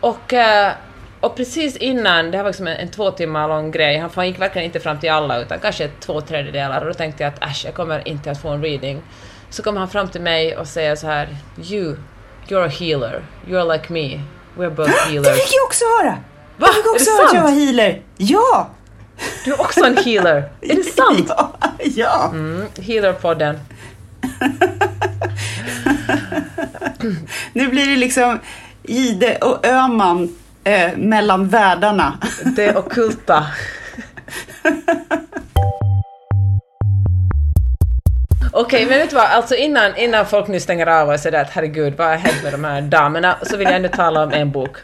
Och, 0.00 0.32
eh, 0.32 0.72
och 1.20 1.36
precis 1.36 1.76
innan, 1.76 2.30
det 2.30 2.36
här 2.36 2.44
var 2.44 2.50
liksom 2.50 2.66
en, 2.66 2.76
en 2.76 2.88
två 2.88 3.10
timmar 3.10 3.48
lång 3.48 3.70
grej, 3.70 3.98
han 3.98 4.10
han 4.14 4.26
gick 4.26 4.40
verkligen 4.40 4.66
inte 4.66 4.80
fram 4.80 4.98
till 5.00 5.10
alla 5.10 5.40
utan 5.40 5.58
kanske 5.58 5.88
två 6.00 6.20
tredjedelar 6.20 6.80
och 6.80 6.86
då 6.86 6.94
tänkte 6.94 7.22
jag 7.22 7.32
att 7.32 7.42
äsch, 7.42 7.62
jag 7.64 7.74
kommer 7.74 8.08
inte 8.08 8.30
att 8.30 8.42
få 8.42 8.48
en 8.48 8.62
reading. 8.62 9.02
Så 9.50 9.62
kommer 9.62 9.78
han 9.80 9.88
fram 9.88 10.08
till 10.08 10.20
mig 10.20 10.56
och 10.56 10.66
säger 10.66 10.96
så 10.96 11.06
här, 11.06 11.28
you, 11.70 11.96
you're 12.48 12.66
a 12.66 12.70
healer, 12.80 13.22
you're 13.46 13.72
like 13.72 13.92
me, 13.92 14.20
we're 14.56 14.70
both 14.70 14.90
Det 15.06 15.12
healers. 15.12 15.34
fick 15.42 15.54
jag 15.54 15.64
också 15.64 15.84
höra! 15.84 16.18
Va? 16.58 16.66
Jag 16.66 16.74
fick 16.74 16.86
också 16.92 17.10
höra 17.10 17.26
att 17.28 17.34
jag 17.34 17.42
var 17.42 17.50
healer. 17.50 18.02
Ja! 18.16 18.68
Du 19.44 19.52
är 19.52 19.60
också 19.60 19.84
en 19.84 19.96
healer, 19.96 20.48
är 20.60 20.76
det 20.76 20.82
sant? 20.96 21.26
Ja! 21.28 21.52
ja. 21.78 22.30
Mm, 22.32 22.66
Healerpodden. 22.80 23.60
Nu 27.52 27.68
blir 27.68 27.86
det 27.86 27.96
liksom 27.96 28.38
Gide 28.82 29.36
och 29.36 29.66
Öman 29.66 30.36
eh, 30.64 30.96
mellan 30.96 31.48
världarna. 31.48 32.18
Det 32.56 32.76
ockulta. 32.76 33.46
Okej, 38.52 38.86
men 38.86 38.98
vet 38.98 39.10
du 39.10 39.16
vad? 39.16 39.24
Alltså 39.24 39.54
innan, 39.54 39.96
innan 39.96 40.26
folk 40.26 40.48
nu 40.48 40.60
stänger 40.60 40.86
av 40.86 41.08
och 41.10 41.20
säger 41.20 41.40
att 41.40 41.50
herregud, 41.50 41.94
vad 41.96 42.06
har 42.06 42.16
hänt 42.16 42.42
med 42.42 42.52
de 42.52 42.64
här 42.64 42.80
damerna? 42.82 43.36
Så 43.42 43.56
vill 43.56 43.66
jag 43.66 43.76
ändå 43.76 43.88
tala 43.88 44.22
om 44.22 44.32
en 44.32 44.50
bok. 44.50 44.76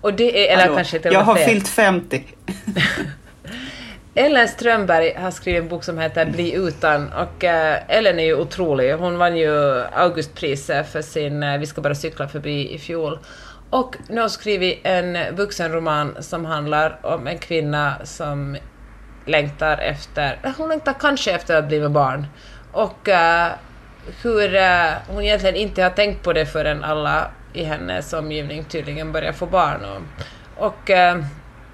Och 0.00 0.14
det 0.14 0.48
är, 0.48 0.52
eller 0.52 0.62
Hallå, 0.62 0.76
kanske 0.76 0.98
till 0.98 1.12
jag 1.12 1.20
har 1.20 1.34
fler. 1.34 1.44
fyllt 1.46 1.68
50. 1.68 2.24
Ellen 4.14 4.48
Strömberg 4.48 5.14
har 5.14 5.30
skrivit 5.30 5.62
en 5.62 5.68
bok 5.68 5.84
som 5.84 5.98
heter 5.98 6.26
Bli 6.26 6.54
utan 6.54 7.12
och 7.12 7.44
eh, 7.44 7.78
Ellen 7.88 8.18
är 8.18 8.24
ju 8.24 8.34
otrolig. 8.34 8.94
Hon 8.94 9.18
vann 9.18 9.36
ju 9.36 9.82
Augustpriset 9.92 10.92
för 10.92 11.02
sin 11.02 11.42
eh, 11.42 11.58
Vi 11.58 11.66
ska 11.66 11.80
bara 11.80 11.94
cykla 11.94 12.28
förbi 12.28 12.74
i 12.74 12.78
fjol. 12.78 13.18
Och 13.70 13.96
nu 14.08 14.14
har 14.14 14.22
hon 14.22 14.30
skrivit 14.30 14.80
en 14.82 15.36
vuxenroman 15.36 16.16
som 16.20 16.44
handlar 16.44 16.98
om 17.02 17.26
en 17.26 17.38
kvinna 17.38 17.94
som 18.04 18.56
längtar 19.26 19.78
efter, 19.78 20.38
eh, 20.42 20.52
hon 20.56 20.68
längtar 20.68 20.94
kanske 21.00 21.32
efter 21.32 21.56
att 21.56 21.68
bli 21.68 21.80
med 21.80 21.90
barn. 21.90 22.26
Och 22.72 23.08
eh, 23.08 23.48
hur 24.22 24.54
eh, 24.54 24.90
hon 25.08 25.22
egentligen 25.22 25.56
inte 25.56 25.82
har 25.82 25.90
tänkt 25.90 26.24
på 26.24 26.32
det 26.32 26.46
förrän 26.46 26.84
alla 26.84 27.30
i 27.52 27.64
hennes 27.64 28.12
omgivning 28.12 28.64
tydligen 28.64 29.12
börjar 29.12 29.32
få 29.32 29.46
barn. 29.46 29.80
Och, 29.84 30.66
och 30.66 30.90
eh, 30.90 31.24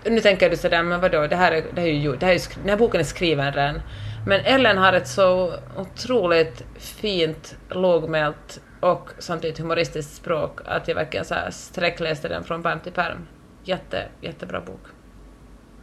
nu 0.05 0.21
tänker 0.21 0.51
du 0.51 0.57
sådär, 0.57 0.83
men 0.83 1.01
vadå, 1.01 1.27
det 1.27 1.37
här 1.37 1.53
är, 1.53 1.65
det 1.75 1.81
här 1.81 1.89
är 1.89 1.93
ju 1.93 2.17
det 2.17 2.27
här 2.27 2.35
är, 2.35 2.41
den 2.61 2.69
här 2.69 2.77
boken 2.77 3.01
är 3.01 3.05
skriven 3.05 3.53
redan. 3.53 3.81
Men 4.27 4.41
Ellen 4.41 4.79
har 4.79 4.93
ett 4.93 5.09
så 5.09 5.53
otroligt 5.77 6.63
fint, 6.79 7.57
lågmält 7.71 8.61
och 8.81 9.11
samtidigt 9.19 9.59
humoristiskt 9.59 10.17
språk 10.17 10.61
att 10.65 10.89
jag 10.89 10.95
verkligen 10.95 11.25
så 11.25 11.35
här 11.35 11.51
sträckläste 11.51 12.29
den 12.29 12.45
från 12.45 12.63
pärm 12.63 12.81
till 12.81 12.93
pärm. 12.93 13.27
Jätte, 13.65 14.05
jättebra 14.21 14.61
bok. 14.61 14.81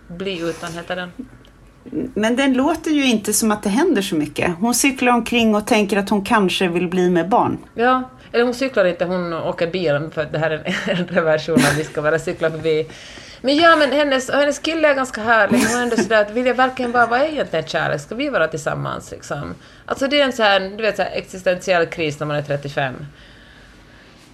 Bli 0.08 0.50
utan 0.50 0.74
heter 0.74 0.96
den. 0.96 1.12
Men 2.14 2.36
den 2.36 2.54
låter 2.54 2.92
ju 2.92 3.06
inte 3.06 3.34
som 3.34 3.52
att 3.52 3.64
det 3.64 3.70
händer 3.70 4.02
så 4.02 4.16
mycket. 4.16 4.56
Hon 4.60 4.76
cyklar 4.76 5.14
omkring 5.14 5.56
och 5.56 5.68
tänker 5.68 5.98
att 5.98 6.10
hon 6.10 6.26
kanske 6.26 6.68
vill 6.68 6.88
bli 6.88 7.10
med 7.10 7.30
barn. 7.30 7.58
Ja, 7.76 8.10
eller 8.34 8.44
hon 8.44 8.54
cyklar 8.54 8.86
inte, 8.86 9.06
hon 9.06 9.34
åker 9.34 9.68
bil 9.68 10.10
för 10.14 10.26
det 10.26 10.38
här 10.40 10.52
är 10.52 10.64
en 10.66 10.98
äldre 10.98 11.22
version 11.22 11.56
av 11.56 11.78
Vi 11.78 11.84
ska 11.84 12.02
bara 12.02 12.20
cykla 12.20 12.52
förbi. 12.52 12.88
Men 13.42 13.56
ja, 13.56 13.76
men 13.76 13.92
hennes, 13.92 14.32
hennes 14.32 14.60
kille 14.60 14.90
är 14.90 14.94
ganska 14.96 15.22
härlig. 15.22 15.58
Hon 15.58 15.78
är 15.78 15.84
ändå 15.84 15.96
sådär 15.96 16.22
att 16.22 16.32
vill 16.32 16.46
jag 16.46 16.56
verkligen 16.56 16.92
bara, 16.92 17.06
vad 17.06 17.22
är 17.22 17.26
egentligen 17.26 17.66
kärlek? 17.66 18.02
Ska 18.02 18.16
vi 18.16 18.30
vara 18.30 18.48
tillsammans 18.48 19.12
liksom? 19.12 19.56
Alltså 19.86 20.08
det 20.08 20.22
är 20.22 20.26
en 20.26 20.34
så 20.34 20.44
här, 20.44 20.60
du 20.60 20.84
vet 20.84 20.96
så 20.96 21.02
här 21.02 21.12
existentiell 21.14 21.86
kris 21.86 22.20
när 22.20 22.28
man 22.28 22.38
är 22.38 22.42
35. 22.42 22.96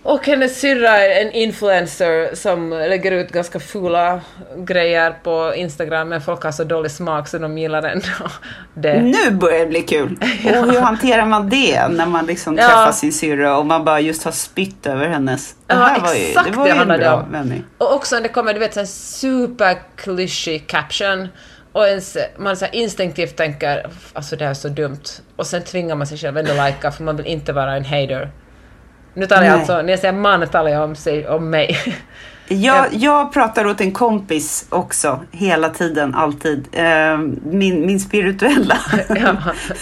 Och 0.03 0.25
hennes 0.27 0.59
syrra 0.59 0.97
är 0.97 1.21
en 1.25 1.31
influencer 1.31 2.35
som 2.35 2.69
lägger 2.69 3.11
ut 3.11 3.31
ganska 3.31 3.59
fula 3.59 4.21
grejer 4.57 5.11
på 5.23 5.53
Instagram 5.55 6.09
men 6.09 6.21
folk 6.21 6.43
har 6.43 6.51
så 6.51 6.63
dålig 6.63 6.91
smak 6.91 7.27
så 7.27 7.37
de 7.37 7.57
gillar 7.57 7.83
ändå 7.83 8.05
det. 8.73 9.01
Nu 9.01 9.31
börjar 9.31 9.59
det 9.59 9.65
bli 9.65 9.81
kul! 9.81 10.17
Och 10.45 10.71
hur 10.71 10.79
hanterar 10.79 11.25
man 11.25 11.49
det 11.49 11.87
när 11.87 12.05
man 12.05 12.25
liksom 12.25 12.57
Ja. 12.57 12.63
träffar 12.63 12.91
sin 12.91 13.13
syrra 13.13 13.57
och 13.57 13.65
man 13.65 13.85
bara 13.85 13.99
just 13.99 14.23
har 14.23 14.31
spytt 14.31 14.85
över 14.87 15.07
hennes? 15.07 15.53
Det 15.67 15.73
Ja, 15.73 15.79
här 15.79 15.99
var 15.99 16.13
ju, 16.13 16.33
det 16.51 16.57
var 16.57 16.65
det 16.65 16.73
ju 16.75 16.81
en 16.81 16.87
det 16.87 16.97
bra 16.97 17.13
om. 17.15 17.31
vändning. 17.31 17.63
Och 17.77 17.95
också 17.95 18.15
när 18.15 18.21
det 18.21 18.29
kommer, 18.29 18.53
du 18.53 18.59
vet, 18.59 18.77
en 18.77 18.87
super 18.87 19.77
klyschig 19.95 20.67
caption 20.67 21.27
och 21.71 21.87
ens, 21.87 22.17
man 22.37 22.57
så 22.57 22.65
instinktivt 22.71 23.35
tänker 23.35 23.87
alltså 24.13 24.35
det 24.35 24.43
här 24.43 24.51
är 24.51 24.55
så 24.55 24.67
dumt 24.67 25.03
och 25.35 25.47
sen 25.47 25.63
tvingar 25.63 25.95
man 25.95 26.07
sig 26.07 26.17
själv 26.17 26.37
ändå 26.37 26.53
lajka 26.53 26.91
för 26.91 27.03
man 27.03 27.17
vill 27.17 27.25
inte 27.25 27.53
vara 27.53 27.75
en 27.75 27.85
hater. 27.85 28.31
Nu 29.19 29.25
talar 29.25 29.43
jag 29.43 29.51
Nej. 29.51 29.59
alltså, 29.59 29.81
när 29.81 29.89
jag 29.89 29.99
säger 29.99 30.13
man 30.13 30.47
talar 30.47 30.71
jag 30.71 30.83
om, 30.83 30.95
sig, 30.95 31.27
om 31.27 31.49
mig. 31.49 31.77
Jag, 32.51 32.85
jag 32.91 33.33
pratar 33.33 33.65
åt 33.65 33.81
en 33.81 33.91
kompis 33.91 34.65
också, 34.69 35.19
hela 35.31 35.69
tiden, 35.69 36.15
alltid. 36.15 36.67
Eh, 36.71 37.17
min, 37.43 37.85
min 37.85 37.99
spirituella 37.99 38.77
Ja. 39.09 39.35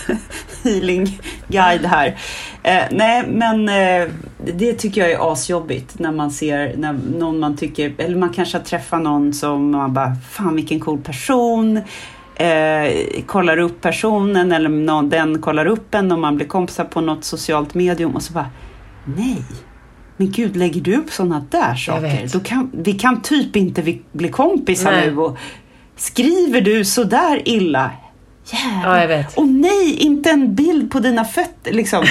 healing-guide 0.64 1.86
här. 1.86 2.18
Eh, 2.64 2.84
nej, 2.92 3.24
men 3.28 3.70
eh, 3.70 4.10
det 4.46 4.74
tycker 4.74 5.02
jag 5.02 5.12
är 5.12 5.32
asjobbigt 5.32 6.00
när 6.00 6.12
man 6.12 6.32
ser 6.32 6.74
när 6.78 6.94
någon 7.18 7.40
man 7.40 7.58
tycker, 7.58 7.94
eller 7.98 8.18
man 8.18 8.30
kanske 8.30 8.58
har 8.58 8.66
träffat 8.66 9.02
någon 9.02 9.34
som 9.34 9.72
man 9.72 9.94
bara, 9.94 10.16
fan 10.32 10.56
vilken 10.56 10.80
cool 10.80 11.00
person. 11.00 11.82
Eh, 12.36 12.92
kollar 13.26 13.58
upp 13.58 13.82
personen 13.82 14.52
eller 14.52 14.70
någon, 14.70 15.10
den 15.10 15.42
kollar 15.42 15.66
upp 15.66 15.96
en 15.96 16.12
och 16.12 16.20
man 16.20 16.36
blir 16.36 16.48
kompisar 16.48 16.84
på 16.84 17.02
något 17.02 17.24
socialt 17.24 17.74
medium 17.74 18.16
och 18.16 18.24
så 18.24 18.34
bara, 18.34 18.50
nej. 19.16 19.44
Men 20.18 20.32
gud, 20.32 20.56
lägger 20.56 20.82
du 20.82 20.96
upp 20.96 21.12
sådana 21.12 21.46
där 21.50 21.76
saker? 21.76 22.30
Då 22.34 22.40
kan, 22.40 22.72
vi 22.74 22.94
kan 22.94 23.22
typ 23.22 23.56
inte 23.56 23.98
bli 24.12 24.30
kompisar 24.30 24.92
Nej. 24.92 25.12
nu. 25.12 25.18
Och 25.18 25.38
skriver 25.96 26.62
du 26.62 26.86
så 26.86 27.04
där 27.04 27.48
illa? 27.48 27.92
Jävlar. 28.46 28.96
Ja, 28.96 29.02
jag 29.02 29.08
vet. 29.08 29.38
Och 29.38 29.48
nej, 29.48 29.94
inte 30.00 30.30
en 30.30 30.56
bild 30.56 30.92
på 30.92 31.00
dina 31.00 31.26
fötter 31.26 31.72
liksom. 31.74 32.06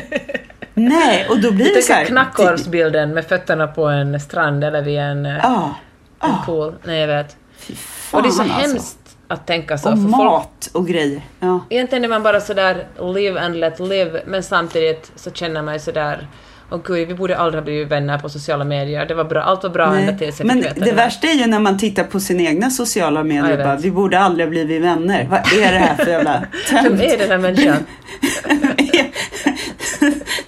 nej, 0.74 1.26
och 1.28 1.40
då 1.40 1.52
blir 1.52 1.64
Du 1.66 1.74
det 1.74 1.82
så 1.82 1.92
här. 1.92 1.98
tänker 2.04 2.12
knackormsbilden 2.12 3.14
med 3.14 3.24
fötterna 3.26 3.66
på 3.66 3.86
en 3.86 4.20
strand 4.20 4.64
eller 4.64 4.82
vid 4.82 4.98
en, 4.98 5.26
eh, 5.26 5.36
Ja, 5.42 5.74
en 6.22 6.34
pool. 6.46 6.74
Nej, 6.84 7.00
jag 7.00 7.06
vet. 7.08 7.36
fan 7.76 8.18
Och 8.18 8.22
det 8.22 8.28
är 8.28 8.30
så 8.30 8.42
alltså. 8.42 8.58
hemskt 8.58 8.98
att 9.28 9.46
tänka 9.46 9.78
så. 9.78 9.88
Och 9.92 9.96
för 9.98 10.02
folk 10.02 10.16
mat 10.16 10.70
och 10.72 10.86
grejer. 10.86 11.22
Ja. 11.40 11.60
Egentligen 11.70 12.04
är 12.04 12.08
man 12.08 12.22
bara 12.22 12.40
sådär 12.40 12.86
live 13.14 13.40
and 13.40 13.56
let 13.56 13.80
live, 13.80 14.22
men 14.26 14.42
samtidigt 14.42 15.12
så 15.16 15.30
känner 15.30 15.62
man 15.62 15.74
ju 15.74 15.80
sådär 15.80 16.28
Åh 16.70 16.80
gud, 16.84 17.08
vi 17.08 17.14
borde 17.14 17.36
aldrig 17.36 17.60
ha 17.60 17.64
blivit 17.64 17.88
vänner 17.88 18.18
på 18.18 18.28
sociala 18.28 18.64
medier. 18.64 19.06
Det 19.06 19.14
var 19.14 19.24
bra, 19.24 19.42
allt 19.42 19.62
var 19.62 19.70
bra 19.70 19.96
ända 19.96 20.12
tills 20.18 20.40
jag 20.40 20.46
Men 20.46 20.60
det 20.60 20.84
här. 20.84 20.94
värsta 20.94 21.26
är 21.26 21.34
ju 21.34 21.46
när 21.46 21.58
man 21.58 21.78
tittar 21.78 22.04
på 22.04 22.20
sina 22.20 22.42
egna 22.42 22.70
sociala 22.70 23.24
medier 23.24 23.58
och 23.58 23.64
bara, 23.64 23.76
vi 23.76 23.90
borde 23.90 24.18
aldrig 24.18 24.46
ha 24.46 24.50
blivit 24.50 24.82
vänner. 24.82 25.26
Vad 25.30 25.38
är 25.38 25.72
det 25.72 25.78
här 25.78 25.96
för 25.96 26.10
jävla 26.10 26.44
Vem 26.72 26.84
tönt? 26.84 27.00
är 27.00 27.18
den 27.18 27.30
här 27.30 27.38
människan? 27.38 27.76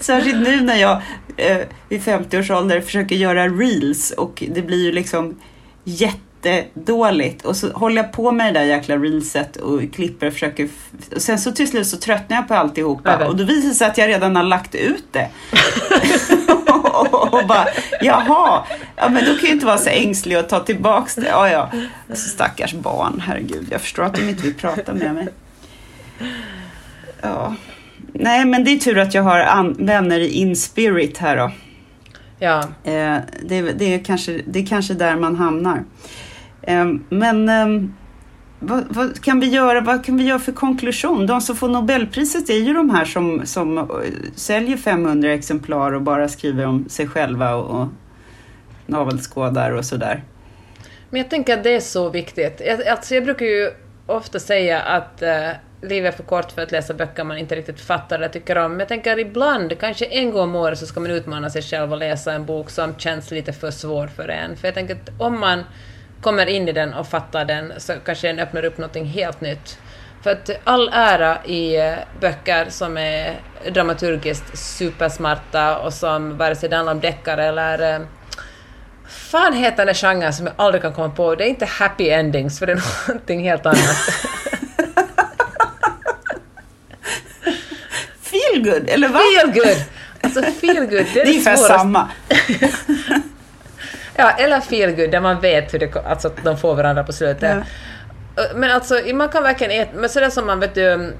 Särskilt 0.00 0.48
nu 0.48 0.60
när 0.60 0.76
jag 0.76 1.02
eh, 1.36 1.56
vid 1.88 2.02
50 2.02 2.38
års 2.38 2.50
ålder 2.50 2.80
försöker 2.80 3.16
göra 3.16 3.48
reels 3.48 4.10
och 4.10 4.42
det 4.54 4.62
blir 4.62 4.84
ju 4.84 4.92
liksom 4.92 5.40
jättedåligt. 6.50 7.44
Och 7.44 7.56
så 7.56 7.72
håller 7.72 8.02
jag 8.02 8.12
på 8.12 8.32
med 8.32 8.54
det 8.54 8.60
där 8.60 8.66
jäkla 8.66 8.96
reelset 8.96 9.56
och 9.56 9.80
klipper 9.92 10.26
och 10.26 10.32
försöker... 10.32 10.68
Och 11.14 11.22
sen 11.22 11.38
så 11.38 11.52
till 11.52 11.68
slut 11.68 11.86
så 11.86 11.96
tröttnar 11.96 12.36
jag 12.36 12.48
på 12.48 12.54
alltihopa 12.54 13.16
vet. 13.16 13.28
och 13.28 13.36
då 13.36 13.44
visar 13.44 13.68
det 13.68 13.74
sig 13.74 13.86
att 13.86 13.98
jag 13.98 14.08
redan 14.08 14.36
har 14.36 14.42
lagt 14.42 14.74
ut 14.74 15.04
det. 15.10 15.28
och 17.30 17.46
bara, 17.46 17.66
jaha, 18.00 18.64
ja 18.96 19.08
men 19.08 19.24
då 19.24 19.30
kan 19.30 19.40
jag 19.42 19.52
inte 19.52 19.66
vara 19.66 19.78
så 19.78 19.90
ängslig 19.90 20.38
och 20.38 20.48
ta 20.48 20.60
tillbaks 20.60 21.14
det. 21.14 21.28
Ja, 21.28 21.48
ja. 21.48 21.70
Alltså, 22.10 22.28
stackars 22.28 22.74
barn, 22.74 23.22
herregud. 23.26 23.66
Jag 23.70 23.80
förstår 23.80 24.02
att 24.02 24.14
de 24.14 24.28
inte 24.28 24.42
vill 24.42 24.54
prata 24.54 24.94
med 24.94 25.14
mig. 25.14 25.28
Ja. 27.20 27.54
Nej, 28.12 28.44
men 28.44 28.64
det 28.64 28.70
är 28.70 28.78
tur 28.78 28.98
att 28.98 29.14
jag 29.14 29.22
har 29.22 29.84
vänner 29.84 30.20
i 30.20 30.28
In 30.28 30.56
Spirit 30.56 31.18
här 31.18 31.36
då. 31.36 31.50
Ja, 32.38 32.62
Eh, 32.84 33.18
det, 33.42 33.62
det, 33.62 33.94
är 33.94 34.04
kanske, 34.04 34.40
det 34.46 34.58
är 34.58 34.66
kanske 34.66 34.94
där 34.94 35.16
man 35.16 35.36
hamnar. 35.36 35.84
Ehm, 36.66 37.04
men 37.08 37.48
ehm, 37.48 37.94
vad, 38.58 38.84
vad, 38.90 39.20
kan 39.20 39.40
vi 39.40 39.46
göra, 39.46 39.80
vad 39.80 40.04
kan 40.04 40.16
vi 40.16 40.24
göra 40.24 40.38
för 40.38 40.52
konklusion? 40.52 41.26
De 41.26 41.40
som 41.40 41.56
får 41.56 41.68
Nobelpriset 41.68 42.50
är 42.50 42.58
ju 42.58 42.74
de 42.74 42.90
här 42.90 43.04
som, 43.04 43.46
som 43.46 43.78
eh, 43.78 43.84
säljer 44.34 44.76
500 44.76 45.32
exemplar 45.32 45.92
och 45.92 46.02
bara 46.02 46.28
skriver 46.28 46.66
om 46.66 46.88
sig 46.88 47.08
själva 47.08 47.54
och, 47.54 47.80
och 47.80 47.88
navelskådar 48.86 49.70
och 49.70 49.84
sådär. 49.84 50.22
men 51.10 51.20
jag 51.20 51.30
tänker 51.30 51.58
att 51.58 51.64
det 51.64 51.74
är 51.74 51.80
så 51.80 52.10
viktigt. 52.10 52.62
Jag, 52.66 52.88
alltså 52.88 53.14
jag 53.14 53.24
brukar 53.24 53.46
ju 53.46 53.70
ofta 54.06 54.38
säga 54.38 54.80
att 54.80 55.22
eh, 55.22 55.48
livet 55.82 56.14
är 56.14 56.16
för 56.16 56.24
kort 56.24 56.52
för 56.52 56.62
att 56.62 56.72
läsa 56.72 56.94
böcker 56.94 57.24
man 57.24 57.38
inte 57.38 57.56
riktigt 57.56 57.80
fattar 57.80 58.16
eller 58.16 58.28
tycker 58.28 58.58
om. 58.58 58.70
Men 58.70 58.78
jag 58.78 58.88
tänker 58.88 59.18
ibland, 59.18 59.78
kanske 59.80 60.04
en 60.04 60.30
gång 60.30 60.42
om 60.42 60.56
året, 60.56 60.78
så 60.78 60.86
ska 60.86 61.00
man 61.00 61.10
utmana 61.10 61.50
sig 61.50 61.62
själv 61.62 61.92
och 61.92 61.98
läsa 61.98 62.32
en 62.32 62.46
bok 62.46 62.70
som 62.70 62.94
känns 62.98 63.30
lite 63.30 63.52
för 63.52 63.70
svår 63.70 64.06
för 64.06 64.28
en. 64.28 64.56
För 64.56 64.68
jag 64.68 64.74
tänker 64.74 64.94
att 64.94 65.10
om 65.20 65.40
man 65.40 65.62
kommer 66.24 66.46
in 66.46 66.68
i 66.68 66.72
den 66.72 66.94
och 66.94 67.08
fattar 67.08 67.44
den 67.44 67.72
så 67.78 67.92
kanske 68.04 68.26
den 68.26 68.38
öppnar 68.38 68.64
upp 68.64 68.78
något 68.78 68.96
helt 68.96 69.40
nytt. 69.40 69.78
För 70.22 70.30
att 70.30 70.50
all 70.64 70.90
ära 70.92 71.44
i 71.44 71.76
eh, 71.76 71.94
böcker 72.20 72.66
som 72.70 72.96
är 72.96 73.40
dramaturgiskt 73.70 74.58
supersmarta 74.58 75.78
och 75.78 75.92
som 75.92 76.36
vare 76.36 76.56
sig 76.56 76.68
det 76.68 76.76
handlar 76.76 76.92
om 76.92 77.00
deckare 77.00 77.44
eller 77.44 77.94
eh, 77.94 78.00
fan 79.08 79.52
heter 79.52 79.86
den 79.86 79.94
genren 79.94 80.32
som 80.32 80.46
jag 80.46 80.54
aldrig 80.58 80.82
kan 80.82 80.92
komma 80.92 81.10
på? 81.14 81.34
Det 81.34 81.44
är 81.44 81.48
inte 81.48 81.66
happy 81.66 82.08
endings, 82.08 82.58
för 82.58 82.66
det 82.66 82.72
är 82.72 82.82
någonting 83.08 83.42
helt 83.44 83.66
annat. 83.66 83.96
Feel 88.22 88.64
good, 88.64 88.88
eller 88.90 89.08
va? 89.08 89.18
Feel 89.18 89.52
good! 89.52 89.84
Alltså 90.20 90.42
feel 90.42 90.76
good, 90.76 90.88
det 90.90 90.98
är 90.98 91.04
Det 91.14 91.20
är 91.20 91.24
det 91.24 91.30
ungefär 91.30 91.56
svåraste. 91.56 91.78
samma. 91.78 92.10
Ja, 94.16 94.30
eller 94.30 94.60
feel 94.60 94.90
good, 94.96 95.10
där 95.10 95.20
man 95.20 95.40
vet 95.40 95.74
hur 95.74 95.78
det, 95.78 95.96
alltså, 96.06 96.28
att 96.28 96.44
de 96.44 96.58
får 96.58 96.74
varandra 96.74 97.04
på 97.04 97.12
slutet. 97.12 97.56
Men 98.54 98.70
alltså, 98.70 99.00
man 99.14 99.28
kan 99.28 99.42
verkligen 99.42 99.82
äta, 99.82 99.90
men 99.94 100.08
sådär 100.08 100.30
som 100.30 100.46
man 100.46 100.60
vet 100.60 100.74
du, 100.74 101.12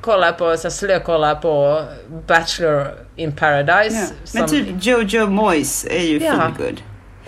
kollar 0.00 0.32
på, 0.32 0.56
så 0.56 0.70
slökollar 0.70 1.34
på 1.34 1.84
Bachelor 2.26 2.86
in 3.16 3.36
Paradise. 3.36 3.96
Ja. 3.96 4.06
som, 4.24 4.40
Men 4.40 4.48
typ 4.48 4.66
Jojo 4.80 5.26
Moyes 5.26 5.86
är 5.90 6.02
ju 6.02 6.18
Ja. 6.18 6.32
feel 6.32 6.52
good. 6.68 6.80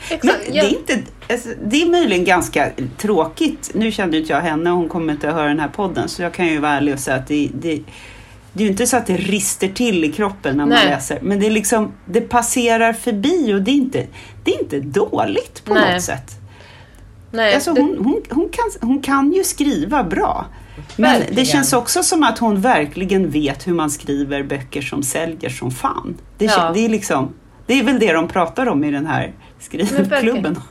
Men 0.08 0.18
Exakt, 0.18 0.38
det 0.52 0.56
ja. 0.56 0.62
är, 0.64 0.68
inte, 0.68 0.98
alltså, 1.30 1.48
det 1.64 1.82
är 1.82 1.86
möjligen 1.90 2.24
ganska 2.24 2.70
tråkigt. 2.98 3.70
Nu 3.74 3.90
kände 3.92 4.16
inte 4.16 4.32
jag 4.32 4.40
henne 4.40 4.70
och 4.70 4.76
hon 4.76 4.88
kommer 4.88 5.12
inte 5.12 5.28
att 5.28 5.34
höra 5.34 5.48
den 5.48 5.60
här 5.60 5.68
podden. 5.68 6.08
Så 6.08 6.22
jag 6.22 6.32
kan 6.32 6.46
ju 6.46 6.58
vara 6.58 6.72
ärlig 6.72 6.94
och 6.94 7.00
säga 7.00 7.16
att 7.16 7.26
det, 7.26 7.50
det, 7.54 7.82
det 8.52 8.62
är 8.62 8.64
ju 8.64 8.70
inte 8.70 8.86
så 8.86 8.96
att 8.96 9.06
det 9.06 9.16
rister 9.16 9.68
till 9.68 10.04
i 10.04 10.12
kroppen 10.12 10.56
när 10.56 10.64
man 10.66 10.68
Nej. 10.68 10.86
läser. 10.86 11.18
Men 11.22 11.40
det, 11.40 11.46
är 11.46 11.50
liksom, 11.50 11.92
det 12.04 12.20
passerar 12.20 12.92
förbi 12.92 13.54
och 13.54 13.62
det 13.62 13.70
är 13.70 13.74
inte, 13.74 14.06
det 14.46 14.54
är 14.54 14.60
inte 14.62 14.80
dåligt 14.80 15.64
på 15.64 15.74
Nej. 15.74 15.92
något 15.94 16.02
sätt. 16.02 16.32
Nej, 17.30 17.54
Alltså, 17.54 17.72
det- 17.74 17.80
hon, 17.80 17.96
hon, 17.98 18.22
hon, 18.30 18.48
kan, 18.48 18.88
hon 18.88 19.02
kan 19.02 19.32
ju 19.32 19.44
skriva 19.44 20.04
bra. 20.04 20.46
Men 20.96 21.10
Verkligen. 21.12 21.34
det 21.36 21.44
känns 21.44 21.72
också 21.72 22.02
som 22.02 22.22
att 22.22 22.38
hon 22.38 22.60
verkligen 22.60 23.30
vet 23.30 23.66
hur 23.66 23.72
man 23.74 23.90
skriver 23.90 24.42
böcker 24.42 24.82
som 24.82 25.02
säljer 25.02 25.50
som 25.50 25.70
fan. 25.70 26.16
Det, 26.38 26.44
Ja. 26.44 26.70
det, 26.74 26.84
är, 26.84 26.88
liksom, 26.88 27.32
det 27.66 27.74
är 27.80 27.84
väl 27.84 27.98
det 27.98 28.12
de 28.12 28.28
pratar 28.28 28.68
om 28.68 28.84
i 28.84 28.90
den 28.90 29.06
här 29.06 29.32
skrivklubben. 29.60 30.60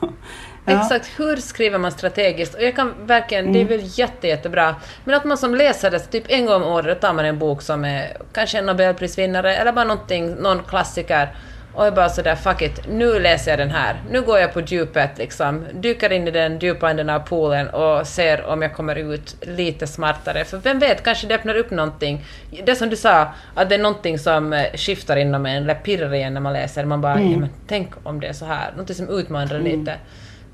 Ja. 0.68 0.80
Exakt, 0.82 1.08
hur 1.16 1.36
skriver 1.36 1.78
man 1.78 1.92
strategiskt? 1.92 2.54
Och 2.54 2.62
jag 2.62 2.76
kan 2.76 2.92
verkligen, 3.06 3.52
det 3.52 3.58
är 3.58 3.64
Mm. 3.66 3.78
väl 3.78 3.90
jätte, 3.98 4.26
jättebra. 4.28 4.74
Men 5.04 5.14
att 5.14 5.24
man 5.24 5.38
som 5.38 5.54
läsare, 5.54 5.98
typ 5.98 6.24
en 6.28 6.46
gång 6.46 6.62
om 6.62 6.68
året 6.72 7.00
tar 7.00 7.12
man 7.12 7.24
en 7.24 7.38
bok 7.38 7.62
som 7.62 7.84
är 7.84 8.16
kanske 8.32 8.58
en 8.58 8.66
nobelprisvinnare 8.66 9.56
eller 9.56 9.72
bara 9.72 9.84
någonting, 9.84 10.34
någon 10.34 10.62
klassiker. 10.62 11.36
Och 11.76 11.86
är 11.86 11.90
bara 11.90 12.08
sådär, 12.08 12.34
fuck 12.34 12.62
it, 12.62 12.80
nu 12.88 13.20
läser 13.20 13.50
jag 13.50 13.58
den 13.58 13.70
här. 13.70 14.02
Nu 14.10 14.22
går 14.22 14.38
jag 14.38 14.52
på 14.54 14.60
djupet 14.60 15.18
liksom. 15.18 15.64
Dyker 15.74 16.12
in 16.12 16.28
i 16.28 16.30
den 16.30 16.58
djupa 16.58 16.90
änden 16.90 17.10
av 17.10 17.18
poolen 17.20 17.68
och 17.68 18.06
ser 18.06 18.44
om 18.46 18.62
jag 18.62 18.74
kommer 18.74 18.96
ut 18.96 19.36
lite 19.40 19.86
smartare. 19.86 20.44
För 20.44 20.58
vem 20.58 20.78
vet, 20.78 21.04
kanske 21.04 21.26
det 21.26 21.34
öppnar 21.34 21.54
upp 21.54 21.70
någonting. 21.70 22.24
Det 22.66 22.74
som 22.74 22.88
du 22.88 22.96
sa, 22.96 23.28
att 23.54 23.68
det 23.68 23.74
är 23.74 23.78
någonting 23.78 24.18
som 24.18 24.52
eh, 24.52 24.72
skiftar 24.74 25.16
inom 25.16 25.46
en, 25.46 25.62
eller 25.62 25.74
pirrar 25.74 26.14
igen 26.14 26.34
när 26.34 26.40
man 26.40 26.52
läser. 26.52 26.84
Man 26.84 27.00
bara, 27.00 27.14
Mm. 27.14 27.32
ja, 27.32 27.38
men 27.38 27.48
tänk 27.66 27.90
om 28.02 28.20
det 28.20 28.26
är 28.26 28.32
så 28.32 28.44
här. 28.44 28.70
Någonting 28.70 28.96
som 28.96 29.08
utmanar 29.08 29.58
lite. 29.60 29.94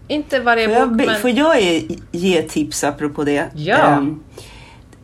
Inte 0.08 0.40
varje 0.40 0.66
Får 0.68 0.76
jag, 0.76 0.88
bok, 0.88 1.06
men... 1.06 1.16
får 1.16 1.30
jag 1.30 1.56
ge, 2.12 2.42
tips 2.42 2.84
apropå 2.84 3.24
det? 3.24 3.46
Ja. 3.54 3.76
Ehm, 3.76 4.22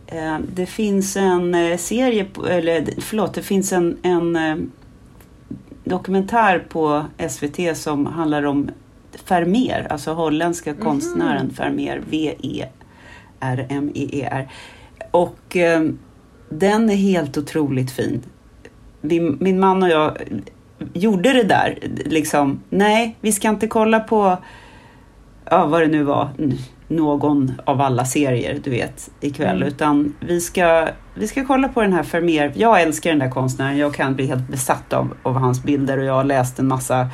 ehm, 0.06 0.46
det 0.54 0.66
finns 0.66 1.16
en 1.16 1.54
eh, 1.54 1.76
serie, 1.76 2.26
eller 2.50 2.84
förlåt, 3.00 3.34
det 3.34 3.42
finns 3.42 3.72
en, 3.72 3.98
en 4.02 4.36
eh, 4.36 4.56
dokumentär 5.88 6.58
på 6.68 7.04
SVT 7.28 7.76
som 7.76 8.06
handlar 8.06 8.42
om 8.42 8.70
Vermeer, 9.28 9.86
alltså 9.90 10.12
holländska 10.12 10.72
Mhm. 10.72 10.80
konstnären 10.82 11.48
Vermeer, 11.58 11.96
E 11.98 12.02
V-E-R-M-E-E-R. 13.40 14.48
Och 15.10 15.56
ehm, 15.56 15.98
den 16.50 16.90
är 16.90 16.94
helt 16.94 17.38
otroligt 17.38 17.90
fin. 17.90 18.22
Min, 19.00 19.36
min 19.40 19.60
man 19.60 19.82
och 19.82 19.88
jag 19.88 20.16
gjorde 20.92 21.32
det 21.32 21.42
där, 21.42 21.78
liksom, 22.04 22.60
nej, 22.70 23.16
vi 23.20 23.32
ska 23.32 23.48
inte 23.48 23.66
kolla 23.66 24.00
på 24.00 24.36
ja, 25.50 25.66
vad 25.66 25.80
det 25.82 25.86
nu 25.86 26.02
var, 26.02 26.28
någon 26.88 27.52
av 27.64 27.80
alla 27.80 28.04
serier, 28.04 28.60
du 28.64 28.70
vet, 28.70 29.10
ikväll. 29.20 29.56
Mm. 29.56 29.68
Utan 29.68 30.14
vi 30.20 30.40
ska, 30.40 30.88
vi 31.14 31.28
ska 31.28 31.46
kolla 31.46 31.68
på 31.68 31.82
den 31.82 31.92
här 31.92 32.02
Vermeer. 32.12 32.52
Jag 32.56 32.82
älskar 32.82 33.10
den 33.10 33.18
där 33.18 33.30
konstnären. 33.30 33.76
Jag 33.78 33.94
kan 33.94 34.14
bli 34.14 34.26
helt 34.26 34.48
besatt 34.48 34.92
av, 34.92 35.14
av 35.22 35.34
hans 35.34 35.62
bilder 35.62 35.98
och 35.98 36.04
jag 36.04 36.14
har 36.14 36.24
läst 36.24 36.58
en 36.58 36.68
massa 36.68 37.08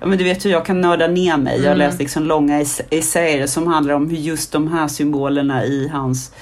Ja, 0.00 0.06
men 0.06 0.18
du 0.18 0.24
vet 0.24 0.44
hur 0.44 0.50
jag 0.50 0.66
kan 0.66 0.80
nörda 0.80 1.06
ner 1.06 1.36
mig. 1.36 1.56
Jag 1.56 1.62
har 1.70 1.74
Mm. 1.74 1.78
läst 1.78 1.98
liksom 1.98 2.22
långa 2.22 2.60
ess- 2.60 2.82
essäer 2.90 3.46
som 3.46 3.66
handlar 3.66 3.94
om 3.94 4.10
hur 4.10 4.16
just 4.16 4.52
de 4.52 4.68
här 4.72 4.88
symbolerna 4.88 5.64
i 5.64 5.88
hans 5.88 6.32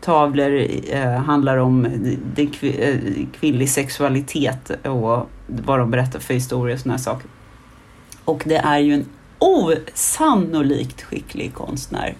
tavlor 0.00 0.66
eh, 0.92 1.10
handlar 1.10 1.56
om 1.56 1.86
det, 2.34 2.42
kvi- 2.44 2.80
eh, 2.88 3.26
kvinnlig 3.40 3.70
sexualitet 3.70 4.70
och 4.86 5.28
vad 5.46 5.78
de 5.78 5.90
berättar 5.90 6.18
för 6.20 6.34
historier 6.34 6.74
och 6.74 6.80
sådana 6.80 6.98
saker. 6.98 7.30
Och 8.24 8.42
det 8.46 8.56
är 8.56 8.78
ju 8.78 8.94
en 8.94 9.04
osannolikt 9.40 11.02
skicklig 11.02 11.54
konstnär. 11.54 12.14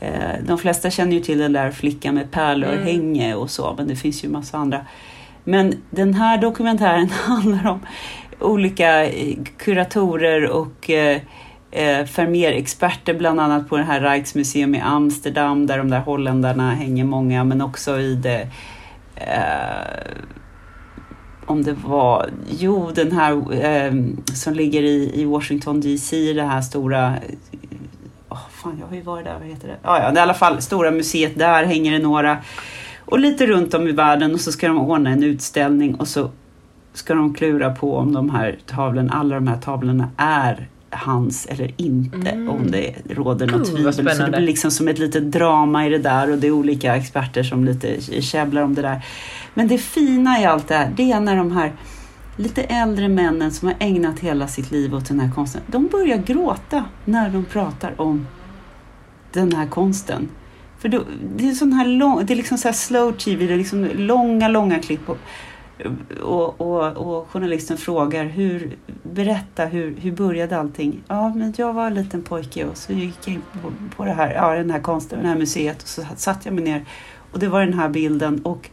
Eh, 0.00 0.44
De 0.46 0.58
flesta 0.58 0.90
känner 0.90 1.12
ju 1.12 1.20
till 1.20 1.38
den 1.38 1.52
där 1.52 1.70
flickan 1.70 2.14
med 2.14 2.30
pärlörhänge 2.30 3.34
och 3.34 3.50
så, 3.50 3.74
men 3.78 3.88
det 3.88 3.96
finns 3.96 4.24
ju 4.24 4.28
massa 4.28 4.58
andra. 4.58 4.86
Men 5.44 5.82
den 5.90 6.14
här 6.14 6.38
dokumentären 6.38 7.08
handlar 7.24 7.70
om 7.70 7.80
olika 8.40 9.04
eh, 9.06 9.36
kuratorer 9.56 10.50
och 10.50 10.90
eh, 10.90 11.20
eh, 11.70 12.06
Vermeer-experter, 12.16 13.14
bland 13.14 13.40
annat 13.40 13.68
på 13.68 13.76
det 13.76 13.84
här 13.84 14.00
Rijksmuseum 14.00 14.74
i 14.74 14.80
Amsterdam, 14.80 15.66
där 15.66 15.78
de 15.78 15.90
där 15.90 16.00
holländarna 16.00 16.74
hänger 16.74 17.04
många, 17.04 17.44
men 17.44 17.60
också 17.60 17.98
i 18.00 18.14
det 18.14 18.48
eh, 19.16 20.16
om 21.46 21.62
det 21.62 21.72
var, 21.72 22.30
jo 22.50 22.90
den 22.94 23.12
här 23.12 23.32
eh, 23.64 23.92
som 24.34 24.54
ligger 24.54 24.82
i, 24.82 25.20
i 25.20 25.24
Washington 25.24 25.80
DC, 25.80 26.32
det 26.32 26.42
här 26.42 26.60
stora, 26.60 27.14
oh, 28.28 28.48
fan 28.50 28.76
jag 28.80 28.86
har 28.86 28.96
ju 28.96 29.02
varit 29.02 29.24
där, 29.24 29.38
vad 29.40 29.48
heter 29.48 29.68
det? 29.68 29.76
Ah, 29.82 30.02
ja, 30.02 30.10
det 30.10 30.18
i 30.18 30.22
alla 30.22 30.34
fall 30.34 30.62
stora 30.62 30.90
museet, 30.90 31.38
där 31.38 31.64
hänger 31.64 31.92
det 31.92 31.98
några. 31.98 32.38
Och 33.04 33.18
lite 33.18 33.46
runt 33.46 33.74
om 33.74 33.88
i 33.88 33.92
världen 33.92 34.34
och 34.34 34.40
så 34.40 34.52
ska 34.52 34.68
de 34.68 34.78
ordna 34.78 35.10
en 35.10 35.22
utställning 35.22 35.94
och 35.94 36.08
så 36.08 36.30
ska 36.94 37.14
de 37.14 37.34
klura 37.34 37.74
på 37.74 37.96
om 37.96 38.12
de 38.12 38.30
här 38.30 38.58
tavlorna, 38.66 39.12
alla 39.12 39.34
de 39.34 39.46
här 39.46 39.58
tavlorna 39.58 40.08
är 40.16 40.68
hans 40.90 41.46
eller 41.46 41.70
inte, 41.76 42.32
om 42.32 42.70
det 42.70 42.94
råder 43.10 43.46
något 43.46 43.74
tvivel. 43.74 43.94
Så 43.94 44.02
det 44.02 44.30
blir 44.30 44.40
liksom 44.40 44.70
som 44.70 44.88
ett 44.88 44.98
litet 44.98 45.32
drama 45.32 45.86
i 45.86 45.90
det 45.90 45.98
där 45.98 46.30
och 46.30 46.38
det 46.38 46.46
är 46.46 46.50
olika 46.50 46.96
experter 46.96 47.42
som 47.42 47.64
lite 47.64 48.00
käbblar 48.22 48.62
om 48.62 48.74
det 48.74 48.82
där. 48.82 49.04
Men 49.54 49.68
det 49.68 49.78
fina 49.78 50.40
i 50.40 50.44
allt 50.44 50.68
det 50.68 50.74
här, 50.74 50.92
det 50.96 51.12
är 51.12 51.20
när 51.20 51.36
de 51.36 51.52
här 51.52 51.72
lite 52.36 52.62
äldre 52.62 53.08
männen 53.08 53.52
som 53.52 53.68
har 53.68 53.76
ägnat 53.80 54.18
hela 54.18 54.48
sitt 54.48 54.70
liv 54.70 54.94
åt 54.94 55.08
den 55.08 55.20
här 55.20 55.30
konsten, 55.34 55.62
de 55.66 55.86
börjar 55.86 56.16
gråta 56.16 56.84
när 57.04 57.30
de 57.30 57.44
pratar 57.44 58.00
om 58.00 58.26
den 59.32 59.52
här 59.52 59.66
konsten. 59.66 60.28
För 60.78 60.88
då, 60.88 61.02
det 61.36 61.48
är 61.48 61.52
sån 61.52 61.72
här 61.72 61.86
lång, 61.86 62.26
det 62.26 62.34
är 62.34 62.36
liksom 62.36 62.58
så 62.58 62.68
här 62.68 62.72
slow 62.72 63.12
tv, 63.12 63.46
det 63.46 63.52
är 63.52 63.58
liksom 63.58 63.88
långa, 63.94 64.48
långa 64.48 64.78
klipp. 64.78 65.08
Och, 65.08 65.18
och, 66.22 66.60
och, 66.60 66.96
och 66.96 67.28
journalisten 67.30 67.76
frågar, 67.76 68.24
hur, 68.24 68.76
berätta, 69.02 69.64
hur, 69.64 69.96
hur 69.96 70.12
började 70.12 70.58
allting? 70.58 71.02
Ja, 71.08 71.34
men 71.34 71.54
jag 71.56 71.72
var 71.72 71.86
en 71.86 71.94
liten 71.94 72.22
pojke 72.22 72.64
och 72.64 72.76
så 72.76 72.92
gick 72.92 73.18
jag 73.24 73.34
in 73.34 73.42
på, 73.62 73.72
på 73.96 74.04
det 74.04 74.12
här, 74.12 74.34
ja, 74.34 74.54
den 74.54 74.70
här 74.70 74.80
konsten, 74.80 75.22
det 75.22 75.28
här 75.28 75.38
museet 75.38 75.82
och 75.82 75.88
så 75.88 76.02
satt 76.16 76.44
jag 76.44 76.54
mig 76.54 76.64
ner 76.64 76.84
och 77.32 77.38
det 77.38 77.48
var 77.48 77.60
den 77.60 77.74
här 77.74 77.88
bilden 77.88 78.42
och 78.42 78.70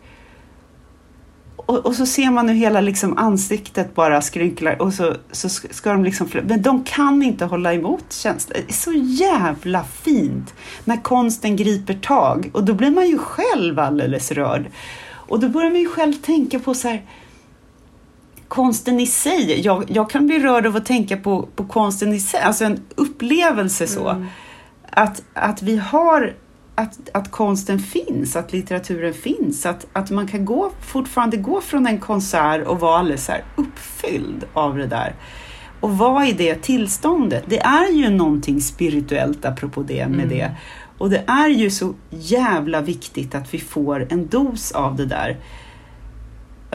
och, 1.69 1.85
och 1.85 1.95
så 1.95 2.05
ser 2.05 2.31
man 2.31 2.49
hur 2.49 2.55
hela 2.55 2.81
liksom 2.81 3.17
ansiktet 3.17 3.95
bara 3.95 4.21
skrynklar 4.21 4.81
och 4.81 4.93
så, 4.93 5.15
så 5.31 5.49
ska 5.49 5.91
de 5.91 6.03
liksom... 6.03 6.27
Men 6.43 6.61
de 6.61 6.83
kan 6.83 7.23
inte 7.23 7.45
hålla 7.45 7.73
emot 7.73 8.13
känslan. 8.13 8.57
Det 8.67 8.73
är 8.73 8.75
så 8.75 8.91
jävla 8.93 9.83
fint 9.83 10.53
när 10.85 10.97
konsten 10.97 11.55
griper 11.55 11.93
tag. 11.93 12.49
Och 12.53 12.63
då 12.63 12.73
blir 12.73 12.91
man 12.91 13.07
ju 13.07 13.17
själv 13.17 13.79
alldeles 13.79 14.31
rörd. 14.31 14.65
Och 15.11 15.39
då 15.39 15.49
börjar 15.49 15.69
man 15.69 15.79
ju 15.79 15.89
själv 15.89 16.13
tänka 16.13 16.59
på 16.59 16.73
så 16.73 16.87
här... 16.87 17.05
Konsten 18.47 18.99
i 18.99 19.07
sig. 19.07 19.61
Jag, 19.61 19.83
jag 19.87 20.09
kan 20.09 20.27
bli 20.27 20.39
rörd 20.39 20.67
av 20.67 20.75
att 20.75 20.85
tänka 20.85 21.17
på, 21.17 21.47
på 21.55 21.65
konsten 21.65 22.13
i 22.13 22.19
sig. 22.19 22.41
Alltså 22.41 22.65
en 22.65 22.79
upplevelse 22.95 23.87
så. 23.87 24.25
Att, 24.89 25.21
att 25.33 25.61
vi 25.61 25.77
har 25.77 26.35
att, 26.79 27.09
att 27.13 27.31
konsten 27.31 27.79
finns, 27.79 28.35
att 28.35 28.53
litteraturen 28.53 29.13
finns, 29.13 29.65
att, 29.65 29.87
att 29.93 30.11
man 30.11 30.27
kan 30.27 30.45
gå, 30.45 30.71
fortfarande 30.81 31.37
gå 31.37 31.61
från 31.61 31.87
en 31.87 31.99
konsert 31.99 32.67
och 32.67 32.79
vara 32.79 32.99
alldeles 32.99 33.25
så 33.25 33.33
uppfylld 33.55 34.45
av 34.53 34.77
det 34.77 34.87
där. 34.87 35.15
Och 35.79 35.97
vad 35.97 36.23
är 36.23 36.33
det 36.33 36.55
tillståndet? 36.55 37.43
Det 37.47 37.59
är 37.59 37.91
ju 37.91 38.09
någonting 38.09 38.61
spirituellt 38.61 39.45
apropå 39.45 39.81
det 39.81 40.07
med 40.07 40.25
Mm. 40.25 40.29
det. 40.29 40.55
Och 40.97 41.09
det 41.09 41.23
är 41.27 41.49
ju 41.49 41.69
så 41.69 41.93
jävla 42.09 42.81
viktigt 42.81 43.35
att 43.35 43.53
vi 43.53 43.59
får 43.59 44.07
en 44.09 44.27
dos 44.27 44.71
av 44.71 44.95
det 44.95 45.05
där. 45.05 45.37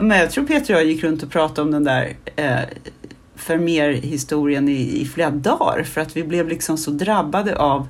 Men 0.00 0.18
jag 0.18 0.30
tror 0.30 0.46
Peter 0.46 0.74
och 0.74 0.80
jag 0.80 0.86
gick 0.86 1.05
runt 1.05 1.22
och 1.22 1.30
pratade 1.30 1.62
om 1.62 1.70
den 1.70 1.84
där 1.84 2.16
eh, 2.36 2.61
Vermeer-historien 3.46 4.68
i, 4.68 5.00
i 5.00 5.05
flera 5.05 5.30
dagar 5.30 5.82
för 5.82 6.00
att 6.00 6.16
vi 6.16 6.24
blev 6.24 6.48
liksom 6.48 6.78
så 6.78 6.90
drabbade 6.90 7.57
av 7.57 7.88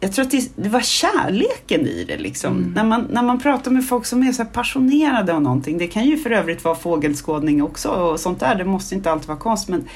jag 0.00 0.12
tror 0.12 0.24
att 0.24 0.30
det, 0.30 0.50
det 0.56 0.68
var 0.68 0.80
kärleken 0.80 1.86
i 1.86 2.04
det. 2.04 2.16
Liksom. 2.16 2.72
När, 2.76 2.84
man, 2.84 3.06
när 3.10 3.22
man 3.22 3.40
pratar 3.40 3.70
med 3.70 3.88
folk 3.88 4.06
som 4.06 4.22
är 4.22 4.32
så 4.32 4.44
passionerade 4.44 5.34
av 5.34 5.42
någonting. 5.42 5.78
Det 5.78 5.86
kan 5.86 6.04
ju 6.04 6.16
för 6.16 6.30
övrigt 6.30 6.64
vara 6.64 6.74
fågelskådning 6.74 7.62
också 7.62 7.88
och 7.88 8.20
sånt 8.20 8.40
där. 8.40 8.54
Det 8.54 8.64
måste 8.64 8.94
inte 8.94 9.10
alltid 9.10 9.28
vara 9.28 9.38
konst. 9.38 9.68
Men 9.68 9.88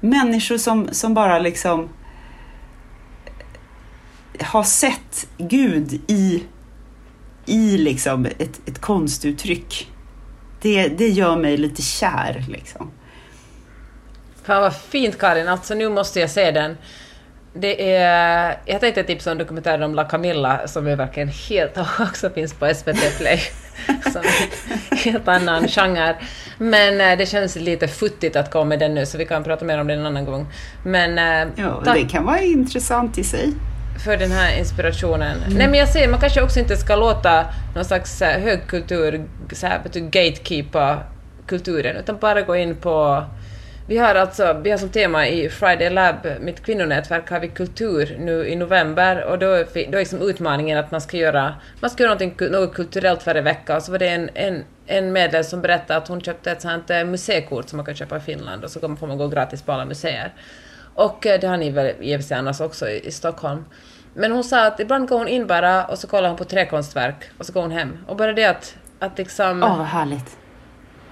människor 0.00 0.58
som, 0.58 0.88
som 0.92 1.14
bara 1.14 1.38
liksom 1.38 1.88
har 4.40 4.62
sett 4.62 5.28
Gud 5.38 6.00
i, 6.06 6.44
i 7.46 7.76
liksom 7.78 8.26
ett, 8.26 8.68
ett 8.68 8.80
konstuttryck. 8.80 9.90
Det, 10.62 10.88
det 10.88 11.08
gör 11.08 11.36
mig 11.36 11.56
lite 11.56 11.82
kär. 11.82 12.44
Liksom. 12.48 12.90
Fan 14.44 14.62
vad 14.62 14.76
fint 14.76 15.18
Karin, 15.18 15.48
alltså 15.48 15.74
nu 15.74 15.88
måste 15.88 16.20
jag 16.20 16.30
se 16.30 16.50
den. 16.50 16.76
Det 17.56 17.94
är, 17.94 18.58
jag 18.64 18.80
tänkte 18.80 19.02
tipsa 19.02 19.32
om 19.32 19.38
dokumentären 19.38 19.82
om 19.82 19.94
La 19.94 20.04
Camilla 20.04 20.68
som 20.68 20.86
är 20.86 20.96
verkligen 20.96 21.28
helt, 21.28 21.78
också 22.00 22.30
finns 22.30 22.54
på 22.54 22.74
SVT 22.74 23.18
Play. 23.18 23.40
som 24.12 24.22
en 24.90 24.98
helt 24.98 25.28
annan 25.28 25.68
genre. 25.68 26.16
Men 26.58 27.00
eh, 27.00 27.18
det 27.18 27.26
känns 27.26 27.56
lite 27.56 27.88
futtigt 27.88 28.36
att 28.36 28.50
komma 28.50 28.64
med 28.64 28.78
den 28.78 28.94
nu 28.94 29.06
så 29.06 29.18
vi 29.18 29.26
kan 29.26 29.44
prata 29.44 29.64
mer 29.64 29.80
om 29.80 29.86
det 29.86 29.94
en 29.94 30.06
annan 30.06 30.24
gång. 30.24 30.46
Men 30.84 31.18
eh, 31.18 31.52
Ja, 31.56 31.82
tack 31.84 31.96
det 31.96 32.08
kan 32.08 32.24
vara 32.24 32.40
intressant 32.40 33.18
i 33.18 33.24
sig. 33.24 33.52
för 34.04 34.16
den 34.16 34.32
här 34.32 34.58
inspirationen. 34.58 35.36
Mm. 35.36 35.58
Nej 35.58 35.68
men 35.68 35.78
jag 35.78 35.88
säger, 35.88 36.08
man 36.08 36.20
kanske 36.20 36.42
också 36.42 36.60
inte 36.60 36.76
ska 36.76 36.96
låta 36.96 37.44
någon 37.74 37.84
slags 37.84 38.22
eh, 38.22 38.40
högkultur 38.42 39.24
så 39.52 39.66
här, 39.66 39.80
gatekeepa 39.94 40.98
kulturen, 41.46 41.96
utan 41.96 42.18
bara 42.18 42.42
gå 42.42 42.56
in 42.56 42.76
på... 42.76 43.24
Vi 43.86 43.98
har 43.98 44.14
alltså, 44.14 44.60
vi 44.62 44.70
har 44.70 44.78
som 44.78 44.88
tema 44.88 45.28
i 45.28 45.48
Friday 45.48 45.90
Lab, 45.90 46.16
mitt 46.40 46.64
kvinnonätverk, 46.64 47.30
har 47.30 47.40
vi 47.40 47.48
kultur 47.48 48.16
nu 48.18 48.46
i 48.46 48.56
november 48.56 49.24
och 49.24 49.38
då 49.38 49.46
är, 49.46 49.64
då 49.64 49.98
är 49.98 49.98
liksom 49.98 50.22
utmaningen 50.22 50.78
att 50.78 50.90
man 50.90 51.00
ska 51.00 51.16
göra, 51.16 51.54
man 51.80 51.90
ska 51.90 52.02
göra 52.02 52.18
något 52.50 52.74
kulturellt 52.74 53.26
varje 53.26 53.40
vecka 53.40 53.76
och 53.76 53.82
så 53.82 53.92
var 53.92 53.98
det 53.98 54.08
en, 54.08 54.30
en, 54.34 54.64
en 54.86 55.12
medlem 55.12 55.44
som 55.44 55.62
berättade 55.62 55.96
att 55.96 56.08
hon 56.08 56.20
köpte 56.20 56.50
ett 56.50 56.62
sånt 56.62 56.88
här 56.88 57.04
museikort 57.04 57.68
som 57.68 57.76
man 57.76 57.86
kan 57.86 57.94
köpa 57.94 58.16
i 58.16 58.20
Finland 58.20 58.64
och 58.64 58.70
så 58.70 58.96
får 58.96 59.06
man 59.06 59.18
gå 59.18 59.28
gratis 59.28 59.62
på 59.62 59.72
alla 59.72 59.84
museer. 59.84 60.32
Och 60.94 61.26
eh, 61.26 61.40
det 61.40 61.46
har 61.46 61.56
ni 61.56 61.70
väl 61.70 61.92
i 62.00 62.22
sig 62.22 62.36
annars 62.36 62.60
också 62.60 62.88
i, 62.88 63.06
i 63.06 63.10
Stockholm. 63.10 63.64
Men 64.14 64.32
hon 64.32 64.44
sa 64.44 64.66
att 64.66 64.80
ibland 64.80 65.08
går 65.08 65.18
hon 65.18 65.28
in 65.28 65.46
bara 65.46 65.84
och 65.84 65.98
så 65.98 66.06
kollar 66.06 66.28
hon 66.28 66.38
på 66.38 66.44
träkonstverk 66.44 67.30
och 67.38 67.46
så 67.46 67.52
går 67.52 67.62
hon 67.62 67.70
hem. 67.70 67.98
Och 68.06 68.16
bara 68.16 68.32
det 68.32 68.44
att, 68.44 68.76
att 68.98 69.18
liksom... 69.18 69.62
Åh, 69.62 69.78
vad 69.78 69.86
härligt. 69.86 70.43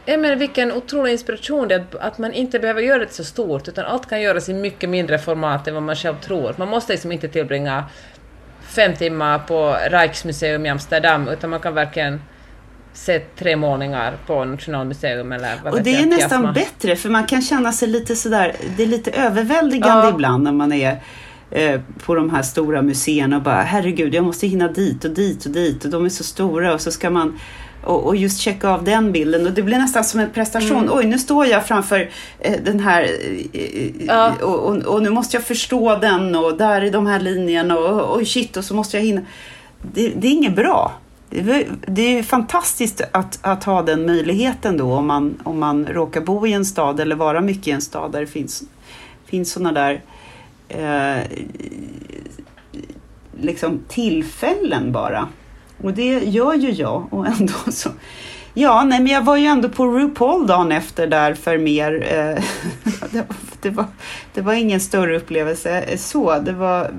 Jag 0.05 0.21
menar 0.21 0.37
vilken 0.37 0.73
otrolig 0.73 1.13
inspiration 1.13 1.69
det 1.69 1.75
är 1.75 1.85
att, 2.01 2.19
man 2.19 2.33
inte 2.33 2.59
behöver 2.59 2.83
göra 2.83 2.99
det 2.99 3.13
så 3.13 3.25
stort 3.25 3.69
utan 3.69 3.85
allt 3.85 4.09
kan 4.09 4.21
göras 4.23 4.49
i 4.49 4.55
mycket 4.55 4.91
mindre 4.91 5.19
format 5.19 5.69
än 5.69 5.75
vad 5.75 5.83
man 5.83 5.97
själv 5.97 6.15
tror. 6.21 6.55
Man 6.59 6.69
måste 6.69 6.93
liksom 6.93 7.13
inte 7.13 7.29
tillbringa 7.29 7.85
fem 8.63 8.95
timmar 8.97 9.39
på 9.39 9.77
Rijksmuseum 9.91 10.67
i 10.67 10.69
Amsterdam 10.69 11.29
utan 11.29 11.51
man 11.51 11.61
kan 11.61 11.75
verkligen 11.75 12.21
se 12.95 13.19
tre 13.19 13.57
målningar 13.57 14.15
på 14.27 14.45
Nationalmuseum 14.45 15.33
eller 15.33 15.55
vad 15.65 15.73
Och 15.73 15.83
det 15.83 15.95
är 15.95 16.01
jag, 16.01 16.09
nästan 16.09 16.29
Kiasma. 16.29 16.53
bättre 16.53 16.97
för 16.97 17.09
man 17.09 17.27
kan 17.27 17.43
känna 17.43 17.73
sig 17.73 17.89
lite 17.89 18.17
sådär, 18.17 18.57
det 18.77 18.83
är 18.83 18.87
lite 18.87 19.11
överväldigande 19.11 20.07
Ja. 20.07 20.11
ibland 20.15 20.45
när 20.45 20.53
man 20.53 20.73
är 20.73 21.03
eh, 21.51 21.81
på 22.05 22.15
de 22.15 22.31
här 22.31 22.43
stora 22.43 22.83
museerna 22.83 23.37
och 23.37 23.43
bara 23.43 23.63
herregud 23.63 24.15
jag 24.15 24.25
måste 24.25 24.47
hinna 24.47 24.69
dit 24.69 25.05
och 25.05 25.11
dit 25.11 25.45
och 25.47 25.53
dit 25.53 25.85
och 25.85 25.91
de 25.91 26.05
är 26.05 26.09
så 26.09 26.25
stora 26.25 26.75
och 26.75 26.81
så 26.81 26.91
ska 26.91 27.11
man 27.11 27.39
och, 27.85 28.07
och 28.07 28.16
just 28.16 28.41
checka 28.41 28.68
av 28.68 28.85
den 28.85 29.12
bilden 29.12 29.47
och 29.47 29.53
det 29.53 29.62
blir 29.62 29.78
nästan 29.78 30.05
som 30.05 30.20
en 30.20 30.30
prestation. 30.30 30.83
Mm. 30.83 30.91
Oj, 30.93 31.05
nu 31.05 31.18
står 31.18 31.47
jag 31.47 31.66
framför 31.66 32.11
eh, 32.39 32.61
den 32.64 32.80
här 32.80 33.03
eh, 33.53 34.07
Ja. 34.07 34.33
och, 34.43 34.68
och, 34.68 34.76
och 34.76 35.03
nu 35.03 35.11
måste 35.11 35.37
jag 35.37 35.45
förstå 35.45 35.97
den 35.97 36.35
och 36.35 36.57
där 36.57 36.83
är 36.83 36.91
de 36.91 37.07
här 37.07 37.20
linjerna 37.20 37.78
och 37.78 38.16
oj 38.16 38.24
shit 38.24 38.57
och 38.57 38.64
så 38.64 38.74
måste 38.74 38.97
jag 38.97 39.05
hinna. 39.05 39.20
Det, 39.93 40.09
det 40.09 40.26
är 40.26 40.33
inget 40.33 40.57
bra. 40.57 40.93
Det 41.30 41.39
är, 41.39 41.66
det 41.87 42.18
är 42.18 42.22
fantastiskt 42.22 43.03
att, 43.12 43.39
att 43.43 43.64
ha 43.64 43.83
den 43.83 44.07
möjligheten 44.07 44.76
då 44.76 44.93
om 44.93 45.07
man, 45.07 45.41
om 45.43 45.59
man 45.59 45.87
råkar 45.87 46.20
bo 46.20 46.47
i 46.47 46.53
en 46.53 46.64
stad 46.64 47.01
eller 47.01 47.16
vara 47.16 47.41
mycket 47.41 47.68
i 47.68 47.70
en 47.70 47.80
stad 47.80 48.12
där 48.12 48.20
det 48.20 48.26
finns, 48.26 48.62
finns 49.26 49.53
sådana 49.53 49.72
där 49.72 50.03
eh, 50.68 51.22
liksom 53.41 53.80
tillfällen 53.89 54.93
bara. 54.93 55.28
Och 55.83 55.93
det 55.93 56.18
gör 56.18 56.55
ju 56.55 56.70
jag 56.70 57.07
och 57.11 57.26
ändå 57.26 57.53
så. 57.72 57.91
Ja, 58.55 58.85
nej, 58.85 58.99
men 59.01 59.12
jag 59.12 59.22
var 59.22 59.37
ju 59.37 59.47
ändå 59.47 59.68
på 59.68 59.87
RuPaul 59.87 60.47
dagen 60.47 60.72
efter 60.72 61.07
där 61.07 61.35
för 61.35 61.59
mer. 61.59 62.07
Eh, 62.11 62.45
det, 63.11 63.18
var, 63.18 63.26
det, 63.61 63.70
var, 63.70 63.85
det 64.35 64.41
var 64.41 64.53
ingen 64.53 64.80
större 64.80 65.16
upplevelse 65.16 65.99
så. 65.99 66.39
Det 66.39 66.53
var 66.53 66.91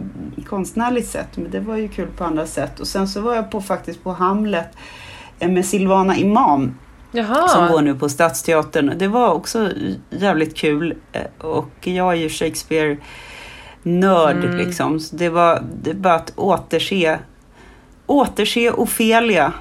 konstnärligt 0.49 1.07
sett, 1.09 1.37
men 1.37 1.51
det 1.51 1.59
var 1.59 1.77
ju 1.77 1.87
kul 1.87 2.07
på 2.17 2.23
andra 2.23 2.45
sätt. 2.45 2.79
Och 2.79 2.87
sen 2.87 3.07
så 3.07 3.21
var 3.21 3.35
jag 3.35 3.51
på 3.51 3.61
faktiskt 3.61 4.03
på 4.03 4.11
Hamlet 4.11 4.67
eh, 5.39 5.49
med 5.49 5.65
Silvana 5.65 6.15
Imam 6.17 6.77
Jaha. 7.11 7.47
som 7.47 7.67
går 7.67 7.81
nu 7.81 7.95
på 7.95 8.09
Stadsteatern. 8.09 8.93
Det 8.97 9.07
var 9.07 9.31
också 9.31 9.69
jävligt 10.09 10.55
kul 10.57 10.93
eh, 11.11 11.21
och 11.47 11.87
jag 11.87 12.11
är 12.11 12.15
ju 12.17 12.29
Shakespeare-nörd 12.29 14.43
Mm. 14.43 14.57
liksom. 14.57 14.99
Så 14.99 15.15
det 15.15 15.29
var 15.29 15.63
det 15.83 15.93
var 15.93 16.11
att 16.11 16.33
återse, 16.35 17.19
återse 18.13 18.71
Ofelia 18.71 19.51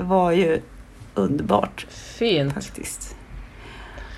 var 0.00 0.30
ju 0.32 0.60
underbart 1.14 1.86
Fint. 2.18 2.54
faktiskt. 2.54 3.16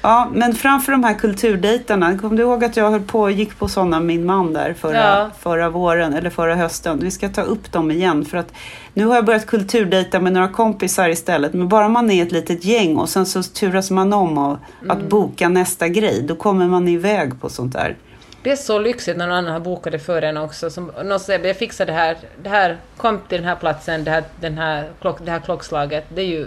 Ja, 0.02 0.28
men 0.34 0.54
framför 0.54 0.92
de 0.92 1.04
här 1.04 1.14
kulturdejterna. 1.14 2.18
Kom 2.18 2.36
du 2.36 2.42
ihåg 2.42 2.64
att 2.64 2.76
jag 2.76 2.90
höll 2.90 3.00
på 3.00 3.30
gick 3.30 3.58
på 3.58 3.68
sådana 3.68 4.00
min 4.00 4.26
man 4.26 4.52
där 4.52 4.74
förra, 4.74 4.98
Ja. 5.18 5.30
förra 5.40 5.70
våren 5.70 6.14
eller 6.14 6.30
förra 6.30 6.54
hösten. 6.54 6.98
Vi 7.02 7.10
ska 7.10 7.28
ta 7.28 7.42
upp 7.42 7.72
dem 7.72 7.90
igen 7.90 8.24
för 8.24 8.38
att 8.38 8.52
nu 8.94 9.04
har 9.06 9.14
jag 9.14 9.24
börjat 9.24 9.46
kulturdejta 9.46 10.20
med 10.20 10.32
några 10.32 10.48
kompisar 10.48 11.08
istället. 11.08 11.52
Men 11.54 11.68
bara 11.68 11.88
man 11.88 12.10
är 12.10 12.22
ett 12.22 12.32
litet 12.32 12.64
gäng 12.64 12.96
och 12.96 13.08
sen 13.08 13.26
så 13.26 13.42
turas 13.42 13.90
man 13.90 14.12
om 14.12 14.38
att 14.38 14.58
Mm. 14.82 15.08
boka 15.08 15.48
nästa 15.48 15.88
grej. 15.88 16.22
Då 16.22 16.34
kommer 16.34 16.66
man 16.68 16.88
iväg 16.88 17.40
på 17.40 17.48
sånt 17.48 17.72
där. 17.72 17.96
Det 18.44 18.52
är 18.52 18.56
så 18.56 18.78
lyxigt 18.78 19.16
när 19.16 19.26
någon 19.26 19.36
annan 19.36 19.52
har 19.52 19.60
bokat 19.60 19.92
det 19.92 19.98
för 19.98 20.22
en 20.22 20.36
också. 20.36 20.70
Som, 20.70 20.92
någon 21.04 21.20
säger 21.20 21.46
jag 21.46 21.56
fixar 21.56 21.86
det 21.86 21.92
här, 21.92 22.16
det 22.42 22.48
här, 22.48 22.76
kom 22.96 23.18
till 23.28 23.38
den 23.38 23.48
här 23.48 23.56
platsen, 23.56 24.04
det 24.04 24.10
här, 24.10 24.24
den 24.40 24.58
här 24.58 24.88
klock, 25.00 25.18
det 25.24 25.30
här 25.30 25.40
klockslaget. 25.40 26.04
Det 26.08 26.22
är 26.22 26.26
ju 26.26 26.46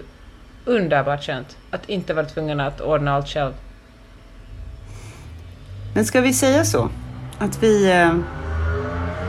underbart 0.66 1.24
skönt 1.24 1.58
att 1.72 1.90
inte 1.90 2.14
vara 2.14 2.26
tvungen 2.26 2.60
att 2.60 2.82
ordna 2.82 3.14
allt 3.16 3.28
själv. 3.28 3.54
Men 5.96 6.06
ska 6.06 6.22
vi 6.22 6.34
säga 6.34 6.66
så? 6.66 6.90
Att 7.40 7.64
vi 7.64 7.92
eh, 7.92 8.14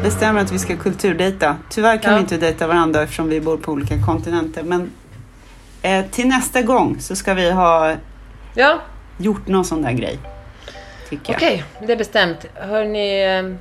bestämmer 0.02 0.40
att 0.40 0.52
vi 0.52 0.58
ska 0.58 0.76
kulturdejta. 0.76 1.56
Tyvärr 1.70 1.96
kan 1.96 2.10
Ja. 2.12 2.16
vi 2.16 2.22
inte 2.22 2.36
dejta 2.36 2.66
varandra 2.66 3.02
eftersom 3.02 3.28
vi 3.28 3.40
bor 3.40 3.56
på 3.56 3.72
olika 3.72 3.94
kontinenter. 4.06 4.62
Men 4.62 4.90
eh, 5.82 6.04
till 6.10 6.28
nästa 6.28 6.62
gång 6.62 6.96
så 7.00 7.16
ska 7.16 7.34
vi 7.34 7.50
ha 7.50 7.94
Ja, 8.54 8.80
gjort 9.18 9.46
någon 9.46 9.64
sån 9.64 9.82
där 9.82 9.92
grej. 9.92 10.18
Tycker 11.08 11.32
jag. 11.32 11.36
okej, 11.36 11.64
det 11.86 11.92
är 11.92 11.96
bestämt. 11.96 12.46
Hörni, 12.54 13.22
eh, 13.22 13.56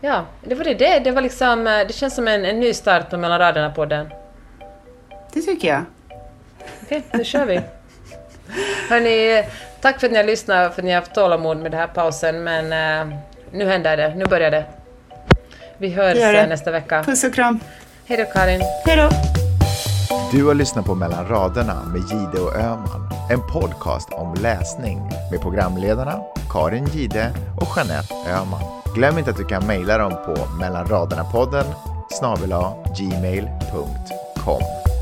ja, 0.00 0.24
det 0.44 0.54
var 0.54 0.64
det. 0.64 0.98
Det, 0.98 1.10
var 1.10 1.22
liksom, 1.22 1.66
eh, 1.66 1.86
det 1.86 1.92
känns 1.92 2.14
som 2.14 2.28
en, 2.28 2.44
en 2.44 2.60
ny 2.60 2.74
start 2.74 3.10
på 3.10 3.16
Mellan 3.16 3.38
raderna 3.38 3.70
på 3.70 3.84
den. 3.84 4.08
Det 5.32 5.40
tycker 5.40 5.68
jag. 5.68 5.82
Okej, 6.82 7.02
då 7.12 7.24
kör 7.24 7.46
vi. 7.46 7.60
Hörni, 8.88 9.44
tack 9.80 10.00
för 10.00 10.06
att 10.06 10.12
ni 10.12 10.18
har 10.18 10.24
lyssnat 10.24 10.68
och 10.68 10.74
för 10.74 10.82
att 10.82 10.84
ni 10.84 10.92
har 10.92 11.00
haft 11.00 11.14
tålamod 11.14 11.56
med 11.56 11.70
den 11.70 11.80
här 11.80 11.86
pausen. 11.86 12.44
Men 12.44 12.72
eh, 13.10 13.16
nu 13.50 13.64
händer 13.64 13.96
det, 13.96 14.14
nu 14.14 14.24
börjar 14.24 14.50
det. 14.50 14.64
Vi 15.78 15.88
hörs 15.88 16.18
eh, 16.18 16.48
nästa 16.48 16.70
vecka. 16.70 17.02
Puss 17.02 17.24
och 17.24 17.34
kram. 17.34 17.60
Hej 18.06 18.18
då 18.18 18.24
Karin. 18.24 18.60
Hej 18.86 18.96
då! 18.96 19.43
Du 20.34 20.44
har 20.44 20.54
lyssnat 20.54 20.86
på 20.86 20.94
Mellan 20.94 21.28
raderna 21.28 21.84
med 21.84 22.00
Gide 22.00 22.40
och 22.40 22.56
Öman. 22.56 23.08
En 23.30 23.40
podcast 23.40 24.08
om 24.12 24.34
läsning 24.34 24.98
med 25.30 25.40
programledarna 25.40 26.20
Karin 26.50 26.86
Gide 26.86 27.34
och 27.56 27.68
Jeanette 27.76 28.14
Öman. 28.30 28.60
Glöm 28.94 29.18
inte 29.18 29.30
att 29.30 29.36
du 29.36 29.44
kan 29.44 29.66
mejla 29.66 29.98
dem 29.98 30.12
på 30.26 30.34
mellanraderna-podden 30.60 31.64
snabel-a 32.10 32.74
gmail.com. 32.98 34.93